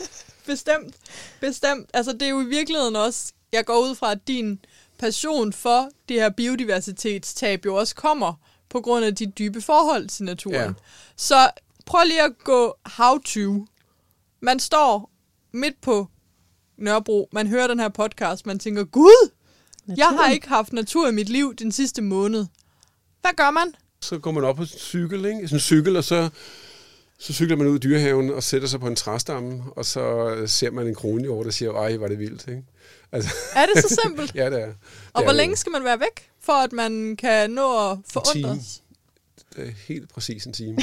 bestemt. 0.46 0.94
Bestemt. 1.40 1.90
Altså, 1.94 2.12
det 2.12 2.22
er 2.22 2.28
jo 2.28 2.40
i 2.40 2.44
virkeligheden 2.46 2.96
også... 2.96 3.32
Jeg 3.52 3.64
går 3.64 3.78
ud 3.78 3.94
fra, 3.94 4.12
at 4.12 4.18
din 4.28 4.58
passion 4.98 5.52
for 5.52 5.88
det 6.08 6.16
her 6.16 6.30
biodiversitetstab 6.30 7.66
jo 7.66 7.74
også 7.74 7.94
kommer 7.94 8.34
på 8.68 8.80
grund 8.80 9.04
af 9.04 9.14
de 9.14 9.26
dybe 9.26 9.60
forhold 9.60 10.08
til 10.08 10.24
naturen. 10.24 10.56
Ja. 10.56 10.72
Så 11.16 11.50
prøv 11.86 12.00
lige 12.06 12.22
at 12.22 12.32
gå 12.44 12.74
how 12.86 13.18
to. 13.18 13.66
Man 14.40 14.60
står 14.60 15.10
midt 15.52 15.80
på 15.80 16.08
Nørrebro, 16.78 17.28
man 17.32 17.46
hører 17.46 17.66
den 17.66 17.80
her 17.80 17.88
podcast, 17.88 18.46
man 18.46 18.58
tænker, 18.58 18.84
Gud, 18.84 19.30
Naturen. 19.86 19.98
jeg 19.98 20.18
har 20.24 20.32
ikke 20.32 20.48
haft 20.48 20.72
natur 20.72 21.08
i 21.08 21.12
mit 21.12 21.28
liv 21.28 21.54
den 21.54 21.72
sidste 21.72 22.02
måned. 22.02 22.46
Hvad 23.20 23.30
gør 23.36 23.50
man? 23.50 23.74
Så 24.00 24.18
går 24.18 24.30
man 24.30 24.44
op 24.44 24.56
på 24.56 24.64
cykel, 24.66 25.24
ikke? 25.24 25.40
Sådan 25.48 25.56
en 25.56 25.60
cykel, 25.60 25.96
og 25.96 26.04
så, 26.04 26.28
så 27.18 27.32
cykler 27.32 27.56
man 27.56 27.66
ud 27.66 27.76
i 27.76 27.78
dyrehaven 27.78 28.30
og 28.30 28.42
sætter 28.42 28.68
sig 28.68 28.80
på 28.80 28.86
en 28.86 28.96
træstamme, 28.96 29.62
og 29.76 29.84
så 29.84 30.34
ser 30.46 30.70
man 30.70 30.86
en 30.86 30.94
kronhjort, 30.94 31.44
der 31.46 31.52
siger, 31.52 31.72
ej, 31.72 31.96
var 31.96 32.08
det 32.08 32.18
vildt, 32.18 32.48
ikke? 32.48 32.62
Altså. 33.12 33.30
Er 33.56 33.66
det 33.66 33.84
så 33.84 34.00
simpelt? 34.04 34.34
ja, 34.34 34.50
det 34.50 34.60
er. 34.60 34.66
Det 34.66 34.76
og 35.12 35.20
er 35.22 35.24
hvor 35.24 35.32
længe 35.32 35.56
skal 35.56 35.72
man 35.72 35.84
være 35.84 36.00
væk, 36.00 36.30
for 36.40 36.52
at 36.52 36.72
man 36.72 37.16
kan 37.16 37.50
nå 37.50 37.90
at 37.90 37.98
forundres? 38.12 38.81
Det 39.56 39.68
er 39.68 39.72
helt 39.88 40.08
præcis 40.08 40.44
en 40.44 40.52
time. 40.52 40.78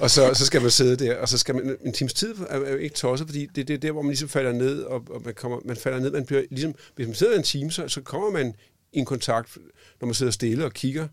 og 0.00 0.10
så, 0.10 0.34
så 0.34 0.46
skal 0.46 0.62
man 0.62 0.70
sidde 0.70 1.04
der, 1.04 1.16
og 1.16 1.28
så 1.28 1.38
skal 1.38 1.54
man... 1.54 1.76
En 1.84 1.92
times 1.92 2.14
tid 2.14 2.34
er 2.48 2.58
jo 2.58 2.76
ikke 2.76 2.94
tosset, 2.94 3.28
fordi 3.28 3.46
det, 3.46 3.68
det 3.68 3.74
er 3.74 3.78
der, 3.78 3.92
hvor 3.92 4.02
man 4.02 4.10
ligesom 4.10 4.28
falder 4.28 4.52
ned, 4.52 4.82
og, 4.82 5.02
og 5.10 5.22
man, 5.24 5.34
kommer, 5.34 5.58
man 5.64 5.76
falder 5.76 6.00
ned, 6.00 6.10
man 6.10 6.26
bliver 6.26 6.42
ligesom... 6.50 6.74
Hvis 6.96 7.06
man 7.06 7.14
sidder 7.14 7.36
en 7.36 7.42
time, 7.42 7.70
så, 7.70 7.88
så 7.88 8.00
kommer 8.00 8.30
man 8.30 8.54
i 8.92 8.98
en 8.98 9.04
kontakt, 9.04 9.58
når 10.00 10.06
man 10.06 10.14
sidder 10.14 10.32
stille 10.32 10.64
og 10.64 10.72
kigger. 10.72 11.08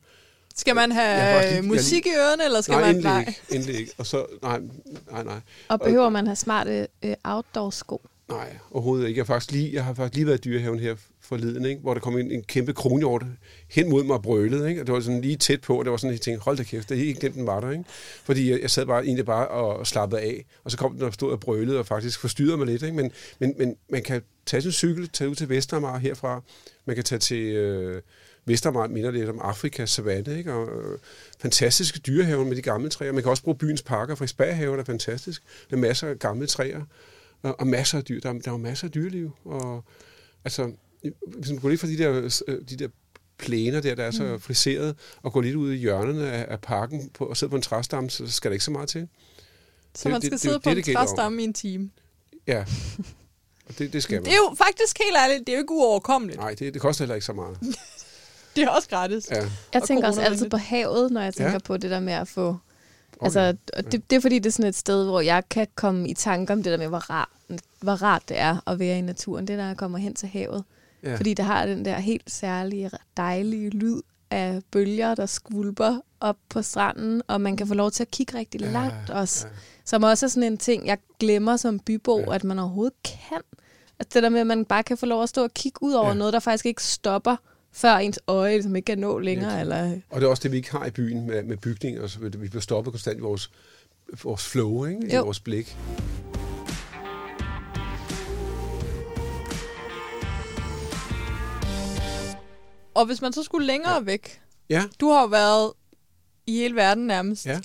Skal 0.55 0.75
man 0.75 0.91
have 0.91 1.51
lige, 1.51 1.61
musik 1.61 2.05
lige, 2.05 2.15
i 2.15 2.17
ørerne, 2.17 2.45
eller 2.45 2.61
skal 2.61 2.73
nej, 2.73 2.93
man... 2.93 3.01
Nej, 3.01 3.17
endelig 3.17 3.27
ikke. 3.27 3.55
Endelig 3.55 3.79
ikke. 3.79 3.93
Og 3.97 4.05
så... 4.05 4.25
Nej, 4.41 4.59
nej, 5.11 5.23
nej. 5.23 5.39
Og 5.67 5.79
behøver 5.79 6.05
og, 6.05 6.13
man 6.13 6.27
have 6.27 6.35
smarte 6.35 6.87
uh, 7.05 7.11
outdoor-sko? 7.23 8.01
Nej, 8.29 8.57
overhovedet 8.71 9.07
ikke. 9.07 9.17
Jeg 9.17 9.25
har 9.25 9.33
faktisk 9.33 9.51
lige, 9.51 9.73
jeg 9.73 9.83
har 9.83 9.93
faktisk 9.93 10.15
lige 10.15 10.27
været 10.27 10.45
i 10.45 10.49
dyrehaven 10.49 10.79
her 10.79 10.95
forleden, 11.29 11.65
ikke? 11.65 11.81
hvor 11.81 11.93
der 11.93 12.01
kom 12.01 12.17
en, 12.17 12.31
en 12.31 12.43
kæmpe 12.43 12.73
kronhjort 12.73 13.23
hen 13.69 13.89
mod 13.89 14.03
mig 14.03 14.15
og 14.15 14.21
brølede. 14.21 14.69
Ikke? 14.69 14.81
Og 14.81 14.87
det 14.87 14.93
var 14.93 14.99
sådan 14.99 15.21
lige 15.21 15.37
tæt 15.37 15.61
på, 15.61 15.79
og 15.79 15.85
det 15.85 15.91
var 15.91 15.97
sådan, 15.97 16.11
jeg 16.11 16.21
tænkte, 16.21 16.43
hold 16.43 16.57
da 16.57 16.63
kæft, 16.63 16.89
det 16.89 16.97
er 16.97 17.01
ikke 17.01 17.19
glemt, 17.19 17.35
den 17.35 17.47
var 17.47 17.59
der. 17.59 17.71
Ikke? 17.71 17.83
Fordi 18.23 18.51
jeg, 18.51 18.61
jeg 18.61 18.69
sad 18.69 18.85
bare 18.85 19.05
egentlig 19.05 19.25
bare 19.25 19.47
og 19.47 19.87
slappede 19.87 20.21
af, 20.21 20.45
og 20.63 20.71
så 20.71 20.77
kom 20.77 20.93
den 20.93 21.01
og 21.01 21.13
stod 21.13 21.31
og 21.31 21.39
brølede 21.39 21.79
og 21.79 21.85
faktisk 21.85 22.19
forstyrrede 22.19 22.57
mig 22.57 22.67
lidt. 22.67 22.83
Ikke? 22.83 22.95
Men, 22.95 23.11
men, 23.39 23.55
men 23.57 23.75
man 23.89 24.03
kan 24.03 24.21
tage 24.45 24.61
sin 24.61 24.71
cykel, 24.71 25.09
tage 25.09 25.29
ud 25.29 25.35
til 25.35 25.49
Vestermar 25.49 25.97
herfra, 25.97 26.41
man 26.85 26.95
kan 26.95 27.05
tage 27.05 27.19
til 27.19 27.43
øh, 27.43 28.01
Vestermar, 28.45 28.87
minder 28.87 29.11
lidt 29.11 29.29
om 29.29 29.39
Afrika, 29.41 29.85
savanne, 29.85 30.37
ikke? 30.37 30.53
og 30.53 30.81
øh, 30.81 30.99
fantastiske 31.39 31.99
dyrehaver 31.99 32.45
med 32.45 32.55
de 32.55 32.61
gamle 32.61 32.89
træer. 32.89 33.11
Man 33.11 33.23
kan 33.23 33.29
også 33.29 33.43
bruge 33.43 33.57
byens 33.57 33.81
parker, 33.81 34.15
Frederiksberghaven 34.15 34.79
er 34.79 34.83
fantastisk. 34.83 35.43
Der 35.69 35.75
er 35.75 35.81
masser 35.81 36.07
af 36.07 36.19
gamle 36.19 36.47
træer, 36.47 36.81
og, 37.41 37.59
og 37.59 37.67
masser 37.67 37.97
af 37.97 38.03
dyr. 38.03 38.19
Der, 38.19 38.33
der 38.33 38.47
er 38.47 38.51
jo 38.51 38.57
masser 38.57 38.87
af 38.87 38.91
dyreliv, 38.91 39.31
og 39.45 39.83
altså, 40.45 40.71
hvis 41.27 41.49
man 41.49 41.59
går 41.59 41.69
lidt 41.69 41.81
fra 41.81 41.87
de 41.87 41.97
der, 41.97 42.43
de 42.69 42.75
der 42.75 42.87
plæner 43.37 43.81
der, 43.81 43.95
der 43.95 44.03
er 44.03 44.11
så 44.11 44.23
mm. 44.23 44.39
friseret, 44.39 44.95
og 45.21 45.33
går 45.33 45.41
lidt 45.41 45.55
ud 45.55 45.73
i 45.73 45.77
hjørnerne 45.77 46.31
af, 46.31 46.45
af 46.49 46.61
parken 46.61 47.09
på, 47.13 47.25
og 47.25 47.37
sidde 47.37 47.49
på 47.49 47.55
en 47.55 47.61
træstamme, 47.61 48.09
så 48.09 48.31
skal 48.31 48.51
der 48.51 48.53
ikke 48.53 48.65
så 48.65 48.71
meget 48.71 48.89
til. 48.89 49.07
Så 49.95 50.03
det, 50.03 50.11
man 50.11 50.21
skal 50.21 50.31
det, 50.31 50.41
sidde 50.41 50.55
det, 50.55 50.63
på 50.63 50.69
det, 50.69 50.87
en 50.87 50.95
træstamme 50.95 51.41
i 51.41 51.43
en 51.43 51.53
time? 51.53 51.89
Ja, 52.47 52.65
og 53.67 53.77
det, 53.77 53.93
det 53.93 54.03
skal 54.03 54.15
man. 54.15 54.25
Det 54.25 54.31
er 54.31 54.37
jo 54.37 54.55
faktisk 54.57 54.97
helt 54.97 55.17
ærligt, 55.17 55.39
det 55.39 55.53
er 55.53 55.57
jo 55.57 55.61
ikke 55.61 55.71
uoverkommeligt. 55.71 56.39
Nej, 56.39 56.55
det, 56.59 56.73
det 56.73 56.81
koster 56.81 57.03
heller 57.03 57.15
ikke 57.15 57.25
så 57.25 57.33
meget. 57.33 57.57
det 58.55 58.63
er 58.63 58.69
også 58.69 58.89
gratis. 58.89 59.31
Ja. 59.31 59.49
Jeg 59.73 59.83
tænker 59.83 60.07
også 60.07 60.21
altid 60.21 60.49
på 60.49 60.57
havet, 60.57 61.11
når 61.11 61.21
jeg 61.21 61.33
tænker 61.33 61.51
ja. 61.51 61.59
på 61.59 61.77
det 61.77 61.91
der 61.91 61.99
med 61.99 62.13
at 62.13 62.27
få... 62.27 62.47
Okay. 62.47 63.25
Altså, 63.25 63.57
det, 63.91 64.09
det 64.09 64.15
er 64.15 64.19
fordi, 64.19 64.39
det 64.39 64.45
er 64.45 64.51
sådan 64.51 64.69
et 64.69 64.75
sted, 64.75 65.05
hvor 65.05 65.21
jeg 65.21 65.43
kan 65.49 65.67
komme 65.75 66.09
i 66.09 66.13
tanke 66.13 66.53
om 66.53 66.63
det 66.63 66.71
der 66.71 66.77
med, 66.77 66.87
hvor 66.87 67.09
rart, 67.09 67.29
hvor 67.79 67.93
rart 67.93 68.29
det 68.29 68.37
er 68.37 68.69
at 68.69 68.79
være 68.79 68.97
i 68.97 69.01
naturen. 69.01 69.47
Det 69.47 69.57
der, 69.57 69.67
jeg 69.67 69.77
kommer 69.77 69.97
hen 69.97 70.15
til 70.15 70.27
havet. 70.27 70.63
Ja. 71.03 71.15
Fordi 71.15 71.33
det 71.33 71.45
har 71.45 71.65
den 71.65 71.85
der 71.85 71.99
helt 71.99 72.31
særlige, 72.31 72.91
dejlige 73.17 73.69
lyd 73.69 74.01
af 74.31 74.61
bølger, 74.71 75.15
der 75.15 75.25
skvulper 75.25 76.01
op 76.19 76.37
på 76.49 76.61
stranden, 76.61 77.21
og 77.27 77.41
man 77.41 77.57
kan 77.57 77.67
få 77.67 77.73
lov 77.73 77.91
til 77.91 78.03
at 78.03 78.11
kigge 78.11 78.37
rigtig 78.37 78.61
ja, 78.61 78.71
langt 78.71 79.09
også. 79.09 79.47
Ja. 79.47 79.53
Som 79.85 80.03
også 80.03 80.25
er 80.25 80.27
sådan 80.27 80.51
en 80.51 80.57
ting, 80.57 80.87
jeg 80.87 80.97
glemmer 81.19 81.57
som 81.57 81.79
bybo, 81.79 82.19
ja. 82.19 82.35
at 82.35 82.43
man 82.43 82.59
overhovedet 82.59 83.03
kan. 83.03 83.41
Altså 83.99 84.09
det 84.13 84.23
der 84.23 84.29
med, 84.29 84.39
at 84.39 84.47
man 84.47 84.65
bare 84.65 84.83
kan 84.83 84.97
få 84.97 85.05
lov 85.05 85.23
at 85.23 85.29
stå 85.29 85.43
og 85.43 85.53
kigge 85.53 85.83
ud 85.83 85.93
over 85.93 86.07
ja. 86.07 86.13
noget, 86.13 86.33
der 86.33 86.39
faktisk 86.39 86.65
ikke 86.65 86.83
stopper, 86.83 87.35
før 87.71 87.95
ens 87.95 88.19
øje 88.27 88.51
som 88.51 88.55
ligesom 88.55 88.75
ikke 88.75 88.85
kan 88.85 88.97
nå 88.97 89.19
længere. 89.19 89.53
Ja. 89.53 89.59
Eller... 89.59 89.99
Og 90.09 90.21
det 90.21 90.25
er 90.25 90.29
også 90.29 90.43
det, 90.43 90.51
vi 90.51 90.57
ikke 90.57 90.71
har 90.71 90.85
i 90.85 90.91
byen 90.91 91.27
med, 91.27 91.43
med 91.43 91.57
bygninger. 91.57 92.07
Så 92.07 92.19
vi 92.19 92.29
bliver 92.29 92.61
stoppet 92.61 92.93
konstant 92.93 93.17
i 93.17 93.21
vores, 93.21 93.51
vores 94.23 94.45
flow, 94.45 94.85
ikke? 94.85 95.13
i 95.13 95.15
vores 95.15 95.39
blik. 95.39 95.77
Og 102.99 103.05
hvis 103.05 103.21
man 103.21 103.33
så 103.33 103.43
skulle 103.43 103.67
længere 103.67 103.93
ja. 103.93 103.99
væk, 103.99 104.41
ja. 104.69 104.83
du 104.99 105.09
har 105.09 105.21
jo 105.21 105.27
været 105.27 105.73
i 106.47 106.57
hele 106.57 106.75
verden 106.75 107.07
nærmest. 107.07 107.45
Ja. 107.45 107.61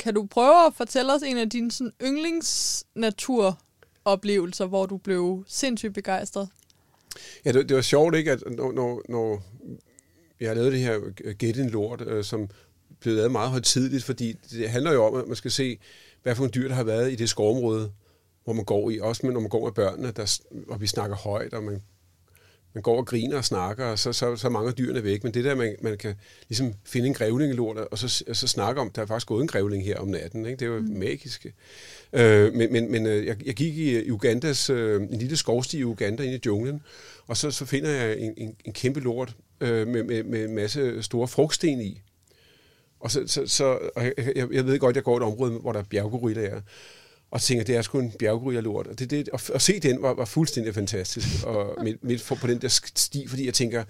Kan 0.00 0.14
du 0.14 0.26
prøve 0.26 0.66
at 0.66 0.74
fortælle 0.74 1.14
os 1.14 1.22
en 1.22 1.38
af 1.38 1.50
dine 1.50 1.72
sådan, 1.72 1.92
yndlingsnaturoplevelser, 2.02 4.66
hvor 4.66 4.86
du 4.86 4.96
blev 4.96 5.44
sindssygt 5.48 5.94
begejstret? 5.94 6.48
Ja, 7.44 7.52
det, 7.52 7.68
det 7.68 7.76
var 7.76 7.82
sjovt, 7.82 8.14
ikke, 8.14 8.32
at 8.32 8.42
når, 8.50 8.72
når, 8.72 9.02
når 9.08 9.42
jeg 10.40 10.50
har 10.50 10.54
lavet 10.54 10.72
det 10.72 10.80
her 10.80 11.00
Get 11.38 11.56
in 11.56 11.70
Lort, 11.70 12.00
øh, 12.00 12.24
som 12.24 12.48
blev 13.00 13.14
lavet 13.14 13.32
meget 13.32 13.50
højtidligt, 13.50 14.04
fordi 14.04 14.32
det 14.32 14.70
handler 14.70 14.92
jo 14.92 15.04
om, 15.04 15.14
at 15.14 15.26
man 15.26 15.36
skal 15.36 15.50
se, 15.50 15.78
hvad 16.22 16.34
for 16.34 16.44
en 16.44 16.50
dyr, 16.54 16.68
der 16.68 16.74
har 16.74 16.84
været 16.84 17.12
i 17.12 17.14
det 17.14 17.28
skovområde, 17.28 17.92
hvor 18.44 18.52
man 18.52 18.64
går 18.64 18.90
i. 18.90 19.00
Også 19.00 19.26
når 19.26 19.40
man 19.40 19.48
går 19.48 19.64
med 19.64 19.72
børnene, 19.72 20.10
der, 20.10 20.40
og 20.68 20.80
vi 20.80 20.86
snakker 20.86 21.16
højt, 21.16 21.54
og 21.54 21.62
man 21.62 21.82
man 22.74 22.82
går 22.82 22.96
og 22.96 23.06
griner 23.06 23.36
og 23.36 23.44
snakker, 23.44 23.84
og 23.84 23.98
så, 23.98 24.12
så, 24.12 24.36
så 24.36 24.48
mange 24.48 24.72
dyrene 24.72 25.04
væk. 25.04 25.24
Men 25.24 25.34
det 25.34 25.44
der, 25.44 25.54
man, 25.54 25.76
man 25.80 25.98
kan 25.98 26.14
ligesom 26.48 26.74
finde 26.84 27.06
en 27.06 27.14
grævling 27.14 27.60
og 27.60 27.98
så, 27.98 28.24
og 28.28 28.36
så 28.36 28.48
snakke 28.48 28.80
om, 28.80 28.90
der 28.90 29.02
er 29.02 29.06
faktisk 29.06 29.26
gået 29.26 29.42
en 29.42 29.48
grævling 29.48 29.84
her 29.84 29.98
om 29.98 30.08
natten. 30.08 30.46
Ikke? 30.46 30.56
Det 30.56 30.66
er 30.66 30.70
jo 30.70 30.80
mm. 30.80 30.88
magisk. 30.88 31.46
Øh, 32.12 32.54
men 32.54 32.72
men, 32.72 32.92
men 32.92 33.06
øh, 33.06 33.26
jeg, 33.26 33.46
jeg 33.46 33.54
gik 33.54 33.78
i 33.78 34.10
Ugandas, 34.10 34.70
øh, 34.70 35.02
en 35.02 35.18
lille 35.18 35.36
skovsti 35.36 35.78
i 35.78 35.84
Uganda, 35.84 36.22
inde 36.22 36.36
i 36.36 36.40
junglen, 36.46 36.82
og 37.26 37.36
så, 37.36 37.50
så 37.50 37.64
finder 37.64 37.90
jeg 37.90 38.18
en, 38.18 38.34
en, 38.36 38.56
en 38.64 38.72
kæmpe 38.72 39.00
lort 39.00 39.36
øh, 39.60 39.88
med, 39.88 40.02
med, 40.02 40.22
med 40.22 40.44
en 40.44 40.54
masse 40.54 41.02
store 41.02 41.28
frugtsten 41.28 41.80
i. 41.80 42.02
Og 43.00 43.10
så, 43.10 43.22
så, 43.26 43.46
så 43.46 43.78
og 43.96 44.04
jeg, 44.04 44.12
jeg, 44.36 44.52
jeg 44.52 44.66
ved 44.66 44.78
godt, 44.78 44.96
jeg 44.96 45.04
går 45.04 45.16
et 45.16 45.22
område, 45.22 45.50
hvor 45.50 45.72
der 45.72 45.80
er 45.80 45.84
bjerggorillaer 45.84 46.60
og 47.32 47.40
tænker, 47.40 47.64
det 47.64 47.76
er 47.76 47.82
sgu 47.82 47.98
en 47.98 48.10
bjerggrygerlort. 48.10 48.86
Og 48.86 48.98
det, 48.98 49.10
det, 49.10 49.28
at, 49.32 49.50
at 49.50 49.62
se 49.62 49.80
den 49.80 50.02
var, 50.02 50.14
var 50.14 50.24
fuldstændig 50.24 50.74
fantastisk, 50.74 51.44
og 51.46 51.84
midt, 51.84 52.04
midt 52.04 52.20
for, 52.20 52.34
på 52.34 52.46
den 52.46 52.62
der 52.62 52.68
sti, 52.94 53.28
fordi 53.28 53.46
jeg 53.46 53.54
tænker, 53.54 53.84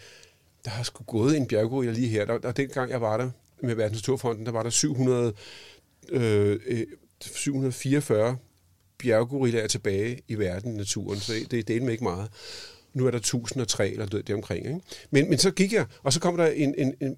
der 0.65 0.71
har 0.71 0.83
sgu 0.83 1.05
gået 1.05 1.37
en 1.37 1.47
bjerggryger 1.47 1.93
lige 1.93 2.09
her. 2.09 2.25
Der, 2.25 2.39
der, 2.39 2.53
dengang 2.53 2.91
jeg 2.91 3.01
var 3.01 3.17
der 3.17 3.31
med 3.63 3.75
Verdens 3.75 3.99
Naturfonden, 3.99 4.47
der 4.47 4.53
var 4.53 4.63
der 4.63 4.71
700, 4.71 5.33
øh, 6.09 6.61
øh 6.67 6.87
744 7.21 8.37
bjerggorillaer 8.99 9.67
tilbage 9.67 10.21
i 10.29 10.35
verden, 10.35 10.75
i 10.75 10.77
naturen, 10.77 11.21
så 11.21 11.33
det 11.51 11.69
det 11.69 11.77
er 11.77 11.81
med 11.81 11.93
ikke 11.93 12.05
meget. 12.05 12.31
Nu 12.95 13.07
er 13.07 13.11
der 13.11 13.19
1003 13.19 13.91
eller 13.91 14.07
det 14.07 14.31
omkring. 14.31 14.67
Ikke? 14.67 14.81
Men, 15.11 15.29
men 15.29 15.39
så 15.39 15.51
gik 15.51 15.73
jeg, 15.73 15.87
og 16.03 16.13
så 16.13 16.21
kom 16.21 16.37
der 16.37 16.47
en, 16.47 16.75
en, 16.79 16.95
en 17.01 17.17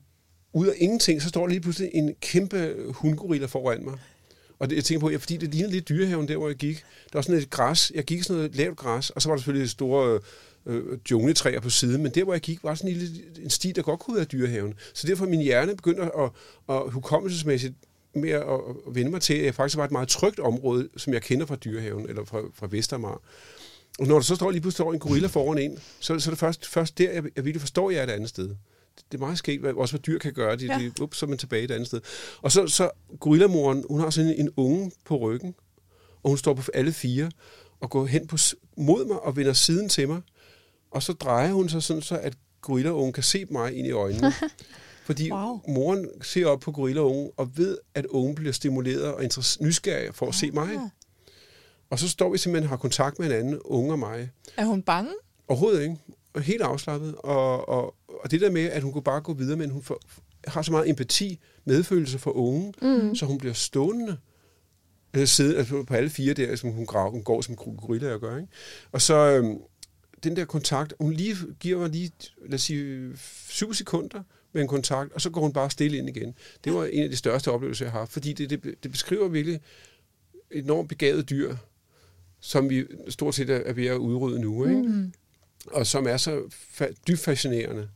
ud 0.52 0.66
af 0.66 0.74
ingenting, 0.76 1.22
så 1.22 1.28
står 1.28 1.40
der 1.40 1.48
lige 1.48 1.60
pludselig 1.60 1.90
en 1.94 2.14
kæmpe 2.20 2.74
hundgorilla 2.88 3.46
foran 3.46 3.84
mig. 3.84 3.98
Og 4.58 4.70
det, 4.70 4.76
jeg 4.76 4.84
tænker 4.84 5.00
på, 5.00 5.10
ja, 5.10 5.16
fordi 5.16 5.36
det 5.36 5.54
lignede 5.54 5.72
lidt 5.72 5.88
dyrehaven 5.88 6.28
der, 6.28 6.36
hvor 6.36 6.48
jeg 6.48 6.56
gik. 6.56 6.76
Der 7.12 7.18
var 7.18 7.22
sådan 7.22 7.40
et 7.40 7.50
græs, 7.50 7.92
jeg 7.94 8.04
gik 8.04 8.22
sådan 8.22 8.36
noget 8.36 8.56
lavt 8.56 8.76
græs, 8.76 9.10
og 9.10 9.22
så 9.22 9.28
var 9.28 9.36
der 9.36 9.40
selvfølgelig 9.40 9.70
store 9.70 10.20
øh, 10.66 10.98
jungletræer 11.10 11.60
på 11.60 11.70
siden, 11.70 12.02
men 12.02 12.12
der, 12.12 12.24
hvor 12.24 12.34
jeg 12.34 12.40
gik, 12.40 12.64
var 12.64 12.74
sådan 12.74 12.90
en, 12.90 12.96
lille, 12.96 13.22
en 13.42 13.50
sti, 13.50 13.72
der 13.72 13.82
godt 13.82 14.00
kunne 14.00 14.16
være 14.16 14.24
dyrehaven. 14.24 14.74
Så 14.94 15.06
derfor 15.06 15.26
min 15.26 15.40
hjerne 15.40 15.76
begyndte 15.76 16.02
at, 16.02 16.10
at, 16.18 16.30
at 16.68 16.90
hukommelsesmæssigt 16.90 17.74
med 18.14 18.30
at, 18.30 18.42
at 18.42 18.94
vende 18.94 19.10
mig 19.10 19.20
til, 19.20 19.34
at 19.34 19.44
jeg 19.44 19.54
faktisk 19.54 19.76
var 19.76 19.84
et 19.84 19.92
meget 19.92 20.08
trygt 20.08 20.40
område, 20.40 20.88
som 20.96 21.12
jeg 21.12 21.22
kender 21.22 21.46
fra 21.46 21.56
dyrehaven, 21.56 22.08
eller 22.08 22.24
fra, 22.24 22.40
fra 22.54 22.68
Vestermar. 22.70 23.20
Og 23.98 24.06
når 24.06 24.14
der 24.14 24.22
så 24.22 24.34
står 24.34 24.50
lige 24.50 24.60
pludselig 24.60 24.76
står 24.76 24.92
en 24.92 24.98
gorilla 24.98 25.26
foran 25.26 25.58
en, 25.58 25.78
så, 26.00 26.18
så 26.18 26.30
er 26.30 26.32
det 26.32 26.38
først, 26.38 26.66
først 26.66 26.98
der, 26.98 27.12
jeg, 27.12 27.22
jeg 27.36 27.44
virkelig 27.44 27.60
forstår, 27.60 27.88
at 27.88 27.94
jeg 27.94 28.00
er 28.00 28.06
et 28.06 28.10
andet 28.10 28.28
sted. 28.28 28.50
Det 28.96 29.18
er 29.18 29.18
meget 29.18 29.38
skægt, 29.38 29.60
hvad, 29.60 29.72
også 29.72 29.92
hvad 29.92 30.00
dyr 30.00 30.18
kan 30.18 30.32
gøre. 30.32 30.56
De, 30.56 30.66
ja. 30.66 30.78
de, 30.78 31.02
up, 31.02 31.14
så 31.14 31.26
er 31.26 31.28
man 31.28 31.38
tilbage 31.38 31.62
et 31.62 31.70
andet 31.70 31.86
sted. 31.86 32.00
Og 32.42 32.52
så, 32.52 32.66
så 32.66 32.90
gorillamoren, 33.20 33.84
hun 33.90 34.00
har 34.00 34.10
sådan 34.10 34.30
en, 34.30 34.40
en 34.40 34.50
unge 34.56 34.92
på 35.04 35.16
ryggen, 35.16 35.54
og 36.22 36.28
hun 36.28 36.38
står 36.38 36.54
på 36.54 36.62
alle 36.74 36.92
fire, 36.92 37.30
og 37.80 37.90
går 37.90 38.06
hen 38.06 38.26
på, 38.26 38.36
mod 38.76 39.04
mig 39.04 39.20
og 39.20 39.36
vender 39.36 39.52
siden 39.52 39.88
til 39.88 40.08
mig. 40.08 40.20
Og 40.90 41.02
så 41.02 41.12
drejer 41.12 41.52
hun 41.52 41.68
sig 41.68 41.82
sådan, 41.82 42.02
så 42.02 42.18
at 42.18 42.34
gorillaungen 42.60 43.12
kan 43.12 43.22
se 43.22 43.44
mig 43.50 43.76
ind 43.76 43.86
i 43.86 43.90
øjnene. 43.90 44.32
Fordi 45.06 45.32
wow. 45.32 45.60
moren 45.68 46.08
ser 46.22 46.46
op 46.46 46.60
på 46.60 46.72
gorillaungen 46.72 47.30
og 47.36 47.56
ved, 47.56 47.78
at 47.94 48.06
ungen 48.06 48.34
bliver 48.34 48.52
stimuleret 48.52 49.14
og 49.14 49.22
nysgerrig 49.60 50.14
for 50.14 50.26
at 50.26 50.34
se 50.34 50.50
mig. 50.50 50.68
Og 51.90 51.98
så 51.98 52.08
står 52.08 52.32
vi 52.32 52.38
simpelthen 52.38 52.64
og 52.64 52.68
har 52.68 52.76
kontakt 52.76 53.18
med 53.18 53.26
hinanden, 53.26 53.58
unge 53.64 53.92
og 53.92 53.98
mig. 53.98 54.30
Er 54.56 54.64
hun 54.64 54.82
bange? 54.82 55.10
Overhovedet 55.48 55.82
ikke. 55.82 55.96
Helt 56.36 56.62
afslappet. 56.62 57.14
Og, 57.14 57.68
og, 57.68 57.94
og 58.08 58.30
det 58.30 58.40
der 58.40 58.50
med, 58.50 58.62
at 58.62 58.82
hun 58.82 58.92
kunne 58.92 59.02
bare 59.02 59.20
gå 59.20 59.32
videre, 59.32 59.56
men 59.56 59.70
hun 59.70 59.82
får, 59.82 60.00
har 60.46 60.62
så 60.62 60.72
meget 60.72 60.90
empati, 60.90 61.38
medfølelse 61.64 62.18
for 62.18 62.30
unge, 62.30 62.72
mm. 62.82 63.14
så 63.14 63.26
hun 63.26 63.38
bliver 63.38 63.54
stående 63.54 64.16
øh, 65.16 65.26
sidde, 65.26 65.58
altså 65.58 65.82
på 65.82 65.94
alle 65.94 66.10
fire 66.10 66.34
der, 66.34 66.56
som 66.56 66.70
hun, 66.70 66.86
graver, 66.86 67.10
hun 67.10 67.22
går 67.22 67.40
som 67.40 67.56
gorilla 67.56 68.14
og 68.14 68.20
gør. 68.20 68.36
Ikke? 68.36 68.48
Og 68.92 69.02
så 69.02 69.14
øhm, 69.14 69.58
den 70.24 70.36
der 70.36 70.44
kontakt, 70.44 70.94
hun 71.00 71.12
lige 71.12 71.36
giver 71.60 71.78
mig 71.78 71.90
lige, 71.90 72.10
lad 72.46 72.54
os 72.54 72.62
sige, 72.62 73.12
syv 73.48 73.74
sekunder 73.74 74.22
med 74.52 74.62
en 74.62 74.68
kontakt, 74.68 75.12
og 75.12 75.20
så 75.20 75.30
går 75.30 75.40
hun 75.40 75.52
bare 75.52 75.70
stille 75.70 75.98
ind 75.98 76.08
igen. 76.08 76.34
Det 76.64 76.74
var 76.74 76.84
en 76.84 77.02
af 77.02 77.10
de 77.10 77.16
største 77.16 77.50
oplevelser, 77.50 77.84
jeg 77.84 77.92
har, 77.92 78.04
fordi 78.04 78.32
det, 78.32 78.50
det, 78.50 78.74
det 78.82 78.90
beskriver 78.90 79.28
virkelig 79.28 79.60
et 80.50 80.64
enormt 80.64 80.88
begavet 80.88 81.30
dyr, 81.30 81.56
som 82.40 82.70
vi 82.70 82.84
stort 83.08 83.34
set 83.34 83.50
er 83.50 83.72
ved 83.72 83.86
at 83.86 83.96
udrydde 83.96 84.40
nu, 84.40 84.64
ikke? 84.64 84.82
Mm 84.82 85.12
og 85.66 85.86
som 85.86 86.06
er 86.06 86.16
så 86.16 86.42
fa- 86.50 86.94
dybt 87.08 87.20
fascinerende, 87.20 87.88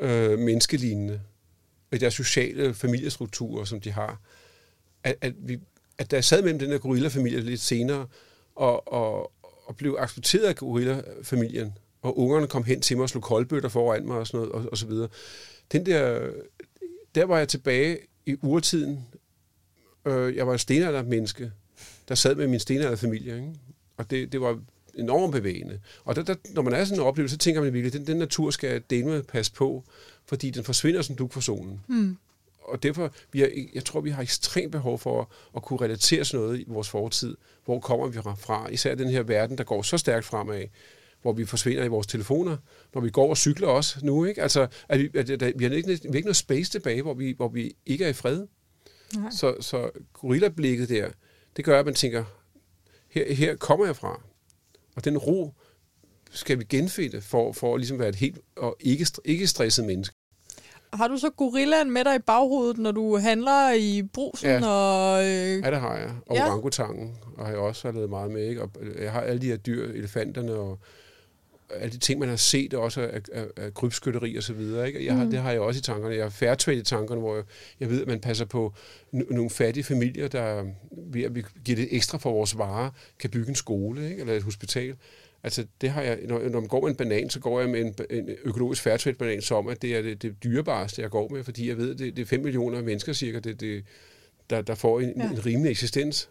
øh, 0.00 0.38
menneskelignende, 0.38 1.20
i 1.92 1.98
deres 1.98 2.14
sociale 2.14 2.74
familiestrukturer, 2.74 3.64
som 3.64 3.80
de 3.80 3.90
har, 3.90 4.20
at, 5.04 5.16
at, 5.20 5.32
vi, 5.38 5.58
at 5.98 6.10
der 6.10 6.20
sad 6.20 6.42
mellem 6.42 6.58
den 6.58 6.70
der 6.70 6.78
gorillafamilie 6.78 7.40
lidt 7.40 7.60
senere, 7.60 8.06
og, 8.54 8.92
og, 8.92 9.32
og 9.66 9.76
blev 9.76 9.96
accepteret 9.98 10.44
af 10.44 10.56
gorillafamilien, 10.56 11.72
og 12.02 12.18
ungerne 12.18 12.46
kom 12.46 12.64
hen 12.64 12.80
til 12.80 12.96
mig 12.96 13.02
og 13.02 13.08
slog 13.08 13.22
koldbøtter 13.22 13.68
foran 13.68 14.06
mig 14.06 14.16
og 14.16 14.26
sådan 14.26 14.38
noget, 14.38 14.52
og, 14.52 14.70
og 14.72 14.78
så 14.78 14.86
videre. 14.86 15.08
Den 15.72 15.86
der, 15.86 16.30
der 17.14 17.24
var 17.24 17.38
jeg 17.38 17.48
tilbage 17.48 17.98
i 18.26 18.36
urtiden. 18.42 19.06
Øh, 20.04 20.36
jeg 20.36 20.46
var 20.46 20.54
et 20.54 20.60
stenaldermenneske, 20.60 21.52
der 22.08 22.14
sad 22.14 22.34
med 22.34 22.46
min 22.46 22.60
stenalderfamilie, 22.60 23.34
ikke? 23.34 23.54
og 23.96 24.10
det, 24.10 24.32
det 24.32 24.40
var 24.40 24.60
enormt 24.96 25.32
bevægende. 25.32 25.80
Og 26.04 26.16
der, 26.16 26.22
der, 26.22 26.34
når 26.50 26.62
man 26.62 26.72
er 26.72 26.84
sådan 26.84 27.02
en 27.02 27.06
oplevelse, 27.06 27.34
så 27.34 27.38
tænker 27.38 27.62
man 27.62 27.72
virkelig, 27.72 27.94
at 27.94 27.98
den, 27.98 28.06
den 28.06 28.16
natur 28.16 28.50
skal 28.50 28.82
dele 28.90 29.22
passe 29.22 29.52
på, 29.52 29.84
fordi 30.26 30.50
den 30.50 30.64
forsvinder 30.64 31.02
som 31.02 31.16
duk 31.16 31.32
for 31.32 31.40
solen. 31.40 31.80
Mm. 31.88 32.16
Og 32.62 32.82
derfor, 32.82 33.12
vi 33.32 33.40
har, 33.40 33.50
jeg 33.74 33.84
tror, 33.84 34.00
vi 34.00 34.10
har 34.10 34.22
ekstremt 34.22 34.72
behov 34.72 34.98
for 34.98 35.20
at, 35.20 35.26
at 35.56 35.62
kunne 35.62 35.80
relatere 35.80 36.24
til 36.24 36.38
noget 36.38 36.60
i 36.60 36.64
vores 36.66 36.88
fortid. 36.88 37.36
Hvor 37.64 37.80
kommer 37.80 38.06
vi 38.06 38.18
fra? 38.38 38.68
Især 38.68 38.94
den 38.94 39.08
her 39.08 39.22
verden, 39.22 39.58
der 39.58 39.64
går 39.64 39.82
så 39.82 39.98
stærkt 39.98 40.24
fremad, 40.24 40.64
hvor 41.22 41.32
vi 41.32 41.44
forsvinder 41.44 41.84
i 41.84 41.88
vores 41.88 42.06
telefoner, 42.06 42.56
når 42.94 43.00
vi 43.00 43.10
går 43.10 43.30
og 43.30 43.36
cykler 43.36 43.68
også 43.68 43.98
nu. 44.02 44.24
Ikke? 44.24 44.42
Altså, 44.42 44.66
at 44.88 45.00
vi, 45.00 45.10
at, 45.14 45.30
at, 45.30 45.58
vi, 45.58 45.64
har 45.64 45.70
ikke, 45.70 45.88
vi 45.88 46.08
har 46.08 46.14
ikke 46.14 46.26
noget 46.26 46.36
space 46.36 46.70
tilbage, 46.70 47.02
hvor 47.02 47.14
vi, 47.14 47.34
hvor 47.36 47.48
vi 47.48 47.76
ikke 47.86 48.04
er 48.04 48.08
i 48.08 48.12
fred. 48.12 48.46
Nej. 49.16 49.30
Så, 49.30 49.54
så 49.60 49.90
gorillablikket 50.12 50.88
der, 50.88 51.08
det 51.56 51.64
gør, 51.64 51.78
at 51.80 51.84
man 51.84 51.94
tænker, 51.94 52.24
her, 53.08 53.34
her 53.34 53.56
kommer 53.56 53.86
jeg 53.86 53.96
fra. 53.96 54.22
Og 54.96 55.04
den 55.04 55.18
ro 55.18 55.52
skal 56.30 56.58
vi 56.58 56.64
genfinde 56.64 57.20
for, 57.20 57.52
for 57.52 57.74
at 57.74 57.80
ligesom 57.80 57.98
være 57.98 58.08
et 58.08 58.16
helt 58.16 58.38
og 58.56 58.76
ikke, 58.80 59.06
ikke 59.24 59.46
stresset 59.46 59.84
menneske. 59.84 60.14
Har 60.92 61.08
du 61.08 61.16
så 61.16 61.30
gorillaen 61.30 61.90
med 61.90 62.04
dig 62.04 62.14
i 62.14 62.18
baghovedet, 62.18 62.78
når 62.78 62.92
du 62.92 63.16
handler 63.16 63.72
i 63.72 64.02
brusen? 64.02 64.48
Ja, 64.48 64.66
og, 64.66 65.24
øh... 65.24 65.62
ja 65.64 65.70
det 65.70 65.80
har 65.80 65.96
jeg. 65.96 66.10
Og 66.26 66.36
ja. 66.36 66.46
orangutangen 66.46 67.16
har 67.38 67.48
jeg 67.48 67.58
også 67.58 67.92
lavet 67.92 68.10
meget 68.10 68.30
med. 68.30 68.48
Ikke? 68.48 68.62
Og 68.62 68.70
jeg 68.98 69.12
har 69.12 69.20
alle 69.20 69.40
de 69.40 69.46
her 69.46 69.56
dyr, 69.56 69.88
elefanterne 69.88 70.52
og 70.52 70.78
alle 71.70 71.92
de 71.92 71.98
ting, 71.98 72.20
man 72.20 72.28
har 72.28 72.36
set, 72.36 72.74
også 72.74 73.00
af, 73.00 73.20
af, 73.32 73.46
af 73.56 73.74
krybskytteri 73.74 74.36
og 74.36 74.42
så 74.42 74.52
videre. 74.52 74.86
Ikke? 74.86 75.06
Jeg 75.06 75.14
har, 75.14 75.24
mm. 75.24 75.30
Det 75.30 75.38
har 75.38 75.52
jeg 75.52 75.60
også 75.60 75.78
i 75.78 75.82
tankerne. 75.82 76.14
Jeg 76.14 76.24
har 76.24 76.30
fairtrade 76.30 76.78
i 76.78 76.82
tankerne, 76.82 77.20
hvor 77.20 77.34
jeg, 77.34 77.44
jeg 77.80 77.90
ved, 77.90 78.02
at 78.02 78.08
man 78.08 78.20
passer 78.20 78.44
på 78.44 78.74
nogle 79.12 79.50
fattige 79.50 79.84
familier, 79.84 80.28
der 80.28 80.64
ved 80.90 81.22
at 81.22 81.34
vi 81.34 81.44
giver 81.64 81.76
det 81.76 81.88
ekstra 81.90 82.18
for 82.18 82.32
vores 82.32 82.58
varer, 82.58 82.90
kan 83.18 83.30
bygge 83.30 83.48
en 83.48 83.54
skole 83.54 84.10
ikke? 84.10 84.20
eller 84.20 84.34
et 84.34 84.42
hospital. 84.42 84.94
Altså, 85.42 85.66
det 85.80 85.90
har 85.90 86.02
jeg, 86.02 86.18
når, 86.28 86.48
når 86.48 86.60
man 86.60 86.68
går 86.68 86.80
med 86.80 86.90
en 86.90 86.96
banan, 86.96 87.30
så 87.30 87.40
går 87.40 87.60
jeg 87.60 87.68
med 87.68 87.80
en, 87.80 87.94
en 88.10 88.30
økologisk 88.44 88.82
fairtrade 88.82 89.16
banan 89.16 89.42
som, 89.42 89.68
at 89.68 89.82
det 89.82 89.96
er 89.96 90.02
det, 90.02 90.22
det 90.22 90.44
dyrebareste, 90.44 91.02
jeg 91.02 91.10
går 91.10 91.28
med, 91.28 91.44
fordi 91.44 91.68
jeg 91.68 91.76
ved, 91.76 91.90
at 91.90 91.98
det, 91.98 92.16
det 92.16 92.22
er 92.22 92.26
5 92.26 92.40
millioner 92.42 92.82
mennesker 92.82 93.12
cirka, 93.12 93.38
det, 93.38 93.60
det, 93.60 93.84
der, 94.50 94.62
der 94.62 94.74
får 94.74 95.00
en, 95.00 95.12
ja. 95.16 95.30
en 95.30 95.46
rimelig 95.46 95.70
eksistens. 95.70 96.28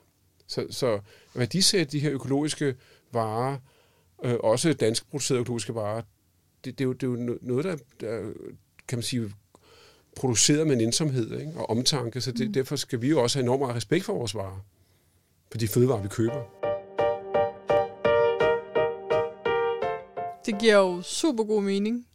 Så, 0.48 0.66
så 0.70 1.00
værdisæt 1.36 1.92
de 1.92 2.00
her 2.00 2.12
økologiske 2.12 2.76
varer, 3.12 3.58
øh, 4.24 4.36
også 4.44 4.74
dansk 4.74 5.10
producerede 5.10 5.42
økologiske 5.42 5.76
varer, 5.76 6.02
det, 6.66 6.80
det, 6.80 6.82
er 6.82 6.86
jo, 6.86 6.94
det 6.94 7.04
er 7.04 7.08
jo 7.08 7.38
noget, 7.42 7.66
der, 7.66 7.78
der 8.00 8.34
kan 8.88 8.98
man 8.98 9.04
sige, 9.04 9.32
produceret 10.16 10.68
med 10.68 10.76
en 10.76 10.82
indsomhed 10.82 11.40
ikke? 11.40 11.52
og 11.56 11.70
omtanke, 11.70 12.22
så 12.22 12.32
det, 12.32 12.48
mm. 12.48 12.54
derfor 12.54 12.76
skal 12.76 13.02
vi 13.02 13.10
jo 13.10 13.24
også 13.24 13.40
have 13.40 13.44
enormt 13.44 13.62
meget 13.62 13.76
respekt 13.76 14.06
for 14.06 14.14
vores 14.14 14.36
varer, 14.36 14.66
for 15.52 15.58
de 15.58 15.68
fødevarer, 15.68 16.02
vi 16.02 16.08
køber. 16.08 16.44
Det 20.46 20.60
giver 20.60 20.76
jo 20.76 21.02
super 21.02 21.44
god 21.44 21.62
mening. 21.62 22.08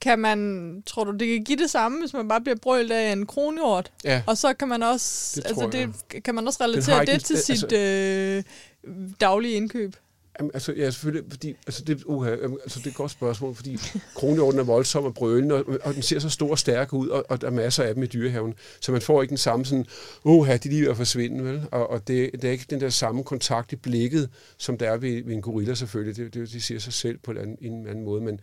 Kan 0.00 0.18
man, 0.18 0.82
tror 0.86 1.04
du, 1.04 1.12
det 1.12 1.28
kan 1.28 1.44
give 1.44 1.58
det 1.58 1.70
samme, 1.70 2.00
hvis 2.00 2.12
man 2.12 2.28
bare 2.28 2.40
bliver 2.40 2.56
brølt 2.62 2.92
af 2.92 3.12
en 3.12 3.26
kronhjort? 3.26 3.92
Ja. 4.04 4.22
Og 4.26 4.36
så 4.36 4.54
kan 4.54 4.68
man 4.68 4.82
også, 4.82 5.40
det 5.40 5.48
altså 5.48 5.68
det, 5.72 6.24
kan 6.24 6.34
man 6.34 6.46
også 6.46 6.64
relatere 6.64 7.04
det 7.04 7.24
til 7.24 7.38
sit 7.38 7.72
altså, 7.72 8.44
øh, 8.84 9.12
daglige 9.20 9.54
indkøb? 9.54 9.96
Jamen, 10.38 10.50
altså, 10.54 10.72
ja, 10.72 10.90
selvfølgelig, 10.90 11.30
fordi, 11.30 11.48
altså, 11.66 11.84
det, 11.84 12.04
uh, 12.04 12.26
altså, 12.26 12.78
det 12.78 12.86
er 12.86 12.90
et 12.90 12.96
godt 12.96 13.10
spørgsmål, 13.10 13.54
fordi 13.54 13.78
kronhjorten 14.14 14.60
er 14.60 14.64
voldsom 14.64 15.04
og 15.04 15.14
brølende, 15.14 15.54
og, 15.54 15.78
og 15.82 15.94
den 15.94 16.02
ser 16.02 16.18
så 16.18 16.28
stor 16.28 16.50
og 16.50 16.58
stærk 16.58 16.92
ud, 16.92 17.08
og, 17.08 17.24
og 17.28 17.40
der 17.40 17.46
er 17.46 17.50
masser 17.50 17.84
af 17.84 17.94
dem 17.94 18.02
i 18.02 18.06
dyrehaven, 18.06 18.54
så 18.80 18.92
man 18.92 19.00
får 19.00 19.22
ikke 19.22 19.30
den 19.30 19.38
samme 19.38 19.64
sådan, 19.64 19.86
uha, 20.24 20.56
de 20.56 20.68
er 20.68 20.72
lige 20.72 20.82
ved 20.82 20.90
at 20.90 20.96
forsvinde, 20.96 21.44
vel? 21.44 21.68
Og, 21.70 21.90
og 21.90 22.08
det, 22.08 22.30
det, 22.32 22.44
er 22.44 22.52
ikke 22.52 22.66
den 22.70 22.80
der 22.80 22.88
samme 22.88 23.24
kontakt 23.24 23.72
i 23.72 23.76
blikket, 23.76 24.30
som 24.58 24.78
der 24.78 24.90
er 24.90 24.96
ved, 24.96 25.24
ved 25.24 25.34
en 25.34 25.42
gorilla 25.42 25.74
selvfølgelig, 25.74 26.16
det, 26.16 26.34
det, 26.34 26.52
det 26.52 26.62
siger 26.62 26.80
sig 26.80 26.92
selv 26.92 27.18
på 27.18 27.30
en 27.30 27.36
anden, 27.36 27.56
en 27.60 27.86
anden 27.86 28.04
måde, 28.04 28.20
men, 28.20 28.40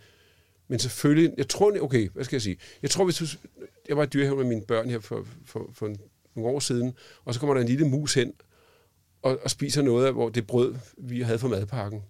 men 0.68 0.80
selvfølgelig, 0.80 1.34
jeg 1.38 1.48
tror, 1.48 1.78
okay, 1.82 2.10
hvad 2.14 2.24
skal 2.24 2.36
jeg 2.36 2.42
sige, 2.42 2.58
jeg 2.82 2.90
tror, 2.90 3.04
hvis 3.06 3.18
du, 3.18 3.26
jeg 3.90 3.98
var 3.98 4.04
i 4.04 4.08
dyrehaven 4.08 4.40
med 4.40 4.48
mine 4.48 4.62
børn 4.62 4.90
her 4.90 5.00
for, 5.00 5.28
for, 5.46 5.70
for 5.74 5.96
nogle 6.36 6.52
år 6.52 6.60
siden, 6.60 6.94
og 7.26 7.34
så 7.34 7.40
kommer 7.40 7.54
der 7.54 7.62
en 7.62 7.68
lille 7.68 7.88
mus 7.88 8.14
hen, 8.14 8.34
og, 9.24 9.40
og 9.44 9.50
spiser 9.50 9.82
noget 9.82 10.06
af 10.06 10.14
hvor 10.14 10.30
det 10.30 10.48
brød, 10.48 10.76
vi 10.98 11.22
havde 11.22 11.40
fra 11.40 11.48
madpakken. 11.48 12.02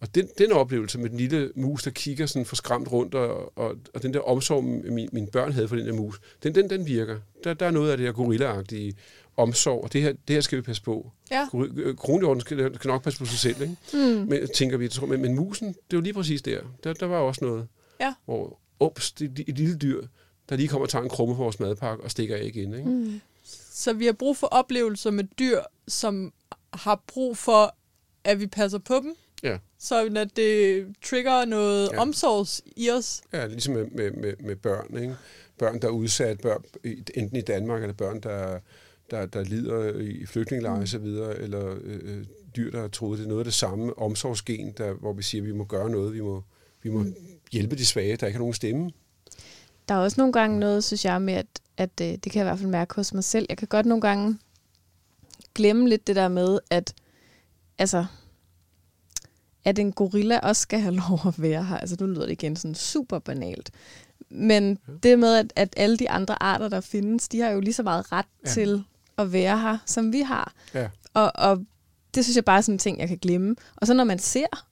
Og 0.00 0.14
den, 0.14 0.28
den 0.38 0.52
oplevelse 0.52 0.98
med 0.98 1.10
den 1.10 1.18
lille 1.18 1.52
mus, 1.56 1.82
der 1.82 1.90
kigger 1.90 2.26
sådan 2.26 2.46
forskræmt 2.46 2.92
rundt, 2.92 3.14
og, 3.14 3.58
og, 3.58 3.76
og 3.94 4.02
den 4.02 4.14
der 4.14 4.20
omsorg, 4.20 4.64
min, 4.64 5.08
mine 5.12 5.26
børn 5.26 5.52
havde 5.52 5.68
for 5.68 5.76
den 5.76 5.86
der 5.86 5.92
mus, 5.92 6.20
den, 6.42 6.54
den, 6.54 6.70
den 6.70 6.86
virker. 6.86 7.18
Der, 7.44 7.54
der 7.54 7.66
er 7.66 7.70
noget 7.70 7.90
af 7.90 7.96
det 7.96 8.06
her 8.06 8.12
gorilla 8.12 8.62
omsorg, 9.36 9.84
og 9.84 9.92
det 9.92 10.02
her, 10.02 10.12
det 10.28 10.36
her 10.36 10.40
skal 10.40 10.56
vi 10.56 10.62
passe 10.62 10.82
på. 10.82 11.10
Ja. 11.30 11.46
Øh, 11.54 11.96
kronhjorten 11.96 12.40
skal, 12.40 12.74
skal 12.74 12.88
nok 12.88 13.02
passe 13.02 13.18
på 13.18 13.26
sig 13.26 13.38
selv, 13.38 13.62
ikke? 13.62 13.76
Mm. 13.92 13.98
Men, 14.28 14.48
tænker 14.54 14.76
vi, 14.76 14.90
men, 15.08 15.22
men 15.22 15.34
musen, 15.34 15.68
det 15.68 15.96
jo 15.96 16.00
lige 16.00 16.12
præcis 16.12 16.42
der. 16.42 16.60
Der, 16.84 16.92
der 16.92 17.06
var 17.06 17.18
også 17.18 17.44
noget, 17.44 17.66
ja. 18.00 18.14
hvor, 18.24 18.58
ups, 18.80 19.12
det 19.12 19.38
er 19.38 19.44
et 19.48 19.58
lille 19.58 19.76
dyr, 19.76 20.02
der 20.48 20.56
lige 20.56 20.68
kommer 20.68 20.86
og 20.86 20.90
tager 20.90 21.02
en 21.02 21.08
krumme 21.08 21.34
på 21.34 21.42
vores 21.42 21.60
madpakke 21.60 22.04
og 22.04 22.10
stikker 22.10 22.36
af 22.36 22.44
igen, 22.44 22.74
ikke? 22.74 22.90
Mm. 22.90 23.20
Så 23.72 23.92
vi 23.92 24.06
har 24.06 24.12
brug 24.12 24.36
for 24.36 24.46
oplevelser 24.46 25.10
med 25.10 25.24
dyr, 25.38 25.60
som 25.88 26.32
har 26.72 27.02
brug 27.06 27.36
for, 27.36 27.74
at 28.24 28.40
vi 28.40 28.46
passer 28.46 28.78
på 28.78 28.94
dem. 28.94 29.14
Ja. 29.42 29.58
Så 29.78 30.06
at 30.16 30.36
det 30.36 30.86
trigger 31.02 31.44
noget 31.44 31.90
ja. 31.92 32.00
omsorgs 32.00 32.62
i 32.76 32.90
os. 32.90 33.22
Ja, 33.32 33.46
ligesom 33.46 33.74
med, 33.74 33.86
med, 33.90 34.10
med, 34.10 34.34
med 34.40 34.56
børn. 34.56 34.96
Ikke? 34.96 35.16
Børn, 35.58 35.80
der 35.80 35.88
er 35.88 35.92
udsat, 35.92 36.40
børn, 36.40 36.64
enten 37.14 37.36
i 37.36 37.40
Danmark, 37.40 37.82
eller 37.82 37.94
børn, 37.94 38.20
der, 38.20 38.58
der, 39.10 39.26
der 39.26 39.44
lider 39.44 40.00
i 40.00 40.26
flygtningelejre 40.26 40.76
mm. 40.76 40.82
osv., 40.82 41.04
eller 41.44 41.76
øh, 41.82 42.24
dyr, 42.56 42.70
der 42.70 42.82
er 42.82 42.88
troet. 42.88 43.18
Det 43.18 43.24
er 43.24 43.28
noget 43.28 43.40
af 43.40 43.44
det 43.44 43.54
samme 43.54 43.98
omsorgsgen, 43.98 44.72
der, 44.78 44.92
hvor 44.92 45.12
vi 45.12 45.22
siger, 45.22 45.42
at 45.42 45.46
vi 45.46 45.52
må 45.52 45.64
gøre 45.64 45.90
noget. 45.90 46.14
Vi 46.14 46.20
må, 46.20 46.42
vi 46.82 46.90
må 46.90 46.98
mm. 46.98 47.14
hjælpe 47.52 47.76
de 47.76 47.86
svage, 47.86 48.16
der 48.16 48.26
ikke 48.26 48.36
har 48.36 48.42
nogen 48.42 48.54
stemme. 48.54 48.90
Der 49.88 49.94
er 49.94 49.98
også 49.98 50.20
nogle 50.20 50.32
gange 50.32 50.60
noget, 50.60 50.84
synes 50.84 51.04
jeg, 51.04 51.22
med, 51.22 51.34
at, 51.34 51.46
at 51.76 51.90
øh, 52.02 52.06
det 52.06 52.22
kan 52.22 52.34
jeg 52.34 52.42
i 52.42 52.48
hvert 52.48 52.58
fald 52.58 52.70
mærke 52.70 52.94
hos 52.94 53.14
mig 53.14 53.24
selv. 53.24 53.46
Jeg 53.48 53.58
kan 53.58 53.68
godt 53.68 53.86
nogle 53.86 54.00
gange 54.00 54.38
glemme 55.54 55.88
lidt 55.88 56.06
det 56.06 56.16
der 56.16 56.28
med, 56.28 56.58
at 56.70 56.94
altså, 57.78 58.06
at 59.64 59.78
en 59.78 59.92
gorilla 59.92 60.38
også 60.38 60.62
skal 60.62 60.80
have 60.80 60.94
lov 61.08 61.20
at 61.26 61.42
være 61.42 61.64
her. 61.64 61.76
Altså 61.76 61.96
nu 62.00 62.06
lyder 62.06 62.26
det 62.26 62.32
igen 62.32 62.56
sådan 62.56 62.74
super 62.74 63.18
banalt. 63.18 63.70
Men 64.30 64.78
ja. 64.88 64.92
det 65.02 65.18
med, 65.18 65.34
at, 65.34 65.52
at 65.56 65.74
alle 65.76 65.96
de 65.96 66.10
andre 66.10 66.42
arter, 66.42 66.68
der 66.68 66.80
findes, 66.80 67.28
de 67.28 67.40
har 67.40 67.50
jo 67.50 67.60
lige 67.60 67.74
så 67.74 67.82
meget 67.82 68.12
ret 68.12 68.26
ja. 68.46 68.50
til 68.50 68.84
at 69.18 69.32
være 69.32 69.58
her, 69.58 69.78
som 69.86 70.12
vi 70.12 70.20
har. 70.20 70.52
Ja. 70.74 70.88
Og, 71.14 71.32
og 71.34 71.64
det 72.14 72.24
synes 72.24 72.36
jeg 72.36 72.44
bare 72.44 72.56
er 72.56 72.60
sådan 72.60 72.74
en 72.74 72.78
ting, 72.78 72.98
jeg 72.98 73.08
kan 73.08 73.18
glemme. 73.18 73.56
Og 73.76 73.86
så 73.86 73.94
når 73.94 74.04
man 74.04 74.18
ser 74.18 74.66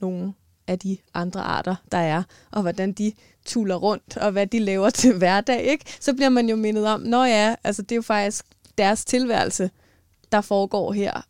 nogle 0.00 0.32
af 0.66 0.78
de 0.78 0.98
andre 1.14 1.40
arter, 1.40 1.76
der 1.92 1.98
er, 1.98 2.22
og 2.50 2.62
hvordan 2.62 2.92
de 2.92 3.12
tuller 3.44 3.76
rundt, 3.76 4.16
og 4.16 4.32
hvad 4.32 4.46
de 4.46 4.58
laver 4.58 4.90
til 4.90 5.14
hverdag, 5.18 5.62
ikke? 5.62 5.84
så 6.00 6.14
bliver 6.14 6.28
man 6.28 6.48
jo 6.48 6.56
mindet 6.56 6.86
om, 6.86 7.00
nå 7.00 7.24
ja, 7.24 7.54
altså 7.64 7.82
det 7.82 7.92
er 7.92 7.96
jo 7.96 8.02
faktisk 8.02 8.44
deres 8.78 9.04
tilværelse, 9.04 9.70
der 10.32 10.40
foregår 10.40 10.92
her, 10.92 11.26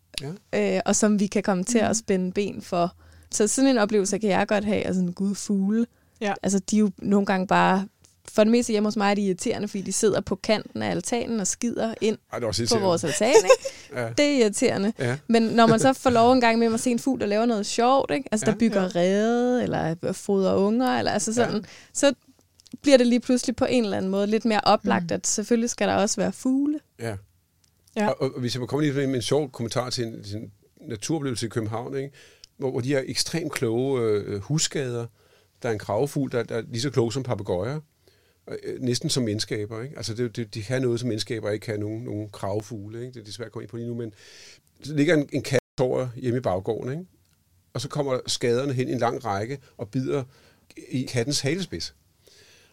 ja. 0.52 0.76
øh, 0.76 0.80
og 0.86 0.96
som 0.96 1.20
vi 1.20 1.26
kan 1.26 1.42
komme 1.42 1.64
til 1.64 1.78
at 1.78 1.96
spænde 1.96 2.32
ben 2.32 2.62
for. 2.62 2.94
Så 3.30 3.48
sådan 3.48 3.70
en 3.70 3.78
oplevelse 3.78 4.18
kan 4.18 4.30
jeg 4.30 4.48
godt 4.48 4.64
have, 4.64 4.86
altså 4.86 5.02
en 5.02 5.12
gud 5.12 5.34
fugle. 5.34 5.86
Ja. 6.20 6.34
Altså 6.42 6.58
de 6.58 6.76
er 6.76 6.80
jo 6.80 6.90
nogle 6.98 7.26
gange 7.26 7.46
bare 7.46 7.86
for 8.32 8.44
det 8.44 8.50
meste 8.50 8.70
hjemme 8.70 8.86
hos 8.86 8.96
mig 8.96 9.10
er 9.10 9.14
de 9.14 9.20
irriterende, 9.20 9.68
fordi 9.68 9.82
de 9.82 9.92
sidder 9.92 10.20
på 10.20 10.36
kanten 10.36 10.82
af 10.82 10.90
altanen 10.90 11.40
og 11.40 11.46
skider 11.46 11.94
ind 12.00 12.18
Ej, 12.32 12.38
det 12.38 12.68
på 12.72 12.78
vores 12.78 13.04
altan. 13.04 13.28
Ikke? 13.28 13.46
ja. 14.00 14.08
Det 14.08 14.24
er 14.24 14.44
irriterende. 14.44 14.92
Ja. 14.98 15.16
Men 15.28 15.42
når 15.42 15.66
man 15.66 15.80
så 15.80 15.92
får 15.92 16.10
lov 16.10 16.32
en 16.34 16.40
gang 16.40 16.58
med 16.58 16.74
at 16.74 16.80
se 16.80 16.90
en 16.90 16.98
fugl, 16.98 17.20
der 17.20 17.26
laver 17.26 17.46
noget 17.46 17.66
sjovt, 17.66 18.10
ikke? 18.10 18.28
altså 18.32 18.46
ja, 18.46 18.52
der 18.52 18.58
bygger 18.58 18.82
ja. 18.82 18.88
rede, 18.94 19.62
eller 19.62 20.12
fodrer 20.12 20.54
unger, 20.54 20.98
eller 20.98 21.12
altså 21.12 21.34
sådan, 21.34 21.54
ja. 21.54 21.60
så 21.92 22.12
bliver 22.82 22.98
det 22.98 23.06
lige 23.06 23.20
pludselig 23.20 23.56
på 23.56 23.64
en 23.64 23.84
eller 23.84 23.96
anden 23.96 24.10
måde 24.10 24.26
lidt 24.26 24.44
mere 24.44 24.60
oplagt, 24.64 25.10
mm. 25.10 25.14
at 25.14 25.26
selvfølgelig 25.26 25.70
skal 25.70 25.88
der 25.88 25.94
også 25.94 26.16
være 26.20 26.32
fugle. 26.32 26.80
Ja 26.98 27.16
ja. 27.98 28.08
Og, 28.08 28.34
og, 28.34 28.40
hvis 28.40 28.54
jeg 28.54 28.60
må 28.60 28.66
komme 28.66 28.84
lige 28.84 29.06
med 29.06 29.14
en 29.14 29.22
sjov 29.22 29.50
kommentar 29.50 29.90
til 29.90 30.06
en, 30.06 30.22
til 30.22 30.36
en 30.36 30.52
naturoplevelse 30.80 31.46
i 31.46 31.48
København, 31.48 31.96
ikke? 31.96 32.10
Hvor, 32.56 32.70
hvor 32.70 32.80
de 32.80 32.88
her 32.88 33.02
ekstremt 33.06 33.52
kloge 33.52 34.02
øh, 34.02 34.40
husskader, 34.40 35.06
der 35.62 35.68
er 35.68 35.72
en 35.72 35.78
kravfugl, 35.78 36.32
der, 36.32 36.42
der 36.42 36.56
er 36.56 36.62
lige 36.68 36.80
så 36.80 36.90
klog 36.90 37.12
som 37.12 37.22
papegøjer. 37.22 37.80
Øh, 38.48 38.80
næsten 38.80 39.10
som 39.10 39.22
menneskaber. 39.22 39.82
Ikke? 39.82 39.96
Altså 39.96 40.14
det, 40.14 40.36
det, 40.36 40.54
de 40.54 40.62
kan 40.62 40.82
noget, 40.82 41.00
som 41.00 41.08
menneskaber 41.08 41.50
ikke 41.50 41.64
kan, 41.64 41.80
nogen, 41.80 42.04
nogen 42.04 42.28
kravfugle. 42.30 43.00
Ikke? 43.00 43.12
Det 43.12 43.20
er 43.20 43.24
desværre 43.24 43.46
at 43.46 43.52
komme 43.52 43.64
ind 43.64 43.70
på 43.70 43.76
lige 43.76 43.88
nu, 43.88 43.94
men 43.94 44.12
der 44.86 44.94
ligger 44.94 45.14
en, 45.14 45.28
en 45.32 45.42
kat 45.42 45.60
over 45.80 46.08
hjemme 46.16 46.38
i 46.38 46.40
baggården, 46.40 46.92
ikke? 46.92 47.04
og 47.72 47.80
så 47.80 47.88
kommer 47.88 48.20
skaderne 48.26 48.72
hen 48.72 48.88
i 48.88 48.92
en 48.92 48.98
lang 48.98 49.24
række 49.24 49.58
og 49.76 49.88
bider 49.88 50.24
i 50.88 51.02
kattens 51.02 51.40
halespids. 51.40 51.94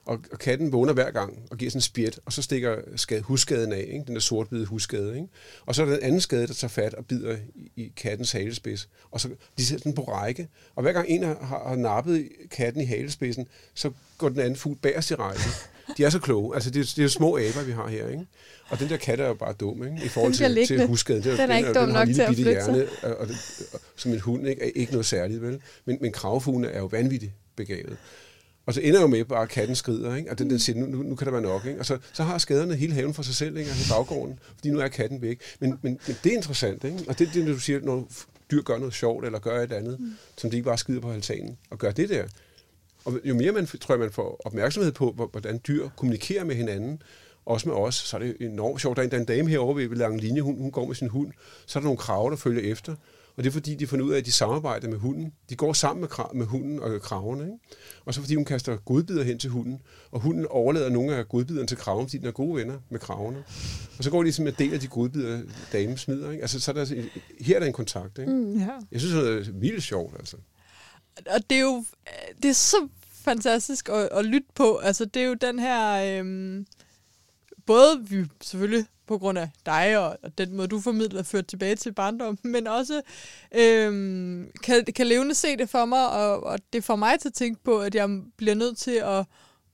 Og, 0.06 0.20
og 0.32 0.40
katten 0.40 0.72
vågner 0.72 0.94
hver 0.94 1.12
gang 1.12 1.40
og 1.52 1.58
giver 1.58 1.72
sådan 1.72 1.78
en 1.78 1.82
spjæt, 1.82 2.20
og 2.26 2.34
så 2.34 2.42
stikker 2.42 2.76
skade, 2.96 3.22
husskaden 3.22 3.74
af, 3.74 3.86
ikke? 3.92 4.04
den 4.08 4.14
der 4.14 4.20
sortbide 4.20 4.66
husskade. 4.66 5.16
Ikke? 5.16 5.28
Og 5.66 5.76
så 5.76 5.82
er 5.82 5.86
der 5.86 5.98
en 5.98 6.04
anden 6.04 6.22
skade, 6.22 6.48
der 6.48 6.54
tager 6.54 6.70
fat 6.70 6.94
og 6.94 7.06
bider 7.06 7.38
i, 7.56 7.72
i 7.76 7.94
kattens 7.96 8.32
halespids. 8.32 8.90
Og 9.12 9.22
så 9.22 9.30
de 9.58 9.66
sætter 9.66 9.84
den 9.84 9.94
på 9.94 10.04
række. 10.04 10.48
Og 10.76 10.82
hver 10.82 10.92
gang 10.92 11.10
en 11.10 11.24
har, 11.24 11.66
har 11.68 11.76
nappet 11.76 12.30
katten 12.52 12.82
i 12.82 12.86
halespidsen, 12.86 13.48
så 13.74 13.92
går 14.18 14.30
den 14.30 14.40
anden 14.40 14.56
fugl 14.56 14.78
bagerst 14.82 15.12
i 15.12 15.16
rækken. 15.16 15.52
De 15.98 16.04
er 16.04 16.10
så 16.10 16.20
kloge. 16.20 16.56
Altså, 16.56 16.70
det 16.70 16.80
er, 16.80 16.84
det 16.84 17.00
er 17.00 17.04
jo 17.04 17.10
små 17.10 17.38
aber, 17.38 17.64
vi 17.64 17.72
har 17.72 17.88
her, 17.88 18.08
ikke? 18.08 18.26
Og 18.70 18.80
den 18.80 18.90
der 18.90 18.98
kat 18.98 19.20
er 19.20 19.28
jo 19.28 19.34
bare 19.34 19.54
dum, 19.54 19.84
ikke? 19.84 20.06
I 20.06 20.08
forhold 20.08 20.34
til, 20.34 20.68
til 20.68 20.88
husskaden. 20.88 21.24
Den, 21.24 21.38
den 21.38 21.52
er 21.52 21.58
ikke 21.58 21.74
dum 21.74 21.90
nok 21.90 22.08
til 22.08 22.22
at 22.22 22.36
flytte 22.36 22.52
hjerne, 22.52 22.88
og, 23.04 23.16
og, 23.18 23.28
og, 23.74 23.80
som 23.96 24.12
en 24.12 24.20
hund, 24.20 24.48
ikke? 24.48 24.62
Er 24.62 24.72
ikke 24.76 24.92
noget 24.92 25.06
særligt, 25.06 25.42
vel? 25.42 25.62
Men, 25.86 25.98
men 26.02 26.12
kravfuglene 26.12 26.68
er 26.68 26.80
jo 26.80 26.86
vanvittigt 26.86 27.32
begavet. 27.56 27.98
Og 28.66 28.74
så 28.74 28.82
ender 28.82 29.02
jo 29.02 29.08
med 29.08 29.26
bare, 29.26 29.42
at 29.42 29.50
katten 29.50 29.76
skrider, 29.76 30.16
ikke? 30.16 30.32
og 30.32 30.40
den, 30.40 30.50
den 30.50 30.60
siger, 30.60 30.80
nu, 30.80 30.86
nu, 30.86 31.04
nu 31.04 31.16
kan 31.16 31.26
der 31.26 31.32
være 31.32 31.42
nok. 31.42 31.66
Ikke? 31.66 31.80
Og 31.80 31.86
så, 31.86 31.98
så 32.14 32.24
har 32.24 32.38
skaderne 32.38 32.76
hele 32.76 32.94
haven 32.94 33.14
for 33.14 33.24
sig 33.24 33.36
selv, 33.36 33.58
ikke? 33.58 33.70
Altså 33.70 33.94
baggården, 33.94 34.40
fordi 34.56 34.70
nu 34.70 34.80
er 34.80 34.88
katten 34.88 35.22
væk. 35.22 35.40
Men, 35.60 35.70
men, 35.82 36.00
men 36.08 36.18
det 36.24 36.32
er 36.32 36.36
interessant, 36.36 36.84
ikke? 36.84 37.04
og 37.08 37.20
det 37.20 37.28
er 37.28 37.32
det, 37.32 37.48
du 37.48 37.60
siger, 37.60 37.80
når 37.80 38.08
dyr 38.52 38.62
gør 38.62 38.78
noget 38.78 38.94
sjovt, 38.94 39.26
eller 39.26 39.40
gør 39.40 39.64
et 39.64 39.72
andet, 39.72 40.00
mm. 40.00 40.14
som 40.38 40.50
de 40.50 40.56
ikke 40.56 40.66
bare 40.66 40.78
skider 40.78 41.02
på 41.02 41.12
altanen, 41.12 41.58
og 41.70 41.78
gør 41.78 41.92
det 41.92 42.10
der. 42.10 42.24
Og 43.06 43.20
jo 43.24 43.34
mere 43.34 43.52
man, 43.52 43.66
tror 43.66 43.96
jeg, 43.96 44.00
man 44.00 44.12
får 44.12 44.42
opmærksomhed 44.46 44.92
på, 44.92 45.30
hvordan 45.32 45.62
dyr 45.68 45.90
kommunikerer 45.98 46.44
med 46.44 46.56
hinanden, 46.56 47.02
også 47.46 47.70
med 47.70 47.76
os, 47.76 47.96
så 47.96 48.18
er 48.18 48.22
det 48.22 48.38
enormt 48.40 48.82
sjovt. 48.82 48.98
Der 48.98 49.04
er 49.04 49.18
en 49.18 49.26
dame 49.26 49.50
herovre 49.50 49.90
ved 49.90 49.98
lange 49.98 50.20
linje, 50.20 50.42
hun, 50.42 50.58
hun 50.58 50.72
går 50.72 50.86
med 50.86 50.96
sin 50.96 51.08
hund, 51.08 51.32
så 51.66 51.80
er 51.80 51.82
der 51.82 51.86
nogle 51.86 51.98
kraver, 51.98 52.30
der 52.30 52.38
følger 52.38 52.72
efter, 52.72 52.96
og 53.38 53.44
det 53.44 53.50
er 53.50 53.52
fordi, 53.54 53.76
de 53.76 53.88
finder 53.88 54.06
ud 54.06 54.12
af, 54.12 54.18
at 54.18 54.26
de 54.26 54.32
samarbejder 54.32 54.90
med 54.90 54.98
hunden. 54.98 55.34
De 55.50 55.56
går 55.56 55.74
sammen 55.74 56.02
med, 56.02 56.10
krav, 56.10 56.36
med 56.36 56.46
hunden 56.46 56.80
og 56.80 57.02
kravene. 57.02 57.44
Ikke? 57.44 57.58
Og 58.06 58.14
så 58.14 58.22
fordi 58.22 58.36
hun 58.36 58.46
kaster 58.46 58.78
godbider 58.78 59.24
hen 59.24 59.40
til 59.40 59.50
hunden, 59.50 59.82
og 60.12 60.20
hunden 60.20 60.46
overlader 60.46 60.90
nogle 60.90 61.16
af 61.16 61.28
godbiderne 61.28 61.68
til 61.68 61.78
kraven, 61.78 62.08
fordi 62.08 62.18
den 62.18 62.28
er 62.28 62.32
gode 62.32 62.56
venner 62.56 62.80
med 62.90 63.00
kravene. 63.00 63.44
Og 63.98 64.04
så 64.04 64.12
går 64.12 64.18
de 64.18 64.24
ligesom 64.24 64.48
en 64.48 64.54
del 64.60 64.74
af 64.74 64.80
de 64.80 64.88
godbider, 64.88 65.42
damen 65.72 65.98
smider. 65.98 66.32
Ikke? 66.32 66.42
Altså, 66.42 66.60
så 66.60 66.72
er 66.72 66.76
der, 66.76 67.04
her 67.40 67.56
er 67.56 67.60
der 67.60 67.68
en 67.68 67.74
kontakt. 67.74 68.18
Ikke? 68.20 68.32
Mm, 68.32 68.60
ja. 68.60 68.70
Jeg 68.92 69.02
synes, 69.02 69.14
det 69.14 69.48
er 69.48 69.60
vildt 69.60 69.84
sjovt. 69.84 70.16
Altså. 70.20 70.38
Og 71.30 71.50
det 71.50 71.58
er 71.58 71.62
jo 71.62 71.86
det 72.44 72.50
er 72.50 72.54
så 72.54 72.88
fantastisk 73.12 73.90
at, 73.90 74.10
at 74.12 74.26
lytte 74.26 74.48
på. 74.56 74.78
Altså, 74.78 75.06
det 75.06 75.22
er 75.22 75.26
jo 75.26 75.34
den 75.34 75.60
her... 75.60 76.20
Øhm, 76.20 76.66
både 77.66 78.06
vi 78.10 78.26
selvfølgelig 78.42 78.86
på 79.08 79.18
grund 79.18 79.38
af 79.38 79.50
dig 79.66 79.98
og, 79.98 80.18
og 80.24 80.38
den 80.38 80.56
måde, 80.56 80.68
du 80.68 80.80
formidler, 80.80 81.24
ført 81.24 81.48
tilbage 81.48 81.76
til 81.76 81.94
barndom, 81.94 82.40
men 82.54 82.68
også 82.68 83.02
øhm, 83.56 84.52
kan, 84.64 84.86
kan 84.86 85.08
levende 85.08 85.36
se 85.36 85.58
det 85.58 85.70
for 85.70 85.86
mig, 85.86 86.10
og, 86.10 86.44
og 86.44 86.60
det 86.74 86.84
får 86.84 86.96
mig 86.96 87.20
til 87.20 87.30
at 87.30 87.34
tænke 87.34 87.64
på, 87.64 87.80
at 87.80 87.96
jeg 87.96 88.10
bliver 88.38 88.56
nødt 88.56 88.78
til 88.78 89.02
at 89.04 89.26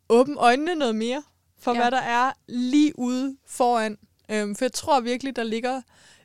åbne 0.09 0.35
øjnene 0.37 0.75
noget 0.75 0.95
mere 0.95 1.23
for, 1.59 1.73
ja. 1.73 1.81
hvad 1.81 1.91
der 1.91 2.01
er 2.01 2.31
lige 2.47 2.99
ude 2.99 3.37
foran. 3.47 3.97
Øhm, 4.31 4.55
for 4.55 4.65
jeg 4.65 4.73
tror 4.73 4.99
virkelig, 4.99 5.35
der 5.35 5.43
ligger 5.43 5.81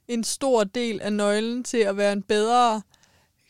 en 0.08 0.24
stor 0.24 0.64
del 0.64 1.00
af 1.00 1.12
nøglen 1.12 1.64
til 1.64 1.78
at 1.78 1.96
være 1.96 2.12
en 2.12 2.22
bedre 2.22 2.82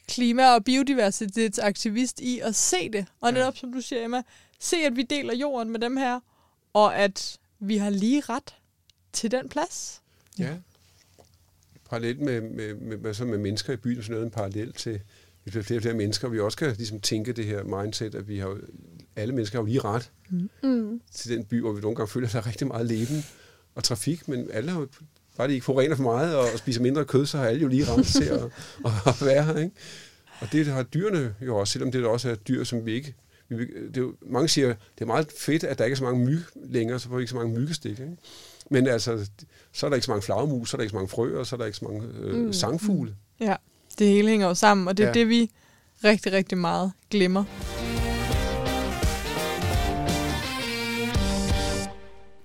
klima- 0.08 0.54
og 0.54 0.64
biodiversitetsaktivist 0.64 2.20
i 2.20 2.40
at 2.40 2.54
se 2.54 2.88
det. 2.88 3.06
Og 3.20 3.32
netop 3.32 3.56
som 3.56 3.72
du 3.72 3.80
siger, 3.80 4.04
Emma, 4.04 4.22
se 4.60 4.76
at 4.76 4.96
vi 4.96 5.02
deler 5.02 5.34
jorden 5.34 5.70
med 5.70 5.80
dem 5.80 5.96
her, 5.96 6.20
og 6.72 6.96
at 6.96 7.38
vi 7.58 7.76
har 7.76 7.90
lige 7.90 8.20
ret 8.20 8.54
til 9.16 9.30
den 9.30 9.48
plads. 9.48 10.02
Ja. 10.38 10.54
Parallelt 11.90 12.20
med, 12.20 12.40
med, 12.40 12.74
med, 12.74 12.96
med, 12.96 13.14
så 13.14 13.24
med 13.24 13.38
mennesker 13.38 13.72
i 13.72 13.76
byen, 13.76 14.02
så 14.02 14.10
noget 14.10 14.24
en 14.24 14.30
parallel 14.30 14.72
til, 14.72 15.00
hvis 15.42 15.56
vi 15.56 15.62
flere 15.62 15.78
og 15.78 15.82
flere 15.82 15.94
mennesker, 15.94 16.28
vi 16.28 16.40
også 16.40 16.58
kan 16.58 16.74
ligesom 16.76 17.00
tænke 17.00 17.32
det 17.32 17.44
her 17.44 17.64
mindset, 17.64 18.14
at 18.14 18.28
vi 18.28 18.38
har 18.38 18.58
alle 19.16 19.34
mennesker 19.34 19.58
har 19.58 19.62
jo 19.62 19.66
lige 19.66 19.80
ret 19.80 20.10
mm. 20.62 21.00
til 21.12 21.30
den 21.36 21.44
by, 21.44 21.60
hvor 21.60 21.72
vi 21.72 21.80
nogle 21.80 21.96
gange 21.96 22.08
føler, 22.08 22.26
at 22.26 22.32
der 22.32 22.38
er 22.38 22.46
rigtig 22.46 22.66
meget 22.66 22.86
leben 22.86 23.24
og 23.74 23.84
trafik, 23.84 24.28
men 24.28 24.50
alle 24.52 24.70
har 24.70 24.80
jo, 24.80 24.88
bare 25.36 25.48
de 25.48 25.52
ikke 25.52 25.64
forurener 25.64 25.96
for 25.96 26.02
meget 26.02 26.36
og 26.36 26.58
spiser 26.58 26.82
mindre 26.82 27.04
kød, 27.04 27.26
så 27.26 27.38
har 27.38 27.46
alle 27.46 27.62
jo 27.62 27.68
lige 27.68 27.84
ret 27.84 28.06
til 28.06 28.24
at, 28.38 28.42
at 29.06 29.26
være 29.26 29.44
her. 29.44 29.56
Ikke? 29.56 29.74
Og 30.40 30.52
det 30.52 30.66
har 30.66 30.82
dyrene 30.82 31.34
jo 31.40 31.56
også, 31.56 31.72
selvom 31.72 31.92
det 31.92 32.04
også 32.04 32.30
er 32.30 32.34
dyr, 32.34 32.64
som 32.64 32.86
vi 32.86 32.92
ikke 32.92 33.14
det 33.48 33.96
er 33.96 34.00
jo, 34.00 34.14
mange 34.22 34.48
siger, 34.48 34.68
det 34.68 35.00
er 35.00 35.06
meget 35.06 35.32
fedt, 35.38 35.64
at 35.64 35.78
der 35.78 35.84
ikke 35.84 35.94
er 35.94 35.98
så 35.98 36.04
mange 36.04 36.24
myg 36.24 36.42
længere, 36.54 37.00
så 37.00 37.08
får 37.08 37.16
vi 37.16 37.22
ikke 37.22 37.30
så 37.30 37.36
mange 37.36 37.60
myggestik. 37.60 37.90
Ikke? 37.90 38.16
Men 38.70 38.86
altså, 38.86 39.26
så 39.72 39.86
er 39.86 39.90
der 39.90 39.94
ikke 39.94 40.04
så 40.04 40.10
mange 40.10 40.22
flagermus, 40.22 40.70
så 40.70 40.76
er 40.76 40.78
der 40.78 40.82
ikke 40.82 40.90
så 40.90 40.96
mange 40.96 41.08
frøer, 41.08 41.44
så 41.44 41.56
er 41.56 41.58
der 41.58 41.66
ikke 41.66 41.78
så 41.78 41.84
mange 41.84 42.08
øh, 42.20 42.34
mm. 42.34 42.52
sangfugle. 42.52 43.14
Ja, 43.40 43.56
det 43.98 44.06
hele 44.06 44.28
hænger 44.28 44.46
jo 44.46 44.54
sammen, 44.54 44.88
og 44.88 44.96
det 44.96 45.02
er 45.02 45.06
ja. 45.08 45.14
det, 45.14 45.28
vi 45.28 45.50
rigtig, 46.04 46.32
rigtig 46.32 46.58
meget 46.58 46.92
glemmer. 47.10 47.44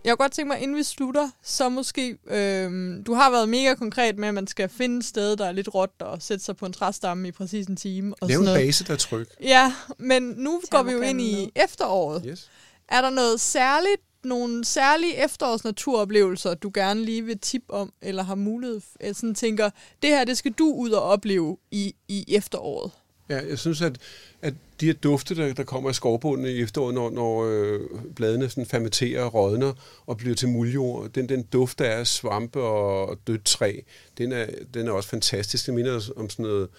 Jeg 0.04 0.12
kunne 0.12 0.24
godt 0.24 0.32
tænke 0.32 0.48
mig, 0.48 0.60
inden 0.60 0.78
vi 0.78 0.84
slutter, 0.84 1.30
så 1.44 1.70
måske, 1.70 2.18
øhm, 2.28 3.04
du 3.04 3.14
har 3.14 3.32
været 3.32 3.50
mega 3.50 3.76
konkret 3.76 4.18
med, 4.18 4.28
at 4.28 4.34
man 4.34 4.48
skal 4.48 4.70
finde 4.70 4.98
et 4.98 5.06
sted, 5.06 5.38
der 5.38 5.46
er 5.46 5.52
lidt 5.52 5.74
råt, 5.74 5.90
og 6.00 6.22
sætte 6.22 6.46
sig 6.46 6.58
på 6.58 6.66
en 6.66 6.74
træstamme 6.74 7.28
i 7.28 7.32
præcis 7.32 7.68
en 7.68 7.76
time. 7.76 8.16
Og 8.22 8.28
Lav 8.30 8.40
en 8.40 8.46
base, 8.46 8.84
der 8.84 8.94
er 8.94 8.98
tryg. 8.98 9.28
Ja, 9.42 9.74
men 9.98 10.24
nu 10.24 10.62
går 10.70 10.84
vi 10.84 10.92
jo 10.92 11.02
ind 11.02 11.22
i 11.22 11.52
efteråret. 11.56 12.24
Yes. 12.28 12.50
Er 12.90 13.02
der 13.02 13.10
noget 13.10 13.42
særligt, 13.42 14.02
nogle 14.26 14.66
særlige 14.66 15.24
efterårsnaturoplevelser, 15.24 16.54
du 16.54 16.72
gerne 16.74 17.06
lige 17.06 17.26
vil 17.26 17.40
tip 17.40 17.64
om, 17.70 17.94
eller 18.02 18.24
har 18.24 18.36
mulighed, 18.36 18.82
sådan 19.14 19.36
tænker, 19.36 19.70
det 20.02 20.10
her, 20.10 20.24
det 20.24 20.38
skal 20.38 20.52
du 20.52 20.74
ud 20.74 20.92
og 20.92 21.02
opleve 21.02 21.58
i, 21.72 21.96
i 22.08 22.26
efteråret? 22.28 22.92
Ja, 23.30 23.40
jeg 23.50 23.60
synes, 23.60 23.82
at, 23.82 23.98
at 24.42 24.54
de 24.80 24.86
her 24.86 24.94
dufte, 24.94 25.36
der, 25.36 25.54
der 25.54 25.64
kommer 25.64 25.90
i 25.90 25.94
skovbunden 25.94 26.46
i 26.46 26.62
efteråret, 26.62 26.94
når, 26.94 27.10
når 27.10 27.46
øh, 27.46 27.80
bladene 28.16 28.50
sådan 28.50 28.66
fermenterer 28.66 29.24
og 29.24 29.34
rådner 29.34 29.74
og 30.06 30.18
bliver 30.18 30.36
til 30.36 30.50
muljord, 30.50 31.10
den, 31.10 31.30
den 31.30 31.44
duft, 31.44 31.80
der 31.80 31.86
er 31.86 32.04
svampe 32.04 32.62
og 32.62 33.18
dødt 33.28 33.46
træ, 33.46 33.80
den 34.18 34.32
er, 34.32 34.46
den 34.74 34.88
er 34.88 34.92
også 34.92 35.10
fantastisk. 35.10 35.66
Det 35.66 35.74
minder 35.74 36.12
om 36.16 36.30
sådan 36.30 36.44
noget 36.44 36.70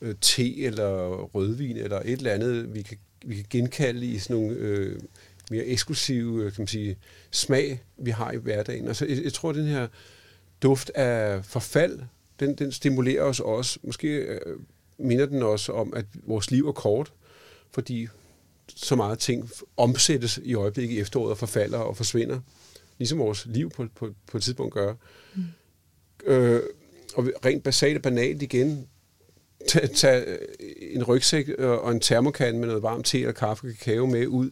øh, 0.00 0.14
te 0.20 0.64
eller 0.64 1.08
rødvin 1.34 1.76
eller 1.76 2.00
et 2.00 2.12
eller 2.12 2.32
andet, 2.32 2.74
vi 2.74 2.82
kan, 2.82 2.98
vi 3.24 3.34
kan 3.34 3.46
genkalde 3.50 4.06
i 4.06 4.18
sådan 4.18 4.36
nogle 4.36 4.56
øh, 4.56 5.00
mere 5.50 5.64
eksklusive 5.64 6.50
kan 6.50 6.60
man 6.62 6.66
sige, 6.66 6.96
smag, 7.30 7.82
vi 7.98 8.10
har 8.10 8.32
i 8.32 8.36
hverdagen. 8.36 8.88
Altså, 8.88 9.06
jeg, 9.06 9.24
jeg 9.24 9.32
tror, 9.32 9.50
at 9.50 9.56
den 9.56 9.66
her 9.66 9.88
duft 10.62 10.90
af 10.94 11.44
forfald, 11.44 12.00
den, 12.40 12.54
den 12.54 12.72
stimulerer 12.72 13.22
os 13.22 13.40
også. 13.40 13.78
Måske 13.82 14.08
øh, 14.08 14.56
minder 14.98 15.26
den 15.26 15.42
også 15.42 15.72
om, 15.72 15.94
at 15.94 16.04
vores 16.26 16.50
liv 16.50 16.68
er 16.68 16.72
kort, 16.72 17.12
fordi 17.70 18.08
så 18.68 18.96
meget 18.96 19.18
ting 19.18 19.50
omsættes 19.76 20.40
i 20.42 20.54
øjeblikket 20.54 20.96
i 20.96 21.00
efteråret 21.00 21.30
og 21.30 21.38
forfalder 21.38 21.78
og 21.78 21.96
forsvinder, 21.96 22.40
ligesom 22.98 23.18
vores 23.18 23.46
liv 23.46 23.70
på, 23.70 23.86
på, 23.94 24.14
på 24.26 24.36
et 24.36 24.42
tidspunkt 24.42 24.74
gør. 24.74 24.94
Mm. 25.34 25.42
Øh, 26.24 26.62
og 27.14 27.28
rent 27.44 27.62
basalt 27.62 27.96
og 27.96 28.02
banalt 28.02 28.42
igen, 28.42 28.88
tage 29.94 30.38
en 30.94 31.04
rygsæk 31.04 31.48
og 31.48 31.92
en 31.92 32.00
termokan 32.00 32.58
med 32.58 32.66
noget 32.66 32.82
varmt 32.82 33.06
te 33.06 33.18
eller 33.18 33.32
kaffe 33.32 33.66
og 33.66 33.72
kakao 33.72 34.06
med 34.06 34.26
ud 34.26 34.50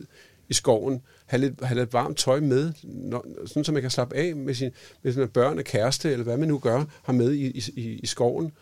i 0.50 0.54
skoven. 0.54 1.02
Have 1.26 1.40
lidt, 1.40 1.64
have 1.64 1.78
lidt 1.78 1.92
varmt 1.92 2.18
tøj 2.18 2.40
med, 2.40 2.72
når, 2.82 3.26
sådan 3.46 3.64
så 3.64 3.72
man 3.72 3.82
kan 3.82 3.90
slappe 3.90 4.16
af 4.16 4.36
med, 4.36 4.54
sin, 4.54 4.70
med 5.02 5.12
sine 5.12 5.28
børn 5.28 5.58
og 5.58 5.64
kæreste, 5.64 6.12
eller 6.12 6.24
hvad 6.24 6.36
man 6.36 6.48
nu 6.48 6.58
gør, 6.58 6.84
har 7.02 7.12
med 7.12 7.32
i, 7.32 7.70
i, 7.76 8.00
i 8.02 8.06
skoven. 8.06 8.52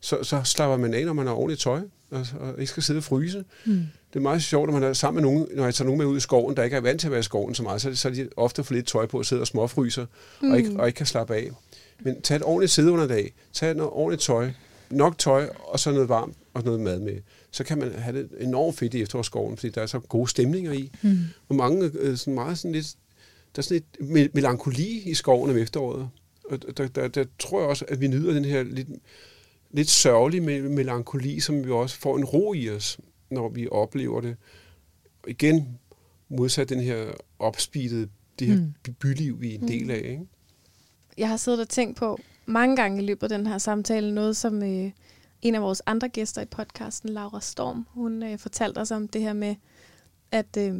Så, 0.00 0.22
så 0.22 0.42
slapper 0.44 0.76
man 0.76 0.94
af, 0.94 1.04
når 1.04 1.12
man 1.12 1.26
har 1.26 1.34
ordentligt 1.34 1.60
tøj, 1.60 1.80
og, 2.10 2.26
og 2.40 2.50
ikke 2.58 2.66
skal 2.66 2.82
sidde 2.82 2.98
og 2.98 3.04
fryse. 3.04 3.44
Mm. 3.64 3.72
Det 4.12 4.16
er 4.16 4.20
meget 4.20 4.42
sjovt, 4.42 4.70
når 4.70 4.80
man 4.80 4.88
er 4.88 4.92
sammen 4.92 5.22
med 5.22 5.32
nogen, 5.32 5.48
når 5.54 5.64
jeg 5.64 5.74
tager 5.74 5.86
nogen 5.86 5.98
med 5.98 6.06
ud 6.06 6.16
i 6.16 6.20
skoven, 6.20 6.56
der 6.56 6.62
ikke 6.62 6.76
er 6.76 6.80
vant 6.80 7.00
til 7.00 7.06
at 7.06 7.10
være 7.10 7.20
i 7.20 7.22
skoven 7.22 7.54
så 7.54 7.62
meget, 7.62 7.82
så, 7.82 7.94
så 7.94 8.08
er 8.08 8.12
de 8.12 8.28
ofte 8.36 8.64
for 8.64 8.74
lidt 8.74 8.86
tøj 8.86 9.06
på 9.06 9.18
at 9.18 9.26
sidde 9.26 9.42
og 9.42 9.46
småfryser, 9.46 10.06
mm. 10.42 10.50
og, 10.50 10.58
ikke, 10.58 10.70
og 10.78 10.86
ikke 10.86 10.96
kan 10.96 11.06
slappe 11.06 11.34
af. 11.34 11.50
Men 12.00 12.22
tag 12.22 12.36
et 12.36 12.42
ordentligt 12.42 12.72
sædeunderdag, 12.72 13.34
tag 13.52 13.74
noget 13.74 13.92
ordentligt 13.92 14.22
tøj, 14.22 14.50
nok 14.90 15.18
tøj, 15.18 15.48
og 15.58 15.80
så 15.80 15.90
noget 15.90 16.08
varmt 16.08 16.36
og 16.54 16.64
noget 16.64 16.80
mad 16.80 17.00
med. 17.00 17.18
Så 17.50 17.64
kan 17.64 17.78
man 17.78 17.92
have 17.92 18.18
det 18.18 18.28
enormt 18.40 18.78
fedt 18.78 18.94
i 18.94 19.02
efterårsskoven, 19.02 19.56
fordi 19.56 19.70
der 19.70 19.82
er 19.82 19.86
så 19.86 19.98
gode 19.98 20.28
stemninger 20.28 20.72
i. 20.72 20.90
Mm. 21.02 21.18
Og 21.48 21.56
mange 21.56 21.90
øh, 21.94 22.16
sådan 22.16 22.34
meget 22.34 22.58
sådan 22.58 22.72
lidt, 22.72 22.94
der 23.56 23.60
er 23.60 23.62
sådan 23.62 23.82
lidt 24.00 24.34
melankoli 24.34 25.02
i 25.10 25.14
skoven 25.14 25.50
om 25.50 25.56
efteråret. 25.56 26.08
Og 26.50 26.76
der, 26.76 26.88
der, 26.88 27.08
der 27.08 27.24
tror 27.38 27.60
jeg 27.60 27.68
også, 27.68 27.84
at 27.88 28.00
vi 28.00 28.08
nyder 28.08 28.32
den 28.32 28.44
her 28.44 28.62
lidt, 28.62 28.88
lidt 29.70 29.90
sørgelige 29.90 30.40
melankoli, 30.68 31.40
som 31.40 31.64
vi 31.64 31.70
også 31.70 31.96
får 31.98 32.16
en 32.16 32.24
ro 32.24 32.54
i 32.54 32.70
os, 32.70 32.98
når 33.30 33.48
vi 33.48 33.68
oplever 33.70 34.20
det. 34.20 34.36
Og 35.22 35.30
igen, 35.30 35.78
modsat 36.28 36.68
den 36.68 36.80
her 36.80 37.12
opspeedede, 37.38 38.08
det 38.38 38.46
her 38.46 38.56
mm. 38.56 38.94
byliv, 39.00 39.40
vi 39.40 39.54
er 39.54 39.58
en 39.58 39.68
del 39.68 39.90
af. 39.90 40.02
Ikke? 40.10 40.26
Jeg 41.18 41.28
har 41.28 41.36
siddet 41.36 41.60
og 41.60 41.68
tænkt 41.68 41.96
på 41.96 42.18
mange 42.46 42.76
gange 42.76 43.02
i 43.02 43.06
løbet 43.06 43.32
af 43.32 43.38
den 43.38 43.46
her 43.46 43.58
samtale, 43.58 44.14
noget 44.14 44.36
som 44.36 44.62
øh, 44.62 44.90
en 45.42 45.54
af 45.54 45.62
vores 45.62 45.82
andre 45.86 46.08
gæster 46.08 46.42
i 46.42 46.44
podcasten, 46.44 47.08
Laura 47.08 47.40
Storm, 47.40 47.86
hun 47.90 48.22
øh, 48.22 48.38
fortalte 48.38 48.78
os 48.78 48.90
om 48.90 49.08
det 49.08 49.20
her 49.20 49.32
med, 49.32 49.54
at, 50.32 50.56
øh, 50.58 50.74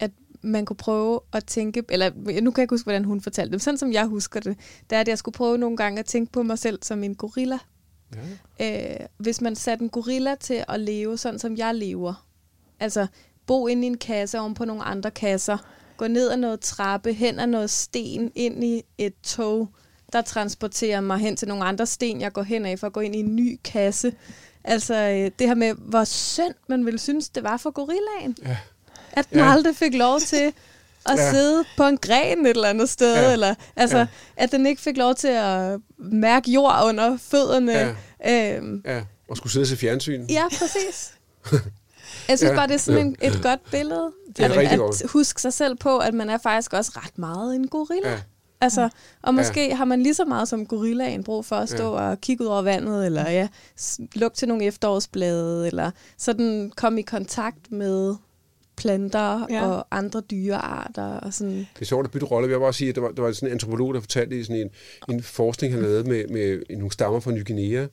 at 0.00 0.10
man 0.42 0.64
kunne 0.64 0.76
prøve 0.76 1.20
at 1.32 1.44
tænke, 1.44 1.84
eller 1.88 2.10
nu 2.40 2.50
kan 2.50 2.60
jeg 2.60 2.64
ikke 2.64 2.72
huske, 2.72 2.84
hvordan 2.84 3.04
hun 3.04 3.20
fortalte 3.20 3.52
det, 3.52 3.62
sådan 3.62 3.78
som 3.78 3.92
jeg 3.92 4.06
husker 4.06 4.40
det, 4.40 4.56
det 4.90 4.96
er, 4.96 5.00
at 5.00 5.08
jeg 5.08 5.18
skulle 5.18 5.32
prøve 5.32 5.58
nogle 5.58 5.76
gange 5.76 5.98
at 5.98 6.06
tænke 6.06 6.32
på 6.32 6.42
mig 6.42 6.58
selv 6.58 6.78
som 6.82 7.04
en 7.04 7.14
gorilla. 7.14 7.58
Ja. 8.60 9.00
Øh, 9.00 9.06
hvis 9.18 9.40
man 9.40 9.56
satte 9.56 9.82
en 9.82 9.90
gorilla 9.90 10.34
til 10.34 10.64
at 10.68 10.80
leve 10.80 11.18
sådan, 11.18 11.38
som 11.38 11.56
jeg 11.56 11.74
lever, 11.74 12.26
altså 12.80 13.06
bo 13.46 13.66
inde 13.66 13.82
i 13.82 13.86
en 13.86 13.98
kasse 13.98 14.40
oven 14.40 14.54
på 14.54 14.64
nogle 14.64 14.82
andre 14.82 15.10
kasser, 15.10 15.58
gå 15.96 16.06
ned 16.06 16.30
ad 16.30 16.36
noget 16.36 16.60
trappe, 16.60 17.12
hen 17.12 17.38
ad 17.38 17.46
noget 17.46 17.70
sten, 17.70 18.32
ind 18.34 18.64
i 18.64 18.82
et 18.98 19.14
tog, 19.22 19.68
der 20.12 20.22
transporterer 20.22 21.00
mig 21.00 21.18
hen 21.18 21.36
til 21.36 21.48
nogle 21.48 21.64
andre 21.64 21.86
sten, 21.86 22.20
jeg 22.20 22.32
går 22.32 22.42
hen 22.42 22.66
af 22.66 22.78
for 22.78 22.86
at 22.86 22.92
gå 22.92 23.00
ind 23.00 23.16
i 23.16 23.18
en 23.18 23.36
ny 23.36 23.60
kasse. 23.64 24.12
Altså 24.64 24.94
øh, 24.94 25.30
det 25.38 25.46
her 25.46 25.54
med, 25.54 25.74
hvor 25.78 26.04
synd 26.04 26.54
man 26.68 26.86
ville 26.86 26.98
synes, 26.98 27.28
det 27.28 27.42
var 27.42 27.56
for 27.56 27.70
gorillaen. 27.70 28.36
Ja. 28.42 28.56
At 29.12 29.30
den 29.30 29.38
ja. 29.38 29.52
aldrig 29.52 29.76
fik 29.76 29.94
lov 29.94 30.20
til 30.20 30.52
at 31.06 31.18
ja. 31.18 31.30
sidde 31.30 31.64
på 31.76 31.86
en 31.86 31.98
gren 31.98 32.46
et 32.46 32.50
eller 32.50 32.68
andet 32.68 32.88
sted, 32.88 33.14
ja. 33.14 33.32
eller 33.32 33.54
altså, 33.76 33.98
ja. 33.98 34.06
at 34.36 34.52
den 34.52 34.66
ikke 34.66 34.82
fik 34.82 34.96
lov 34.96 35.14
til 35.14 35.28
at 35.28 35.80
mærke 35.98 36.50
jord 36.50 36.80
under 36.84 37.16
fødderne. 37.16 37.96
Ja, 38.24 38.56
øhm. 38.56 38.82
ja. 38.84 39.02
og 39.28 39.36
skulle 39.36 39.52
sidde 39.52 39.66
til 39.66 39.76
fjernsyn. 39.76 40.26
Ja, 40.26 40.44
præcis. 40.58 41.12
Jeg 42.28 42.38
synes 42.38 42.50
ja, 42.50 42.56
bare, 42.56 42.66
det 42.66 42.74
er 42.74 42.78
sådan 42.78 43.06
en, 43.06 43.16
et 43.22 43.42
godt 43.42 43.70
billede. 43.70 44.12
Det 44.36 44.44
er 44.44 44.60
at, 44.60 45.02
at 45.02 45.10
huske 45.10 45.40
sig 45.40 45.52
selv 45.52 45.76
på, 45.76 45.98
at 45.98 46.14
man 46.14 46.30
er 46.30 46.38
faktisk 46.38 46.72
også 46.72 46.92
ret 46.96 47.18
meget 47.18 47.54
en 47.54 47.68
gorilla. 47.68 48.10
Ja. 48.10 48.20
Altså, 48.60 48.88
og 49.22 49.34
måske 49.34 49.68
ja. 49.68 49.74
har 49.74 49.84
man 49.84 50.02
lige 50.02 50.14
så 50.14 50.24
meget 50.24 50.48
som 50.48 50.66
gorillaen 50.66 51.24
brug 51.24 51.44
for 51.44 51.56
at 51.56 51.68
stå 51.68 51.96
ja. 51.96 52.10
og 52.10 52.20
kigge 52.20 52.44
ud 52.44 52.48
over 52.48 52.62
vandet, 52.62 53.06
eller 53.06 53.30
ja, 53.30 53.48
lukke 54.14 54.36
til 54.36 54.48
nogle 54.48 54.64
efterårsblade, 54.64 55.66
eller 55.66 55.90
sådan 56.18 56.72
komme 56.76 57.00
i 57.00 57.02
kontakt 57.02 57.72
med 57.72 58.14
planter 58.76 59.46
ja. 59.50 59.66
og 59.66 59.86
andre 59.90 60.20
dyrearter. 60.20 61.04
Og 61.04 61.34
sådan. 61.34 61.52
Det 61.52 61.80
er 61.80 61.84
sjovt 61.84 62.04
at 62.04 62.10
bytte 62.10 62.26
rolle. 62.26 62.48
Jeg 62.48 62.58
vil 62.58 62.64
bare 62.64 62.72
sige, 62.72 62.88
at 62.88 62.94
der 62.94 63.00
var, 63.00 63.10
der 63.10 63.22
var 63.22 63.32
sådan 63.32 63.48
en 63.48 63.52
antropolog, 63.52 63.94
der 63.94 64.00
fortalte 64.00 64.40
i 64.40 64.44
sådan 64.44 64.60
en, 64.60 64.70
en 65.14 65.22
forskning, 65.22 65.74
han 65.74 65.82
lavede 65.82 66.08
med, 66.08 66.28
med 66.28 66.62
nogle 66.70 66.92
stammer 66.92 67.20
fra 67.20 67.30
Ny 67.30 67.46
Guinea, 67.46 67.86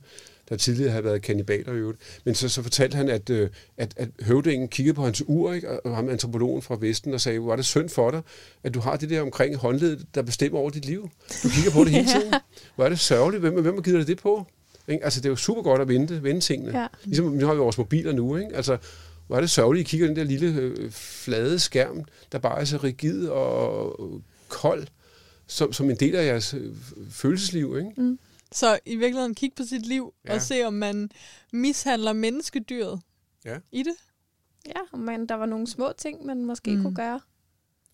der 0.48 0.56
tidligere 0.56 0.90
havde 0.90 1.04
været 1.04 1.22
kannibaler 1.22 1.72
i 1.72 1.76
øvrigt. 1.76 1.98
Men 2.24 2.34
så, 2.34 2.48
så 2.48 2.62
fortalte 2.62 2.96
han, 2.96 3.08
at, 3.08 3.30
øh, 3.30 3.50
at, 3.76 3.94
at 3.96 4.08
høvdingen 4.22 4.68
kiggede 4.68 4.94
på 4.94 5.04
hans 5.04 5.22
ur, 5.26 5.52
ikke? 5.52 5.80
og 5.80 5.96
ham 5.96 6.08
antropologen 6.08 6.62
fra 6.62 6.76
Vesten, 6.80 7.14
og 7.14 7.20
sagde, 7.20 7.38
hvor 7.38 7.52
er 7.52 7.56
det 7.56 7.64
synd 7.64 7.88
for 7.88 8.10
dig, 8.10 8.22
at 8.64 8.74
du 8.74 8.80
har 8.80 8.96
det 8.96 9.10
der 9.10 9.22
omkring 9.22 9.56
håndledet, 9.56 10.06
der 10.14 10.22
bestemmer 10.22 10.58
over 10.58 10.70
dit 10.70 10.84
liv. 10.84 11.10
Du 11.42 11.48
kigger 11.48 11.70
på 11.70 11.84
det 11.84 11.90
hele 11.90 12.08
tiden. 12.20 12.34
Hvor 12.74 12.84
er 12.84 12.88
det 12.88 12.98
sørgeligt. 12.98 13.40
Hvem, 13.40 13.62
hvem 13.62 13.82
givet 13.82 13.98
dig 13.98 14.06
det 14.06 14.22
på? 14.22 14.46
Ikke? 14.88 15.04
Altså, 15.04 15.20
det 15.20 15.26
er 15.26 15.30
jo 15.30 15.36
super 15.36 15.62
godt 15.62 15.80
at 15.80 15.88
vente, 15.88 16.22
vende 16.22 16.40
tingene. 16.40 16.80
Ja. 16.80 16.86
Ligesom 17.04 17.26
nu 17.26 17.46
har 17.46 17.54
vi 17.54 17.60
vores 17.60 17.78
mobiler 17.78 18.12
nu. 18.12 18.36
Ikke? 18.36 18.56
Altså, 18.56 18.78
hvor 19.26 19.36
er 19.36 19.40
det 19.40 19.50
sørgeligt, 19.50 19.84
at 19.84 19.88
I 19.88 19.90
kigger 19.90 20.06
den 20.06 20.16
der 20.16 20.24
lille 20.24 20.60
øh, 20.60 20.90
flade 20.90 21.58
skærm, 21.58 22.04
der 22.32 22.38
bare 22.38 22.60
er 22.60 22.64
så 22.64 22.76
rigid 22.76 23.28
og 23.28 24.00
kold, 24.48 24.86
som, 25.46 25.72
som 25.72 25.90
en 25.90 25.96
del 25.96 26.14
af 26.16 26.26
jeres 26.26 26.54
øh, 26.54 26.72
følelsesliv. 27.10 27.76
Ikke? 27.78 28.00
Mm. 28.00 28.18
Så 28.52 28.78
i 28.86 28.96
virkeligheden 28.96 29.34
kigge 29.34 29.56
på 29.56 29.62
sit 29.62 29.86
liv 29.86 30.14
ja. 30.24 30.34
og 30.34 30.42
se, 30.42 30.64
om 30.64 30.72
man 30.72 31.10
mishandler 31.52 32.12
menneskedyret 32.12 33.00
ja. 33.44 33.58
i 33.72 33.82
det. 33.82 33.94
Ja, 34.66 34.96
men 34.96 35.28
der 35.28 35.34
var 35.34 35.46
nogle 35.46 35.66
små 35.66 35.92
ting, 35.98 36.26
man 36.26 36.44
måske 36.44 36.76
mm. 36.76 36.82
kunne 36.82 36.94
gøre. 36.94 37.20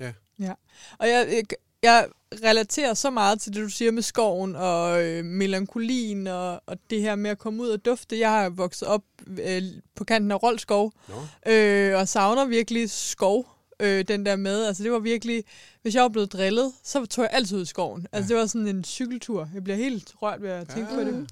Ja. 0.00 0.12
ja. 0.38 0.52
Og 0.98 1.08
jeg, 1.08 1.28
jeg, 1.32 1.44
jeg 1.82 2.08
relaterer 2.44 2.94
så 2.94 3.10
meget 3.10 3.40
til 3.40 3.54
det, 3.54 3.62
du 3.62 3.68
siger 3.68 3.90
med 3.90 4.02
skoven 4.02 4.56
og 4.56 5.04
øh, 5.04 5.24
melankolien 5.24 6.26
og, 6.26 6.62
og 6.66 6.78
det 6.90 7.00
her 7.00 7.14
med 7.14 7.30
at 7.30 7.38
komme 7.38 7.62
ud 7.62 7.68
og 7.68 7.84
dufte. 7.84 8.18
Jeg 8.18 8.30
har 8.30 8.48
vokset 8.48 8.88
op 8.88 9.04
øh, 9.26 9.62
på 9.94 10.04
kanten 10.04 10.30
af 10.30 10.42
Roldskov 10.42 10.92
no. 11.08 11.52
øh, 11.52 11.98
og 11.98 12.08
savner 12.08 12.44
virkelig 12.44 12.90
skov 12.90 13.53
øh, 13.80 14.04
den 14.08 14.26
der 14.26 14.36
med. 14.36 14.64
Altså 14.64 14.82
det 14.82 14.92
var 14.92 14.98
virkelig, 14.98 15.44
hvis 15.82 15.94
jeg 15.94 16.02
var 16.02 16.08
blevet 16.08 16.32
drillet, 16.32 16.72
så 16.82 17.06
tog 17.06 17.22
jeg 17.22 17.30
altid 17.32 17.56
ud 17.56 17.62
i 17.62 17.66
skoven. 17.66 18.06
Altså 18.12 18.32
ja. 18.32 18.34
det 18.34 18.40
var 18.40 18.46
sådan 18.46 18.68
en 18.68 18.84
cykeltur. 18.84 19.50
Jeg 19.54 19.64
bliver 19.64 19.76
helt 19.76 20.14
rørt 20.22 20.42
ved 20.42 20.50
at 20.50 20.68
tænke 20.68 20.90
ja. 20.90 20.96
på 20.96 21.04
det. 21.04 21.30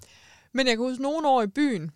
Men 0.53 0.67
jeg 0.67 0.77
kan 0.77 0.87
huske 0.87 1.03
nogle 1.03 1.29
år 1.29 1.43
i 1.43 1.47
byen, 1.47 1.91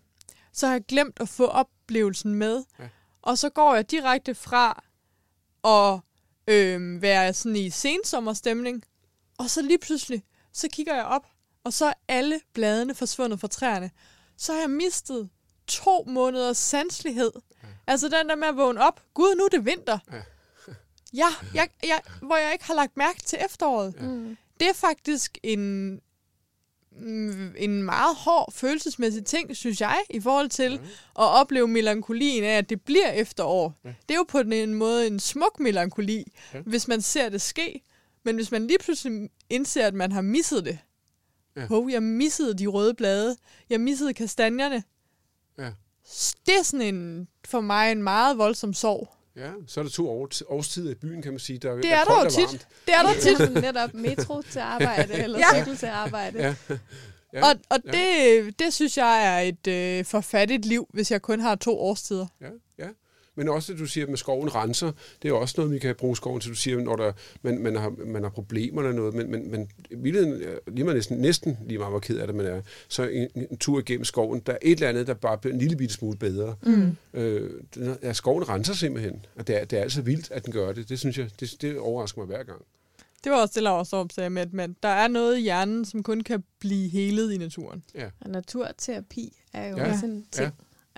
så 0.53 0.67
har 0.67 0.73
jeg 0.73 0.83
glemt 0.87 1.17
at 1.19 1.29
få 1.29 1.45
oplevelsen 1.45 2.33
med. 2.35 2.63
Ja. 2.79 2.87
Og 3.21 3.37
så 3.37 3.49
går 3.49 3.75
jeg 3.75 3.91
direkte 3.91 4.35
fra 4.35 4.83
at 5.63 5.99
øh, 6.53 7.01
være 7.01 7.33
sådan 7.33 7.55
i 7.55 7.69
sensommerstemning, 7.69 8.83
og 9.37 9.49
så 9.49 9.61
lige 9.61 9.77
pludselig, 9.77 10.23
så 10.53 10.67
kigger 10.71 10.95
jeg 10.95 11.05
op, 11.05 11.25
og 11.63 11.73
så 11.73 11.85
er 11.85 11.93
alle 12.07 12.39
bladene 12.53 12.95
forsvundet 12.95 13.39
fra 13.39 13.47
træerne. 13.47 13.91
Så 14.37 14.53
har 14.53 14.59
jeg 14.59 14.69
mistet 14.69 15.29
to 15.67 16.03
måneders 16.07 16.57
sanslighed. 16.57 17.31
Ja. 17.63 17.67
Altså 17.87 18.09
den 18.09 18.29
der 18.29 18.35
med 18.35 18.47
at 18.47 18.57
vågne 18.57 18.81
op. 18.81 19.03
Gud, 19.13 19.35
nu 19.35 19.43
er 19.43 19.49
det 19.49 19.65
vinter. 19.65 19.99
Ja. 20.11 20.21
Ja, 21.17 21.27
jeg, 21.53 21.69
jeg, 21.83 22.01
hvor 22.21 22.37
jeg 22.37 22.53
ikke 22.53 22.65
har 22.65 22.73
lagt 22.73 22.97
mærke 22.97 23.21
til 23.21 23.39
efteråret. 23.45 23.95
Ja. 23.99 24.05
Mm. 24.05 24.37
Det 24.59 24.69
er 24.69 24.73
faktisk 24.73 25.37
en, 25.43 25.91
mm, 26.91 27.55
en 27.57 27.83
meget 27.83 28.15
hård 28.15 28.53
følelsesmæssig 28.53 29.25
ting, 29.25 29.55
synes 29.55 29.81
jeg, 29.81 29.99
i 30.09 30.19
forhold 30.19 30.49
til 30.49 30.71
ja. 30.71 30.77
at 31.23 31.39
opleve 31.41 31.67
melankolien 31.67 32.43
af, 32.43 32.57
at 32.57 32.69
det 32.69 32.81
bliver 32.81 33.11
efterår. 33.11 33.73
Ja. 33.83 33.89
Det 33.89 34.13
er 34.13 34.17
jo 34.17 34.25
på 34.27 34.39
en 34.39 34.73
måde 34.73 35.07
en 35.07 35.19
smuk 35.19 35.59
melankoli, 35.59 36.31
ja. 36.53 36.61
hvis 36.61 36.87
man 36.87 37.01
ser 37.01 37.29
det 37.29 37.41
ske. 37.41 37.81
Men 38.23 38.35
hvis 38.35 38.51
man 38.51 38.67
lige 38.67 38.79
pludselig 38.79 39.29
indser, 39.49 39.87
at 39.87 39.93
man 39.93 40.11
har 40.11 40.21
misset 40.21 40.65
det. 40.65 40.79
Ja. 41.55 41.65
Hov, 41.65 41.89
jeg 41.89 42.03
missede 42.03 42.57
de 42.57 42.67
røde 42.67 42.93
blade. 42.93 43.37
Jeg 43.69 43.81
missede 43.81 44.13
kastanjerne. 44.13 44.83
Ja. 45.57 45.71
Det 46.45 46.57
er 46.59 46.63
sådan 46.63 46.95
en, 46.95 47.27
for 47.45 47.61
mig 47.61 47.91
en 47.91 48.03
meget 48.03 48.37
voldsom 48.37 48.73
sorg. 48.73 49.16
Ja, 49.37 49.51
så 49.67 49.79
er 49.79 49.83
der 49.83 49.91
to 49.91 50.09
år, 50.09 50.29
årstider 50.47 50.91
i 50.91 50.95
byen, 50.95 51.21
kan 51.21 51.31
man 51.31 51.39
sige. 51.39 51.59
Der, 51.59 51.75
det 51.75 51.85
er, 51.85 51.95
er 51.97 52.03
der 52.03 52.23
jo 52.23 52.29
tit. 52.29 52.67
Det 52.85 52.93
er 52.93 53.01
der 53.01 53.13
tit. 53.47 53.53
Netop 53.53 53.93
metro 53.93 54.41
til 54.41 54.59
arbejde, 54.59 55.13
eller 55.23 55.39
ja. 55.39 55.59
cykel 55.59 55.77
til 55.77 55.85
arbejde. 55.85 56.39
Ja. 56.39 56.55
Ja. 57.33 57.49
Og, 57.49 57.55
og 57.69 57.79
ja. 57.85 57.91
det, 57.91 58.59
det 58.59 58.73
synes 58.73 58.97
jeg 58.97 59.25
er 59.25 59.39
et 59.39 59.67
øh, 59.67 60.05
forfattigt 60.05 60.65
liv, 60.65 60.87
hvis 60.93 61.11
jeg 61.11 61.21
kun 61.21 61.39
har 61.39 61.55
to 61.55 61.79
årstider. 61.79 62.27
Ja. 62.41 62.47
Men 63.37 63.49
også, 63.49 63.73
at 63.73 63.79
du 63.79 63.85
siger, 63.85 64.07
at 64.11 64.19
skoven 64.19 64.55
renser, 64.55 64.91
det 65.21 65.29
er 65.29 65.33
også 65.33 65.53
noget, 65.57 65.71
vi 65.73 65.79
kan 65.79 65.95
bruge 65.95 66.15
skoven 66.15 66.41
til. 66.41 66.51
Du 66.51 66.55
siger, 66.55 66.79
når 66.81 66.95
der, 66.95 67.11
man, 67.41 67.59
man, 67.59 67.75
har, 67.75 67.93
man 68.05 68.23
har 68.23 68.29
problemer 68.29 68.81
eller 68.81 68.95
noget, 68.95 69.13
men, 69.13 69.31
men, 69.31 69.51
men 69.51 69.67
lige 70.75 70.85
man 70.85 70.95
næsten, 70.95 71.17
næsten 71.17 71.57
lige 71.65 71.77
meget, 71.77 71.91
hvor 71.91 71.99
ked 71.99 72.17
af 72.17 72.27
det 72.27 72.35
man 72.35 72.45
er, 72.45 72.61
så 72.87 73.03
en, 73.07 73.27
en 73.35 73.57
tur 73.57 73.79
igennem 73.79 74.05
skoven, 74.05 74.39
der 74.45 74.53
er 74.53 74.57
et 74.61 74.71
eller 74.71 74.89
andet, 74.89 75.07
der 75.07 75.13
bare 75.13 75.37
bliver 75.37 75.53
en 75.53 75.59
lille 75.59 75.77
bitte 75.77 75.93
smule 75.95 76.17
bedre. 76.17 76.55
Mm. 76.63 76.97
Øh, 77.13 77.49
ja, 78.03 78.13
skoven 78.13 78.49
renser 78.49 78.73
simpelthen, 78.73 79.25
og 79.35 79.47
det 79.47 79.61
er, 79.61 79.65
det 79.65 79.79
er 79.79 79.83
altså 79.83 80.01
vildt, 80.01 80.31
at 80.31 80.45
den 80.45 80.53
gør 80.53 80.73
det. 80.73 80.89
Det 80.89 80.99
synes 80.99 81.17
jeg, 81.17 81.29
det, 81.39 81.55
det 81.61 81.77
overrasker 81.79 82.19
mig 82.21 82.27
hver 82.27 82.43
gang. 82.43 82.61
Det 83.23 83.31
var 83.31 83.41
også 83.41 83.53
det, 83.55 83.63
Laura 83.63 83.85
Storm 83.85 84.09
sagde 84.09 84.29
med, 84.29 84.41
at 84.41 84.53
man, 84.53 84.75
der 84.83 84.89
er 84.89 85.07
noget 85.07 85.37
i 85.37 85.41
hjernen, 85.41 85.85
som 85.85 86.03
kun 86.03 86.21
kan 86.21 86.43
blive 86.59 86.89
helet 86.89 87.31
i 87.31 87.37
naturen. 87.37 87.83
Og 88.21 88.29
naturterapi 88.29 89.37
er 89.53 89.67
jo 89.69 89.77
Ja. 89.77 89.85
ja. 89.85 89.91
også 89.93 90.05
en 90.05 90.25
ting. 90.31 90.45
Ja. 90.45 90.49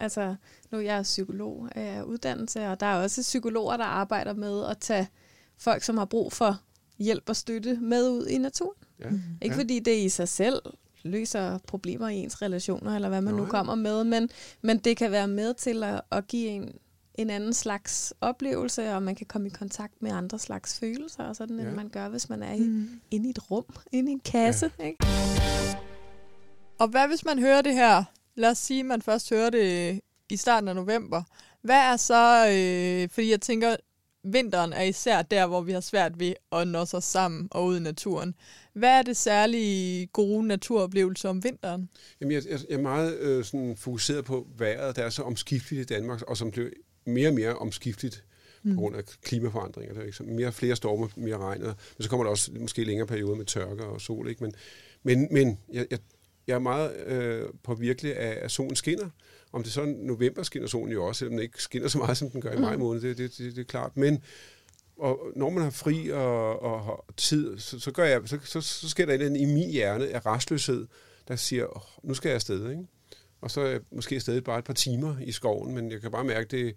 Altså, 0.01 0.35
nu 0.71 0.77
er 0.77 0.81
jeg 0.81 1.03
psykolog 1.03 1.69
af 1.75 2.01
uddannelse, 2.03 2.67
og 2.67 2.79
der 2.79 2.85
er 2.85 3.03
også 3.03 3.21
psykologer, 3.21 3.77
der 3.77 3.83
arbejder 3.85 4.33
med 4.33 4.65
at 4.65 4.77
tage 4.77 5.07
folk, 5.57 5.83
som 5.83 5.97
har 5.97 6.05
brug 6.05 6.33
for 6.33 6.59
hjælp 6.99 7.23
og 7.29 7.35
støtte 7.35 7.75
med 7.81 8.09
ud 8.09 8.25
i 8.27 8.37
naturen. 8.37 8.75
Ja. 8.99 9.05
Ikke 9.41 9.55
Ja. 9.55 9.61
fordi 9.61 9.79
det 9.79 9.97
i 9.97 10.09
sig 10.09 10.27
selv 10.27 10.61
løser 11.03 11.57
problemer 11.57 12.07
i 12.07 12.15
ens 12.15 12.41
relationer, 12.41 12.95
eller 12.95 13.09
hvad 13.09 13.21
man 13.21 13.33
Nej. 13.33 13.43
nu 13.43 13.49
kommer 13.49 13.75
med, 13.75 14.03
men, 14.03 14.29
men 14.61 14.77
det 14.77 14.97
kan 14.97 15.11
være 15.11 15.27
med 15.27 15.53
til 15.53 15.83
at, 15.83 16.01
at 16.11 16.27
give 16.27 16.47
en 16.49 16.71
en 17.15 17.29
anden 17.29 17.53
slags 17.53 18.13
oplevelse, 18.21 18.93
og 18.93 19.03
man 19.03 19.15
kan 19.15 19.25
komme 19.25 19.47
i 19.47 19.49
kontakt 19.51 20.01
med 20.01 20.11
andre 20.11 20.39
slags 20.39 20.79
følelser, 20.79 21.23
og 21.23 21.35
sådan, 21.35 21.59
Ja. 21.59 21.65
end 21.65 21.75
man 21.75 21.89
gør, 21.89 22.09
hvis 22.09 22.29
man 22.29 22.43
er 22.43 22.53
i, 22.53 22.59
Mm. 22.59 22.89
inde 23.11 23.27
i 23.27 23.29
et 23.29 23.51
rum, 23.51 23.65
inde 23.91 24.09
i 24.11 24.13
en 24.13 24.19
kasse. 24.19 24.71
Ja. 24.79 24.83
Ikke? 24.85 25.05
Og 26.79 26.87
hvad 26.87 27.07
hvis 27.07 27.25
man 27.25 27.39
hører 27.39 27.61
det 27.61 27.73
her? 27.73 28.03
Lad 28.39 28.49
os 28.49 28.57
sige, 28.57 28.79
at 28.79 28.85
man 28.85 29.01
først 29.01 29.29
hører 29.29 29.49
det 29.49 30.01
i 30.29 30.37
starten 30.37 30.67
af 30.67 30.75
november. 30.75 31.23
Hvad 31.61 31.75
er 31.75 31.97
så, 31.97 32.47
øh, 32.47 33.09
fordi 33.09 33.31
jeg 33.31 33.41
tænker, 33.41 33.75
vinteren 34.23 34.73
er 34.73 34.83
især 34.83 35.21
der, 35.21 35.47
hvor 35.47 35.61
vi 35.61 35.71
har 35.71 35.79
svært 35.79 36.19
ved 36.19 36.33
at 36.51 36.67
nå 36.67 36.79
os 36.79 37.03
sammen 37.03 37.47
og 37.51 37.65
ud 37.65 37.77
i 37.77 37.79
naturen. 37.79 38.35
Hvad 38.73 38.89
er 38.89 39.01
det 39.01 39.17
særlige 39.17 40.07
gode 40.07 40.47
naturoplevelser 40.47 41.29
om 41.29 41.43
vinteren? 41.43 41.89
Jamen, 42.21 42.31
jeg, 42.31 42.43
jeg 42.49 42.59
jeg 42.69 42.75
er 42.75 42.81
meget 42.81 43.17
øh, 43.17 43.43
sådan 43.43 43.75
fokuseret 43.77 44.25
på 44.25 44.47
vejret, 44.57 44.95
der 44.95 45.03
er 45.03 45.09
så 45.09 45.23
omskifteligt 45.23 45.91
i 45.91 45.93
Danmark, 45.93 46.21
og 46.21 46.37
som 46.37 46.51
bliver 46.51 46.69
mere 47.05 47.27
og 47.27 47.33
mere 47.33 47.55
omskifteligt 47.55 48.23
mm. 48.63 48.75
på 48.75 48.81
grund 48.81 48.95
af 48.95 49.03
klimaforandringer. 49.05 49.93
Der 49.93 50.01
er 50.01 50.05
ikke 50.05 50.17
så 50.17 50.23
mere 50.23 50.51
flere 50.51 50.75
storme, 50.75 51.09
mere 51.15 51.37
regn, 51.37 51.61
men 51.61 51.73
så 51.99 52.09
kommer 52.09 52.23
der 52.23 52.31
også 52.31 52.51
måske 52.59 52.83
længere 52.83 53.07
perioder 53.07 53.35
med 53.35 53.45
tørke 53.45 53.83
og 53.83 54.01
sol. 54.01 54.29
Ikke? 54.29 54.43
Men, 54.43 54.53
men, 55.03 55.27
men 55.31 55.59
jeg, 55.73 55.85
jeg, 55.91 55.99
jeg 56.49 56.55
er 56.55 56.59
meget 56.59 56.95
øh, 57.05 57.49
påvirkelig 57.63 58.17
af, 58.17 58.37
at 58.41 58.51
solen 58.51 58.75
skinner. 58.75 59.09
Om 59.51 59.63
det 59.63 59.71
så 59.71 59.81
er 59.81 59.85
november 59.85 60.43
skinner 60.43 60.67
solen 60.67 60.93
jo 60.93 61.05
også, 61.05 61.19
selvom 61.19 61.33
den 61.33 61.41
ikke 61.41 61.63
skinner 61.63 61.87
så 61.87 61.97
meget, 61.97 62.17
som 62.17 62.29
den 62.29 62.41
gør 62.41 62.51
i 62.51 62.59
maj 62.59 62.77
måned, 62.77 63.01
det, 63.01 63.17
det, 63.17 63.37
det, 63.37 63.55
det 63.55 63.61
er 63.61 63.65
klart. 63.65 63.97
Men 63.97 64.23
og 64.97 65.19
når 65.35 65.49
man 65.49 65.63
har 65.63 65.69
fri 65.69 66.09
og, 66.09 66.61
og 66.61 66.83
har 66.83 67.05
tid, 67.17 67.59
så, 67.59 67.79
så, 67.79 67.91
gør 67.91 68.03
jeg, 68.03 68.21
så, 68.25 68.39
så, 68.43 68.61
så 68.61 68.89
sker 68.89 69.05
der 69.05 69.13
andet 69.13 69.37
i 69.37 69.45
min 69.45 69.69
hjerne 69.69 70.07
af 70.07 70.25
restløshed, 70.25 70.87
der 71.27 71.35
siger, 71.35 71.65
oh, 71.75 71.81
nu 72.03 72.13
skal 72.13 72.29
jeg 72.29 72.35
afsted. 72.35 72.69
Ikke? 72.69 72.83
Og 73.41 73.51
så 73.51 73.61
er 73.61 73.67
jeg 73.67 73.81
måske 73.91 74.15
afsted 74.15 74.41
bare 74.41 74.59
et 74.59 74.65
par 74.65 74.73
timer 74.73 75.15
i 75.19 75.31
skoven, 75.31 75.75
men 75.75 75.91
jeg 75.91 76.01
kan 76.01 76.11
bare 76.11 76.23
mærke, 76.23 76.47
det, 76.47 76.75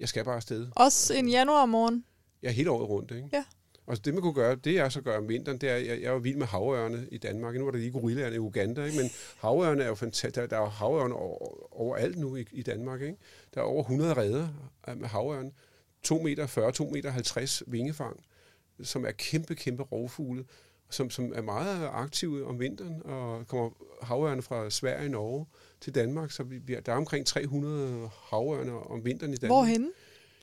jeg 0.00 0.08
skal 0.08 0.24
bare 0.24 0.36
afsted. 0.36 0.68
Også 0.76 1.14
en 1.14 1.28
januar 1.28 1.66
morgen. 1.66 2.04
Jeg 2.42 2.48
er 2.48 2.52
hele 2.52 2.70
året 2.70 2.88
rundt. 2.88 3.10
Ikke? 3.10 3.28
Ja. 3.32 3.44
Og 3.86 4.04
det 4.04 4.14
man 4.14 4.22
kunne 4.22 4.34
gøre, 4.34 4.54
det 4.54 4.74
jeg 4.74 4.92
så 4.92 5.00
gør 5.00 5.18
om 5.18 5.28
vinteren, 5.28 5.58
det 5.58 5.70
er, 5.70 5.76
jeg, 5.76 6.02
jeg 6.02 6.12
var 6.12 6.18
vild 6.18 6.36
med 6.36 6.46
havørne 6.46 7.08
i 7.12 7.18
Danmark. 7.18 7.54
Nu 7.54 7.64
var 7.64 7.70
der 7.70 7.78
lige 7.78 7.90
gorillaerne 7.90 8.36
i 8.36 8.38
Uganda, 8.38 8.84
ikke? 8.84 8.96
men 8.96 9.10
havørne 9.38 9.82
er 9.82 9.88
jo 9.88 9.94
fantastisk. 9.94 10.34
Der, 10.34 10.46
der 10.46 10.56
er 10.56 10.60
jo 10.60 10.66
havørne 10.66 11.14
over, 11.14 11.74
overalt 11.80 12.18
nu 12.18 12.36
i, 12.36 12.44
i 12.52 12.62
Danmark. 12.62 13.02
Ikke? 13.02 13.16
Der 13.54 13.60
er 13.60 13.64
over 13.64 13.82
100 13.82 14.14
redder 14.14 14.48
med 14.96 15.08
havørne. 15.08 15.50
2 16.02 16.18
meter 16.18 16.46
40, 16.46 16.72
2 16.72 16.90
meter 16.90 17.10
50 17.10 17.62
vingefang, 17.66 18.24
som 18.82 19.04
er 19.04 19.10
kæmpe, 19.10 19.54
kæmpe 19.54 19.82
rovfugle, 19.82 20.44
som, 20.90 21.10
som 21.10 21.32
er 21.34 21.42
meget 21.42 21.88
aktive 21.92 22.46
om 22.46 22.60
vinteren, 22.60 23.02
og 23.04 23.46
kommer 23.48 23.70
havørne 24.02 24.42
fra 24.42 24.70
Sverige 24.70 25.06
og 25.06 25.10
Norge 25.10 25.46
til 25.80 25.94
Danmark, 25.94 26.30
så 26.30 26.42
vi, 26.42 26.58
vi, 26.58 26.76
der 26.86 26.92
er 26.92 26.96
omkring 26.96 27.26
300 27.26 28.10
havørne 28.30 28.72
om 28.72 29.04
vinteren 29.04 29.32
i 29.32 29.36
Danmark. 29.36 29.56
Hvorhenne? 29.56 29.90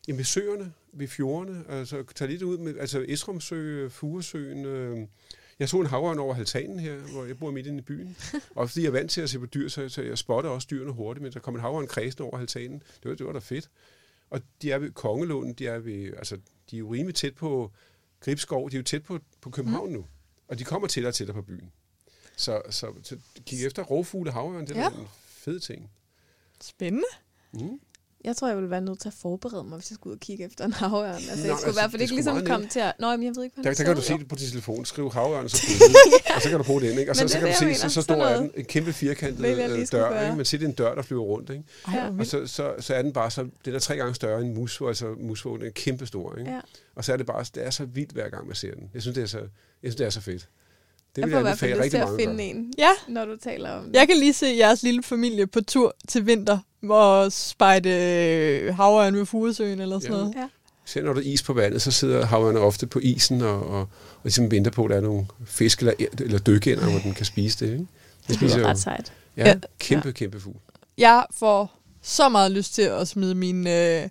Jamen 0.08 0.18
ved 0.18 0.26
søerne, 0.26 0.74
ved 0.94 1.08
fjordene, 1.08 1.64
altså 1.70 2.04
tag 2.16 2.28
lidt 2.28 2.42
ud 2.42 2.58
med, 2.58 2.78
altså 2.78 3.06
Esrumsø, 3.08 3.90
Furesøen. 3.90 4.66
Øh. 4.66 5.08
Jeg 5.60 5.70
så 5.70 5.78
en 5.78 5.86
havørn 5.86 6.20
over 6.20 6.34
halvtanen 6.34 6.80
her, 6.80 6.96
hvor 6.96 7.26
jeg 7.26 7.38
bor 7.38 7.52
midt 7.52 7.68
inde 7.68 7.80
i 7.80 7.82
byen. 7.82 8.18
Og 8.56 8.70
fordi 8.70 8.82
jeg 8.82 8.88
er 8.88 8.92
vant 8.92 9.12
til 9.12 9.22
at 9.22 9.30
se 9.30 9.40
på 9.40 9.46
dyr, 9.46 9.68
så, 9.68 9.90
så 9.90 10.02
jeg 10.02 10.18
spotter 10.18 10.50
også 10.50 10.68
dyrene 10.72 10.92
hurtigt, 10.92 11.24
men 11.24 11.34
der 11.34 11.40
kom 11.40 11.56
en 11.56 11.62
havørn 11.62 11.88
kredsende 11.88 12.24
over 12.28 12.38
halvtanen. 12.38 12.84
Det 13.04 13.10
var, 13.10 13.16
det 13.16 13.26
var 13.26 13.34
da 13.34 13.40
fedt. 13.40 13.70
Og 14.30 14.42
de 14.62 14.72
er 14.72 14.78
ved 14.78 14.92
Kongelunden, 14.92 15.54
de 15.54 15.68
er, 15.68 15.80
ved, 15.80 16.14
altså, 16.18 16.38
de 16.72 16.76
er 16.76 16.80
jo 16.80 16.94
rimelig 16.94 17.16
tæt 17.16 17.36
på 17.36 17.72
Gribskov, 18.20 18.70
de 18.72 18.76
er 18.76 18.80
jo 18.80 18.84
tæt 18.84 19.04
på, 19.04 19.20
på 19.42 19.50
København 19.50 19.92
nu. 19.92 20.06
Og 20.48 20.60
de 20.60 20.64
kommer 20.64 20.88
tættere 20.88 21.12
og 21.12 21.16
tættere 21.16 21.36
på 21.36 21.42
byen. 21.42 21.72
Så, 22.36 22.62
så, 22.70 22.94
så 23.04 23.18
kig 23.46 23.66
efter 23.66 23.84
rovfugle 23.84 24.32
havørn, 24.32 24.68
det 24.68 24.78
er 24.78 24.82
ja. 24.82 24.90
en 24.90 25.08
fed 25.26 25.60
ting. 25.60 25.92
Spændende. 26.62 27.08
Mm. 27.54 27.80
Jeg 28.28 28.36
tror, 28.36 28.48
jeg 28.48 28.58
ville 28.58 28.70
være 28.70 28.82
nødt 28.82 29.00
til 29.00 29.08
at 29.10 29.14
forberede 29.14 29.64
mig, 29.64 29.78
hvis 29.78 29.92
jeg 29.92 29.96
skulle 29.96 30.12
ud 30.12 30.16
og 30.16 30.20
kigge 30.20 30.46
efter 30.46 30.66
en 30.66 30.74
havørn. 30.74 31.16
Altså, 31.16 31.28
Nå, 31.28 31.32
jeg 31.32 31.38
skulle 31.38 31.52
altså, 31.52 31.70
i 31.70 31.74
hvert 31.74 31.92
fald 31.92 32.02
ikke 32.02 32.14
ligesom 32.14 32.46
komme 32.46 32.68
til 32.68 32.80
at... 32.80 32.94
Nå, 33.00 33.12
men 33.12 33.24
jeg 33.26 33.36
ved 33.36 33.44
ikke, 33.44 33.56
hvad 33.56 33.64
Der, 33.64 33.74
der 33.74 33.84
kan 33.84 33.96
du 33.96 34.02
se 34.02 34.14
det 34.18 34.28
på 34.28 34.36
din 34.36 34.48
telefon. 34.48 34.86
Skriv 34.86 35.12
havørn, 35.12 35.50
så 35.50 35.62
billede, 35.68 35.96
og 36.36 36.42
så 36.42 36.50
kan 36.50 36.58
du 36.58 36.64
bruge 36.64 36.82
den. 36.82 37.00
Ikke? 37.00 37.12
Og 37.12 37.16
så, 37.16 37.28
så 37.28 37.40
det 37.40 37.58
kan 37.58 37.70
du 37.70 37.74
se, 37.74 37.82
så, 37.82 37.90
så 37.90 38.02
stor 38.02 38.16
er 38.16 38.42
den. 38.42 38.52
En 38.56 38.66
kæmpe 38.66 38.94
firkantet 38.94 39.44
vil 39.44 39.60
øh, 39.60 39.88
dør. 39.92 40.22
Ikke? 40.22 40.36
Man 40.36 40.46
ser, 40.46 40.58
det 40.58 40.66
er 40.66 40.70
en 40.70 40.76
dør, 40.76 40.96
der 40.96 41.02
flyver 41.02 41.22
rundt. 41.24 41.50
Ikke? 41.50 41.64
Ja. 41.94 42.10
Og 42.20 42.26
så, 42.26 42.48
så, 42.48 42.74
så 42.80 42.94
er 42.94 43.02
den 43.02 43.14
bare 43.14 43.32
så, 43.32 43.48
den 43.66 43.76
er 43.76 43.80
tre 43.80 43.98
gange 43.98 44.16
større 44.16 44.42
end 44.42 44.54
musvåg, 44.54 44.88
altså 44.88 45.16
musvåg, 45.20 45.60
den 45.60 45.68
er 45.68 45.72
kæmpe 45.72 46.06
stor. 46.06 46.36
Ikke? 46.36 46.52
Ja. 46.52 46.60
Og 46.96 47.06
så 47.06 47.14
er 47.14 47.18
det 47.18 47.26
bare, 47.26 47.46
det 47.56 47.66
er 47.66 47.70
så 47.70 47.86
vildt 47.86 48.12
hver 48.12 48.30
gang, 48.30 48.48
man 48.48 48.56
ser 48.56 48.74
den. 48.74 48.90
Jeg 48.94 49.02
synes, 49.02 49.16
det 49.16 49.24
er 49.24 49.28
så, 49.28 49.38
jeg 49.38 49.48
synes, 49.84 49.96
det 49.96 50.06
er 50.06 50.10
så 50.10 50.22
fedt. 50.22 50.50
Det 51.18 51.22
Jeg 51.22 51.30
vil 51.30 51.40
får 51.42 51.48
jeg 51.48 51.58
fald 51.58 51.72
anbefale 51.72 51.84
rigtig 51.84 51.92
til 51.92 51.98
at 51.98 52.08
mange 52.08 52.24
finde 52.26 52.44
en, 52.44 52.74
Ja, 52.78 52.90
når 53.08 53.26
du 53.26 53.36
taler 53.44 53.72
om 53.72 53.84
det. 53.86 53.94
jeg 53.96 54.08
kan 54.08 54.18
lige 54.18 54.34
se 54.34 54.56
jeres 54.58 54.84
lille 54.84 55.04
familie 55.04 55.48
på 55.48 55.62
tur 55.62 55.96
til 56.08 56.26
vinter, 56.28 56.58
hvor 56.82 57.30
spejde 57.30 57.90
øh, 57.90 58.76
havørn 58.76 59.16
ved 59.16 59.26
Furesøen 59.26 59.82
eller 59.82 60.00
sådan 60.00 60.14
Ja. 60.16 60.20
noget. 60.22 60.36
Ja. 60.36 60.48
Selv 60.86 61.06
når 61.06 61.14
der 61.14 61.20
er 61.22 61.26
is 61.26 61.44
på 61.44 61.54
vandet, 61.54 61.82
så 61.82 61.92
sidder 61.92 62.26
havørne 62.26 62.60
ofte 62.60 62.88
på 62.88 63.00
isen 63.00 63.42
og, 63.42 63.70
og, 63.70 63.80
og 63.80 63.88
ligesom 64.24 64.52
venter 64.52 64.72
på, 64.72 64.84
at 64.86 64.90
der 64.90 64.98
er 64.98 65.02
nogle 65.02 65.26
fisk 65.46 65.80
eller, 65.80 65.94
eller 66.20 66.40
dykkeænder, 66.40 66.90
hvor 66.90 67.00
den 67.00 67.14
kan 67.14 67.26
spise 67.26 67.66
det. 67.66 67.72
Ikke? 67.72 67.78
Den 67.78 67.88
Det 68.28 68.36
spiser 68.36 68.60
jo- 68.60 68.68
ret 68.68 68.80
sejt. 68.80 69.14
Ja, 69.38 69.48
Ja. 69.48 69.56
kæmpe, 69.80 70.12
kæmpe 70.14 70.40
fugl. 70.40 70.56
Jeg 70.98 71.26
får 71.32 71.80
så 72.02 72.30
meget 72.30 72.52
lyst 72.52 72.74
til 72.76 72.82
at 72.82 73.08
smide 73.08 73.36
mine 73.36 74.00
øh, 74.04 74.10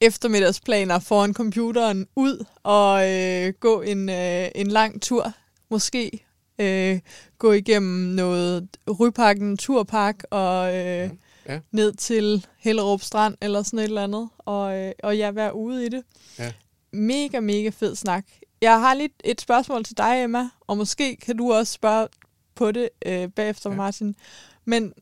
eftermiddagsplaner 0.00 0.98
foran 0.98 1.34
computeren 1.34 2.06
ud 2.16 2.44
og 2.62 3.10
øh, 3.12 3.52
gå 3.60 3.80
en, 3.82 4.08
øh, 4.08 4.48
en 4.54 4.66
lang 4.66 5.02
tur. 5.02 5.32
Måske 5.70 6.26
øh, 6.58 7.00
gå 7.38 7.52
igennem 7.52 8.14
noget 8.14 8.68
Ryparken 9.00 9.50
Naturpark 9.50 10.24
og 10.30 10.76
øh, 10.76 11.10
Ja. 11.48 11.60
ned 11.72 11.92
til 11.92 12.46
Hellerup 12.58 13.02
Strand 13.02 13.36
eller 13.42 13.62
sådan 13.62 13.78
et 13.78 13.84
eller 13.84 14.02
andet. 14.04 14.28
Og, 14.38 14.78
øh, 14.78 14.92
og 15.02 15.16
ja, 15.18 15.30
være 15.30 15.54
ude 15.54 15.86
i 15.86 15.88
det. 15.88 16.02
Ja. 16.38 16.52
Mega, 16.92 17.40
mega 17.40 17.68
fed 17.68 17.96
snak. 17.96 18.24
Jeg 18.60 18.80
har 18.80 18.94
lidt 18.94 19.12
et 19.24 19.40
spørgsmål 19.40 19.84
til 19.84 19.96
dig, 19.96 20.24
Emma, 20.24 20.48
og 20.60 20.76
måske 20.76 21.16
kan 21.16 21.36
du 21.36 21.52
også 21.52 21.72
spørge 21.72 22.08
på 22.54 22.72
det 22.72 22.88
øh, 23.06 23.28
bagefter, 23.28 23.70
Ja. 23.70 23.74
ja. 23.74 23.76
Martin. 23.76 24.16
Men 24.64 24.92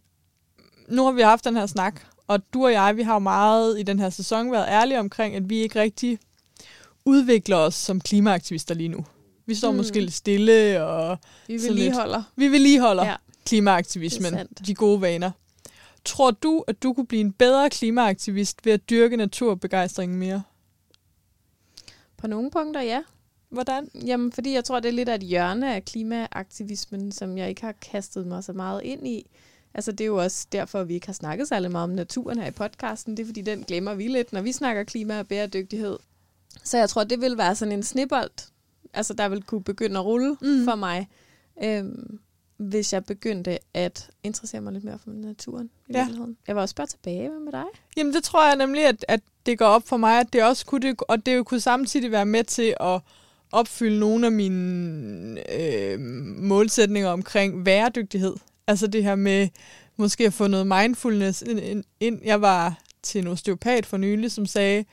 nu 0.88 1.04
har 1.04 1.12
vi 1.12 1.22
haft 1.22 1.44
den 1.44 1.56
her 1.56 1.66
snak, 1.66 2.00
og 2.26 2.40
du 2.54 2.64
og 2.64 2.72
jeg, 2.72 2.96
vi 2.96 3.02
har 3.02 3.12
jo 3.12 3.18
meget 3.18 3.80
i 3.80 3.82
den 3.82 3.98
her 3.98 4.10
sæson 4.10 4.52
været 4.52 4.66
ærlige 4.68 4.98
omkring, 4.98 5.34
at 5.36 5.48
vi 5.50 5.56
ikke 5.58 5.80
rigtig 5.80 6.18
udvikler 7.04 7.56
os 7.56 7.74
som 7.74 8.00
klimaaktivister 8.00 8.74
lige 8.74 8.88
nu. 8.88 9.04
Vi 9.46 9.54
står 9.54 9.70
Mm. 9.70 9.76
måske 9.76 10.00
lidt 10.00 10.12
stille, 10.12 10.84
og 10.84 11.18
Vi 11.46 11.52
vil 11.56 11.72
lige 11.72 11.90
lidt. 11.90 12.24
vi 12.36 12.48
vedligeholder 12.48 13.04
Ja. 13.04 13.16
klimaaktivismen, 13.46 14.34
de 14.66 14.74
gode 14.74 15.00
vaner. 15.00 15.30
Tror 16.04 16.30
du, 16.30 16.64
at 16.68 16.82
du 16.82 16.92
kunne 16.92 17.06
blive 17.06 17.20
en 17.20 17.32
bedre 17.32 17.70
klimaaktivist 17.70 18.66
ved 18.66 18.72
at 18.72 18.90
dyrke 18.90 19.16
naturbegejstringen 19.16 20.18
mere? 20.18 20.42
På 22.16 22.26
nogle 22.26 22.50
punkter, 22.50 22.80
ja. 22.80 23.02
Hvordan? 23.48 23.88
Jamen, 24.06 24.32
fordi 24.32 24.52
jeg 24.54 24.64
tror, 24.64 24.80
det 24.80 24.88
er 24.88 24.92
lidt 24.92 25.08
af 25.08 25.14
et 25.14 25.20
hjørne 25.22 25.74
af 25.74 25.84
klimaaktivismen, 25.84 27.12
som 27.12 27.38
jeg 27.38 27.48
ikke 27.48 27.60
har 27.62 27.72
kastet 27.72 28.26
mig 28.26 28.44
så 28.44 28.52
meget 28.52 28.82
ind 28.84 29.06
i. 29.08 29.26
Altså, 29.74 29.92
det 29.92 30.00
er 30.00 30.06
jo 30.06 30.16
også 30.22 30.46
derfor, 30.52 30.84
vi 30.84 30.94
ikke 30.94 31.06
har 31.06 31.12
snakket 31.14 31.48
særlig 31.48 31.70
meget 31.70 31.84
om 31.84 31.90
naturen 31.90 32.38
her 32.38 32.46
i 32.46 32.50
podcasten. 32.50 33.16
Det 33.16 33.22
er, 33.22 33.26
fordi 33.26 33.40
den 33.40 33.64
glemmer 33.64 33.94
vi 33.94 34.08
lidt, 34.08 34.32
når 34.32 34.42
vi 34.42 34.52
snakker 34.52 34.84
klima 34.84 35.18
og 35.18 35.26
bæredygtighed. 35.28 35.98
Så 36.64 36.78
jeg 36.78 36.88
tror, 36.88 37.04
det 37.04 37.20
vil 37.20 37.38
være 37.38 37.54
sådan 37.54 37.72
en 37.72 37.82
snibbold, 37.82 38.30
altså 38.94 39.14
der 39.14 39.28
vil 39.28 39.42
kunne 39.42 39.62
begynde 39.64 39.98
at 39.98 40.04
rulle 40.04 40.36
mm. 40.42 40.64
For 40.64 40.74
mig, 40.74 41.08
øhm, 41.64 42.18
hvis 42.56 42.92
jeg 42.92 43.04
begyndte 43.04 43.58
at 43.74 44.10
interessere 44.22 44.60
mig 44.60 44.72
lidt 44.72 44.84
mere 44.84 44.98
for 44.98 45.10
naturen 45.10 45.70
i 45.88 45.92
Ja. 45.92 45.98
virkeligheden. 45.98 46.36
Jeg 46.46 46.54
vil 46.56 46.60
også 46.60 46.72
spørge 46.72 46.86
tilbage, 46.86 47.28
hvad 47.28 47.38
med 47.40 47.52
dig? 47.52 47.64
Jamen, 47.96 48.12
det 48.14 48.24
tror 48.24 48.46
jeg 48.46 48.56
nemlig, 48.56 48.84
at, 48.86 49.04
at 49.08 49.20
det 49.46 49.58
går 49.58 49.66
op 49.66 49.88
for 49.88 49.96
mig, 49.96 50.20
at 50.20 50.32
det 50.32 50.44
også 50.44 50.66
kunne, 50.66 50.80
det, 50.88 50.96
og 51.08 51.26
det 51.26 51.46
kunne 51.46 51.60
samtidig 51.60 52.10
være 52.10 52.26
med 52.26 52.44
til 52.44 52.74
at 52.80 53.00
opfylde 53.52 53.98
nogle 53.98 54.26
af 54.26 54.32
mine 54.32 55.52
øh, 55.62 56.00
målsætninger 56.36 57.10
omkring 57.10 57.64
bæredygtighed. 57.64 58.34
Altså 58.66 58.86
det 58.86 59.04
her 59.04 59.14
med 59.14 59.48
måske 59.96 60.26
at 60.26 60.32
få 60.32 60.46
noget 60.46 60.66
mindfulness 60.66 61.42
ind- 61.42 61.60
ind. 61.60 61.84
ind. 62.00 62.20
Jeg 62.24 62.40
var 62.40 62.78
til 63.02 63.20
en 63.20 63.26
osteopat 63.26 63.86
for 63.86 63.96
nylig, 63.96 64.32
som 64.32 64.46
sagde, 64.46 64.84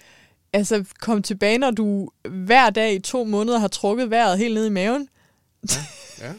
altså 0.53 0.85
kom 0.99 1.21
tilbage, 1.23 1.57
når 1.57 1.71
du 1.71 2.09
hver 2.29 2.69
dag 2.69 2.93
i 2.93 2.99
to 2.99 3.23
måneder 3.23 3.59
har 3.59 3.67
trukket 3.67 4.09
vejret 4.09 4.37
helt 4.37 4.53
ned 4.53 4.65
i 4.65 4.69
maven. 4.69 5.09
Ja. 6.19 6.33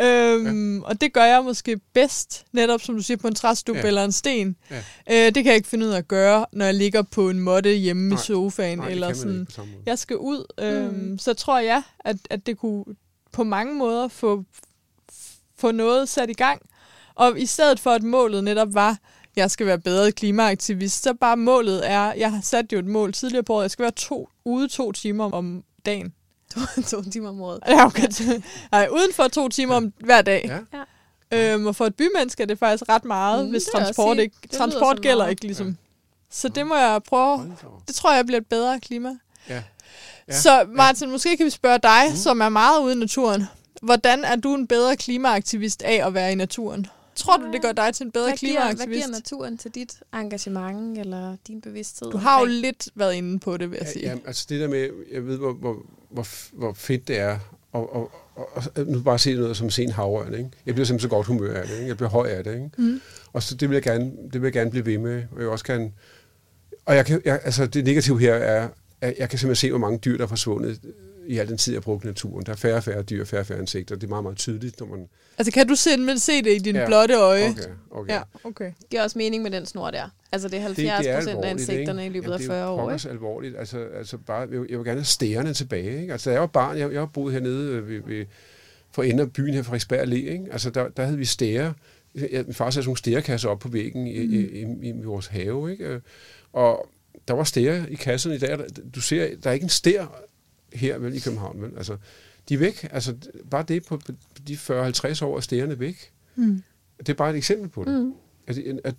Øhm, 0.00 0.82
Og 0.82 1.00
det 1.00 1.12
gør 1.12 1.24
jeg 1.24 1.44
måske 1.44 1.80
bedst, 1.92 2.44
netop 2.52 2.80
som 2.82 2.96
du 2.96 3.02
siger, 3.02 3.16
på 3.18 3.28
en 3.28 3.34
træstup 3.34 3.76
Ja. 3.76 3.80
ja. 3.80 3.86
eller 3.86 4.04
en 4.04 4.12
sten. 4.12 4.56
Ja. 4.70 4.76
Øh, 5.10 5.24
det 5.26 5.34
kan 5.34 5.46
jeg 5.46 5.54
ikke 5.54 5.68
finde 5.68 5.86
ud 5.86 5.90
af 5.90 5.98
at 5.98 6.08
gøre, 6.08 6.46
når 6.52 6.64
jeg 6.64 6.74
ligger 6.74 7.02
på 7.02 7.30
en 7.30 7.40
måtte 7.40 7.70
hjemme 7.74 8.08
Nej. 8.08 8.18
i 8.18 8.24
sofaen. 8.24 8.78
Nej, 8.78 8.88
eller 8.88 9.12
sådan. 9.12 9.48
Jeg 9.86 9.98
skal 9.98 10.16
ud. 10.16 10.44
Øhm, 10.58 10.94
Mm. 10.94 11.18
Så 11.18 11.34
tror 11.34 11.58
jeg, 11.58 11.82
at, 12.00 12.16
at 12.30 12.46
det 12.46 12.58
kunne 12.58 12.84
på 13.32 13.44
mange 13.44 13.74
måder 13.74 14.08
få, 14.08 14.44
få 15.58 15.70
noget 15.70 16.08
sat 16.08 16.30
i 16.30 16.34
gang. 16.34 16.62
Og 17.14 17.40
i 17.40 17.46
stedet 17.46 17.80
for, 17.80 17.90
at 17.90 18.02
målet 18.02 18.44
netop 18.44 18.74
var, 18.74 18.98
jeg 19.36 19.50
skal 19.50 19.66
være 19.66 19.78
bedre 19.78 20.12
klimaaktivist, 20.12 21.02
så 21.02 21.14
bare 21.14 21.36
målet 21.36 21.90
er, 21.90 22.12
jeg 22.12 22.32
har 22.32 22.40
sat 22.42 22.72
jo 22.72 22.78
et 22.78 22.86
mål 22.86 23.12
tidligere 23.12 23.42
på 23.42 23.54
året, 23.54 23.62
jeg 23.62 23.70
skal 23.70 23.82
være 23.82 23.92
to, 23.92 24.28
ude 24.44 24.68
to 24.68 24.92
timer 24.92 25.30
om 25.32 25.64
dagen. 25.86 26.12
To, 26.54 26.60
to 27.02 27.10
timer 27.10 27.28
om 27.28 27.40
året. 27.42 27.58
Ja, 27.68 27.86
okay. 27.86 28.08
Nej, 28.72 28.88
uden 28.92 29.12
for 29.14 29.28
to 29.28 29.48
timer 29.48 29.74
om 29.74 29.92
hver 30.00 30.22
dag. 30.22 30.60
Ja. 31.32 31.54
Øhm, 31.54 31.66
og 31.66 31.76
for 31.76 31.86
et 31.86 31.94
bymenneske 31.94 32.42
er 32.42 32.46
det 32.46 32.58
faktisk 32.58 32.88
ret 32.88 33.04
meget, 33.04 33.44
Mm, 33.44 33.50
hvis 33.50 33.64
transport 33.74 34.18
ikke 34.18 34.36
transport 34.52 35.00
gælder 35.02 35.16
meget. 35.24 35.30
ikke 35.30 35.42
ligesom. 35.44 35.76
Så 36.30 36.48
det 36.48 36.66
må 36.66 36.76
jeg 36.76 37.00
prøve. 37.08 37.56
Det 37.88 37.94
tror 37.94 38.14
jeg 38.14 38.26
bliver 38.26 38.40
et 38.40 38.46
bedre 38.46 38.80
klima. 38.80 39.08
Ja. 39.48 39.54
Ja. 39.54 39.62
Ja. 40.28 40.40
Så 40.40 40.66
Martin, 40.68 41.10
måske 41.10 41.36
kan 41.36 41.46
vi 41.46 41.50
spørge 41.50 41.78
dig, 41.82 42.02
mm. 42.10 42.16
som 42.16 42.40
er 42.40 42.48
meget 42.48 42.80
ude 42.82 42.92
i 42.92 42.96
naturen. 42.96 43.44
Hvordan 43.82 44.24
er 44.24 44.36
du 44.36 44.54
en 44.54 44.66
bedre 44.66 44.96
klimaaktivist 44.96 45.82
af 45.82 46.06
at 46.06 46.14
være 46.14 46.32
i 46.32 46.34
naturen? 46.34 46.86
Tror 47.14 47.36
du, 47.36 47.52
det 47.52 47.62
gør 47.62 47.72
dig 47.72 47.94
til 47.94 48.04
en 48.04 48.12
bedre 48.12 48.28
Hvad 48.28 48.36
giver, 48.36 48.52
hvad 48.52 48.60
klimaaktivist? 48.60 49.06
giver 49.06 49.18
naturen 49.18 49.58
til 49.58 49.70
dit 49.70 50.02
engagement 50.14 50.98
eller 50.98 51.36
din 51.46 51.60
bevidsthed? 51.60 52.10
Du 52.10 52.16
har 52.16 52.40
jo 52.40 52.46
lidt 52.46 52.88
været 52.94 53.14
inde 53.14 53.38
på 53.38 53.56
det, 53.56 53.70
vil 53.70 53.78
jeg 53.80 53.88
sige. 53.88 54.06
Ja, 54.06 54.16
altså 54.26 54.46
det 54.48 54.60
der 54.60 54.68
med, 54.68 54.88
jeg 55.12 55.26
ved, 55.26 55.38
hvor, 55.38 55.52
hvor, 55.52 55.76
hvor, 56.10 56.26
hvor 56.52 56.72
fedt 56.72 57.08
det 57.08 57.18
er, 57.18 57.38
og, 57.72 57.94
og, 57.94 58.12
og, 58.34 58.48
og 58.76 58.86
nu 58.86 59.00
bare 59.00 59.18
se 59.18 59.34
noget 59.34 59.56
som 59.56 59.66
at 59.66 59.72
se 59.72 59.82
en 59.82 59.90
havørn, 59.90 60.34
ikke? 60.34 60.50
Jeg 60.66 60.74
bliver 60.74 60.86
simpelthen 60.86 61.00
så 61.00 61.08
godt 61.08 61.26
humør 61.26 61.54
af 61.54 61.66
det, 61.66 61.74
ikke? 61.74 61.88
Jeg 61.88 61.96
bliver 61.96 62.10
høj 62.10 62.28
af 62.28 62.44
det, 62.44 62.54
ikke? 62.54 62.70
Mm. 62.78 63.00
Og 63.32 63.42
så 63.42 63.54
det 63.54 63.68
vil 63.68 63.74
jeg 63.74 63.82
gerne, 63.82 64.12
det 64.32 64.42
vil 64.42 64.42
jeg 64.42 64.52
gerne 64.52 64.70
blive 64.70 64.86
ved 64.86 64.98
med, 64.98 65.22
og 65.32 65.40
jeg 65.40 65.48
også 65.48 65.64
gerne, 65.64 65.92
og 66.86 66.96
jeg 66.96 67.06
kan, 67.06 67.22
jeg, 67.24 67.40
altså 67.44 67.66
det 67.66 67.84
negative 67.84 68.20
her 68.20 68.34
er, 68.34 68.68
at 69.00 69.14
jeg 69.18 69.30
kan 69.30 69.38
simpelthen 69.38 69.68
se, 69.68 69.70
hvor 69.70 69.78
mange 69.78 69.98
dyr, 69.98 70.16
der 70.16 70.24
er 70.24 70.28
forsvundet 70.28 70.80
i 71.30 71.38
al 71.38 71.48
den 71.48 71.58
tid, 71.58 71.72
jeg 71.72 71.76
har 71.78 71.82
brugt 71.82 72.04
i 72.04 72.06
naturen. 72.06 72.46
Der 72.46 72.52
er 72.52 72.56
færre 72.56 72.74
og 72.76 72.84
færre 72.84 73.02
dyr, 73.02 73.24
færre 73.24 73.40
og 73.40 73.46
færre 73.46 73.58
insekter. 73.60 73.94
Det 73.94 74.04
er 74.04 74.08
meget, 74.08 74.22
meget 74.24 74.38
tydeligt, 74.38 74.80
når 74.80 74.86
man... 74.86 75.08
Altså, 75.38 75.52
kan 75.52 75.68
du 75.68 75.74
simpelthen 75.74 76.18
se 76.18 76.42
det 76.42 76.54
i 76.54 76.58
dine 76.58 76.78
Ja. 76.78 76.86
blotte 76.86 77.14
øje? 77.14 77.48
Okay, 77.50 77.62
okay. 77.90 78.12
Ja, 78.14 78.22
okay. 78.44 78.64
Det 78.80 78.88
giver 78.90 79.02
også 79.02 79.18
mening 79.18 79.42
med 79.42 79.50
den 79.50 79.66
snor 79.66 79.90
der. 79.90 80.08
Altså 80.32 80.48
det 80.48 80.56
er 80.58 80.62
70 80.62 81.06
procent 81.16 81.44
af 81.44 81.50
insekterne 81.50 82.02
ikke? 82.04 82.12
i 82.12 82.14
løbet 82.20 82.32
af 82.32 82.38
Jamen, 82.38 82.46
40 82.46 82.56
Det 82.58 82.62
er 82.62 82.66
jo 82.66 82.72
år. 82.72 82.78
pokkers 82.80 83.04
Ikke? 83.04 83.12
alvorligt. 83.12 83.56
Altså, 83.58 83.86
altså 83.98 84.18
bare, 84.18 84.40
jeg, 84.40 84.50
vil- 84.60 84.66
jeg 84.70 84.78
vil 84.78 84.86
gerne 84.86 85.00
have 85.00 85.04
stærerne 85.04 85.54
tilbage. 85.54 86.00
Ikke? 86.00 86.12
Altså, 86.12 86.30
da 86.30 86.34
jeg 86.34 86.40
var 86.40 86.46
barn, 86.46 86.78
jeg, 86.78 86.92
jeg 86.92 87.00
har 87.00 87.06
boet 87.06 87.32
hernede 87.32 87.72
øh, 87.72 87.88
ved, 87.88 88.00
ved, 88.06 88.24
for 88.92 89.02
enden 89.02 89.18
af 89.20 89.32
byen 89.32 89.54
her, 89.54 89.62
Frederiksberg 89.62 90.00
Allé. 90.02 90.14
Ikke? 90.14 90.44
Altså, 90.52 90.70
der, 90.70 90.88
der 90.88 91.04
havde 91.04 91.18
vi 91.18 91.24
stære. 91.24 91.74
Jeg, 92.14 92.28
min 92.44 92.54
far 92.54 92.64
satte 92.64 92.72
sådan 92.72 92.86
nogle 92.86 92.98
stærekasser 92.98 93.48
op 93.48 93.58
på 93.58 93.68
væggen 93.68 94.06
i, 94.06 94.10
i, 94.10 94.22
i, 94.60 94.66
i, 94.82 94.88
i 94.88 95.02
vores 95.04 95.26
have. 95.26 95.70
Ikke? 95.72 95.84
Øh, 95.84 96.00
Og 96.52 96.88
der 97.28 97.34
var 97.34 97.44
stære 97.44 97.90
i 97.90 97.94
kasserne 97.94 98.34
i 98.34 98.38
dag. 98.38 98.58
Der- 98.58 98.64
Du 98.94 99.00
ser, 99.00 99.28
der 99.44 99.50
er 99.50 99.54
ikke 99.54 99.64
en 99.64 99.70
stær 99.70 100.20
her 100.72 100.98
vel, 100.98 101.14
i 101.14 101.18
København. 101.18 101.62
Vel? 101.62 101.70
Altså, 101.76 101.96
de 102.48 102.54
er 102.54 102.58
væk. 102.58 102.88
Altså, 102.90 103.14
bare 103.50 103.64
det 103.68 103.86
på, 103.86 104.00
de 104.48 104.54
40-50 104.54 105.24
år 105.24 105.36
er 105.36 105.40
stærerne 105.40 105.78
væk. 105.78 106.12
Mm. 106.36 106.62
Det 106.98 107.08
er 107.08 107.14
bare 107.14 107.30
et 107.30 107.36
eksempel 107.36 107.68
på 107.68 107.84
det. 107.84 107.92
Mm. 107.92 108.14
At, 108.46 108.58
at, 108.84 108.94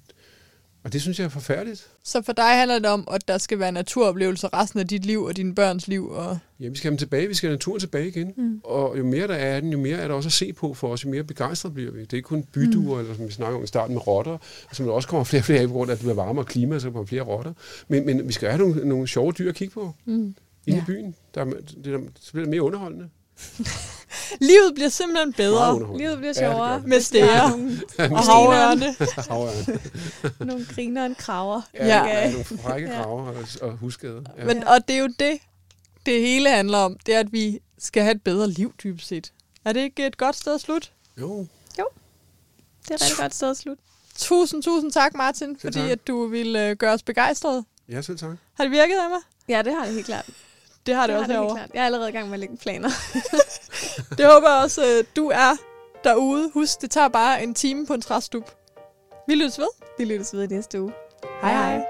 og 0.84 0.94
det 0.94 1.02
synes 1.02 1.20
jeg 1.20 1.26
er 1.26 1.30
forfærdeligt. 1.30 1.88
Så 2.04 2.22
for 2.22 2.34
dig 2.34 2.58
handler 2.58 2.80
det 2.80 2.90
om, 2.90 3.08
at 3.12 3.28
der 3.28 3.38
skal 3.38 3.60
være 3.60 3.72
naturoplevelser 3.72 4.62
resten 4.62 4.80
af 4.80 4.88
dit 4.88 5.06
liv 5.06 5.24
og 5.24 5.38
dine 5.38 5.56
børns 5.56 5.88
liv. 5.88 6.10
Og... 6.10 6.38
Ja, 6.60 6.68
vi 6.68 6.76
skal 6.76 6.88
have 6.88 6.92
dem 6.92 6.98
tilbage. 6.98 7.28
Vi 7.28 7.34
skal 7.34 7.50
have 7.50 7.54
naturen 7.54 7.80
tilbage 7.80 8.08
igen. 8.08 8.34
Mm. 8.38 8.62
Og 8.64 8.98
jo 8.98 9.06
mere 9.06 9.28
der 9.28 9.34
er 9.34 9.56
af 9.56 9.62
den, 9.62 9.72
jo 9.72 9.80
mere 9.80 9.98
er 9.98 10.08
der 10.08 10.16
også 10.16 10.28
at 10.28 10.34
se 10.34 10.54
på 10.54 10.74
for 10.74 10.88
os, 10.88 11.06
jo 11.06 11.10
mere 11.10 11.24
begejstret 11.24 11.74
bliver 11.74 11.92
vi. 11.92 12.02
Det 12.02 12.14
er 12.14 12.18
ikke 12.18 12.28
kun 12.28 12.44
byduer, 12.44 12.96
mm. 12.96 13.00
eller 13.00 13.16
som 13.16 13.28
vi 13.28 13.32
snakker 13.32 13.58
om 13.58 13.64
i 13.64 13.68
starten 13.68 13.94
med 13.94 14.08
rotter, 14.08 14.38
som 14.72 14.86
der 14.86 14.94
også 14.94 15.08
kommer 15.08 15.24
flere 15.24 15.42
og 15.42 15.46
flere 15.46 15.60
af 15.60 15.68
på 15.68 15.74
grund 15.74 15.92
af, 15.92 15.94
at 15.94 16.00
det 16.00 16.06
bliver 16.06 16.26
varmere 16.26 16.46
klima, 16.46 16.80
så 16.80 16.92
kommer 16.92 17.06
flere 17.06 17.22
rotter. 17.22 17.54
Men, 17.88 18.06
men 18.06 18.28
vi 18.28 18.34
skal 18.34 18.50
have 18.50 18.60
nogle, 18.60 18.88
nogle 18.88 19.08
sjove 19.08 19.32
dyr 19.32 19.50
at 19.50 19.56
kigge 19.56 19.74
på 19.74 19.94
Mm. 20.06 20.36
Inde 20.68 20.78
Ja. 20.78 20.84
i 20.84 20.86
byen. 20.86 21.16
Der 21.36 21.42
er, 21.42 21.46
det 21.84 21.94
er, 21.94 22.00
så 22.20 22.32
bliver 22.32 22.44
det 22.46 22.50
mere 22.50 22.62
underholdende. 22.62 23.10
Livet 24.42 24.72
bliver 24.76 24.90
simpelthen 24.90 25.34
bedre. 25.34 25.98
Livet 25.98 26.18
bliver 26.18 26.34
Ja, 26.36 26.46
det 26.48 26.52
sjovere. 26.54 26.76
det. 26.76 26.86
med 26.86 27.02
stære 27.02 27.50
Nogle, 27.50 27.82
og 28.18 28.20
havørne. 28.26 28.96
Havørn. 29.30 29.80
nogle 30.48 30.66
griner 30.76 31.06
en 31.06 31.16
kraver. 31.16 31.62
Ja, 31.74 31.86
Ja. 31.88 32.04
ja. 32.06 32.32
nogle 32.32 32.46
frække 32.46 32.88
Ja. 32.90 33.02
graver 33.02 33.28
og, 33.28 33.46
og 33.62 33.78
husskader. 33.78 34.22
Ja. 34.38 34.46
Men, 34.46 34.64
og 34.64 34.88
det 34.88 34.96
er 34.96 35.00
jo 35.00 35.10
det, 35.20 35.40
det 36.06 36.22
hele 36.22 36.50
handler 36.50 36.78
om. 36.78 36.98
Det 37.06 37.16
er, 37.16 37.20
at 37.20 37.34
vi 37.34 37.60
skal 37.78 38.04
have 38.04 38.16
et 38.16 38.22
bedre 38.24 38.50
liv, 38.50 38.74
dybest 38.84 39.08
set. 39.08 39.32
Er 39.66 39.74
det 39.74 39.80
ikke 39.80 40.06
et 40.08 40.18
godt 40.18 40.36
sted 40.36 40.56
at 40.56 40.62
slutte? 40.62 40.88
jo, 41.20 41.48
Det 42.84 42.92
er 42.92 42.96
et 42.96 43.02
rigtig 43.02 43.18
godt 43.18 43.36
sted 43.36 43.50
at 43.50 43.58
slutte. 43.58 43.84
Tusind, 44.16 44.64
tusind 44.64 44.92
tak, 44.92 45.14
Martin, 45.16 45.58
fordi 45.60 45.80
tak. 45.80 45.90
at 45.90 46.08
du 46.08 46.28
ville 46.28 46.70
øh, 46.70 46.76
gøre 46.76 46.94
os 46.94 47.04
begejstrede. 47.04 47.64
ja, 47.90 48.02
selv 48.02 48.18
tak. 48.18 48.38
Har 48.54 48.64
det 48.64 48.72
virket 48.72 48.96
af 48.96 49.10
mig? 49.10 49.20
Ja, 49.48 49.62
det 49.62 49.74
har 49.74 49.86
det 49.86 49.94
helt 49.94 50.06
klart. 50.06 50.30
Det 50.86 50.96
har 50.96 51.08
det, 51.08 51.16
har 51.16 51.22
også 51.22 51.32
helt 51.32 51.40
herovre. 51.40 51.56
klart. 51.56 51.70
Jeg 51.74 51.82
er 51.82 51.86
allerede 51.86 52.10
i 52.10 52.12
gang 52.12 52.26
med 52.26 52.34
at 52.34 52.40
lægge 52.40 52.58
planer. 52.58 52.90
Det 54.18 54.26
håber 54.26 54.50
jeg 54.50 54.64
også, 54.64 54.82
øh, 54.82 55.04
du 55.16 55.28
er 55.28 55.58
derude. 56.04 56.52
Husk, 56.54 56.82
det 56.82 56.92
tager 56.92 57.08
bare 57.08 57.44
en 57.44 57.54
time 57.54 57.86
på 57.86 57.94
en 57.94 58.02
træstup. 58.02 58.52
Vi 59.28 59.36
lyttes 59.36 59.60
ved. 59.60 59.68
Vi 59.98 60.06
lyttes 60.06 60.34
ved 60.34 60.44
i 60.44 60.48
næste 60.56 60.82
uge. 60.82 60.92
Hej 61.42 61.52
hej. 61.52 61.86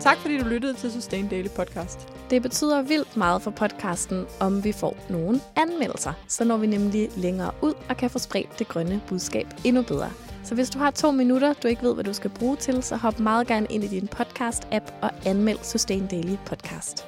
Tak 0.00 0.16
fordi 0.18 0.38
du 0.38 0.44
lyttede 0.44 0.74
til 0.74 0.92
Sustain 0.92 1.28
Daily 1.28 1.48
Podcast. 1.48 2.08
Det 2.30 2.42
betyder 2.42 2.82
vildt 2.82 3.16
meget 3.16 3.42
for 3.42 3.50
podcasten, 3.50 4.26
om 4.40 4.64
vi 4.64 4.72
får 4.72 4.96
nogle 5.10 5.40
anmeldelser. 5.56 6.12
Så 6.28 6.44
når 6.44 6.56
vi 6.56 6.66
nemlig 6.66 7.10
længere 7.16 7.50
ud 7.62 7.74
og 7.88 7.96
kan 7.96 8.10
få 8.10 8.18
spredt 8.18 8.58
det 8.58 8.68
grønne 8.68 9.00
budskab 9.08 9.46
endnu 9.64 9.82
bedre. 9.82 10.10
Så 10.44 10.54
hvis 10.54 10.70
du 10.70 10.78
har 10.78 10.90
to 10.90 11.10
minutter, 11.10 11.52
du 11.52 11.68
ikke 11.68 11.82
ved, 11.82 11.94
hvad 11.94 12.04
du 12.04 12.12
skal 12.12 12.30
bruge 12.30 12.56
til, 12.56 12.82
så 12.82 12.96
hop 12.96 13.20
meget 13.20 13.46
gerne 13.46 13.66
ind 13.70 13.84
i 13.84 13.88
din 13.88 14.08
podcast-app 14.16 14.92
og 15.00 15.10
anmeld 15.26 15.58
Sustain 15.62 16.06
Daily 16.06 16.36
Podcast. 16.46 17.06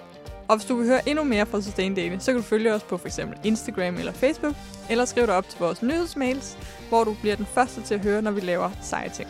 Og 0.49 0.57
hvis 0.57 0.67
du 0.67 0.77
vil 0.77 0.87
høre 0.87 1.09
endnu 1.09 1.25
mere 1.25 1.47
fra 1.47 1.61
Sustain 1.61 1.95
Daily, 1.95 2.17
så 2.19 2.33
kan 2.33 2.41
du 2.41 2.43
følge 2.43 2.75
os 2.75 2.83
på 2.83 2.97
f.eks. 2.97 3.21
Instagram 3.45 3.97
eller 3.97 4.13
Facebook, 4.13 4.55
eller 4.91 5.05
skriv 5.05 5.27
dig 5.27 5.35
op 5.35 5.49
til 5.49 5.59
vores 5.59 5.83
nyhedsmails, 5.83 6.59
hvor 6.89 7.05
du 7.05 7.17
bliver 7.21 7.37
den 7.37 7.47
første 7.47 7.83
til 7.83 7.95
at 7.95 8.01
høre, 8.01 8.23
når 8.23 8.31
vi 8.31 8.41
laver 8.41 8.71
seje 8.83 9.09
ting. 9.09 9.29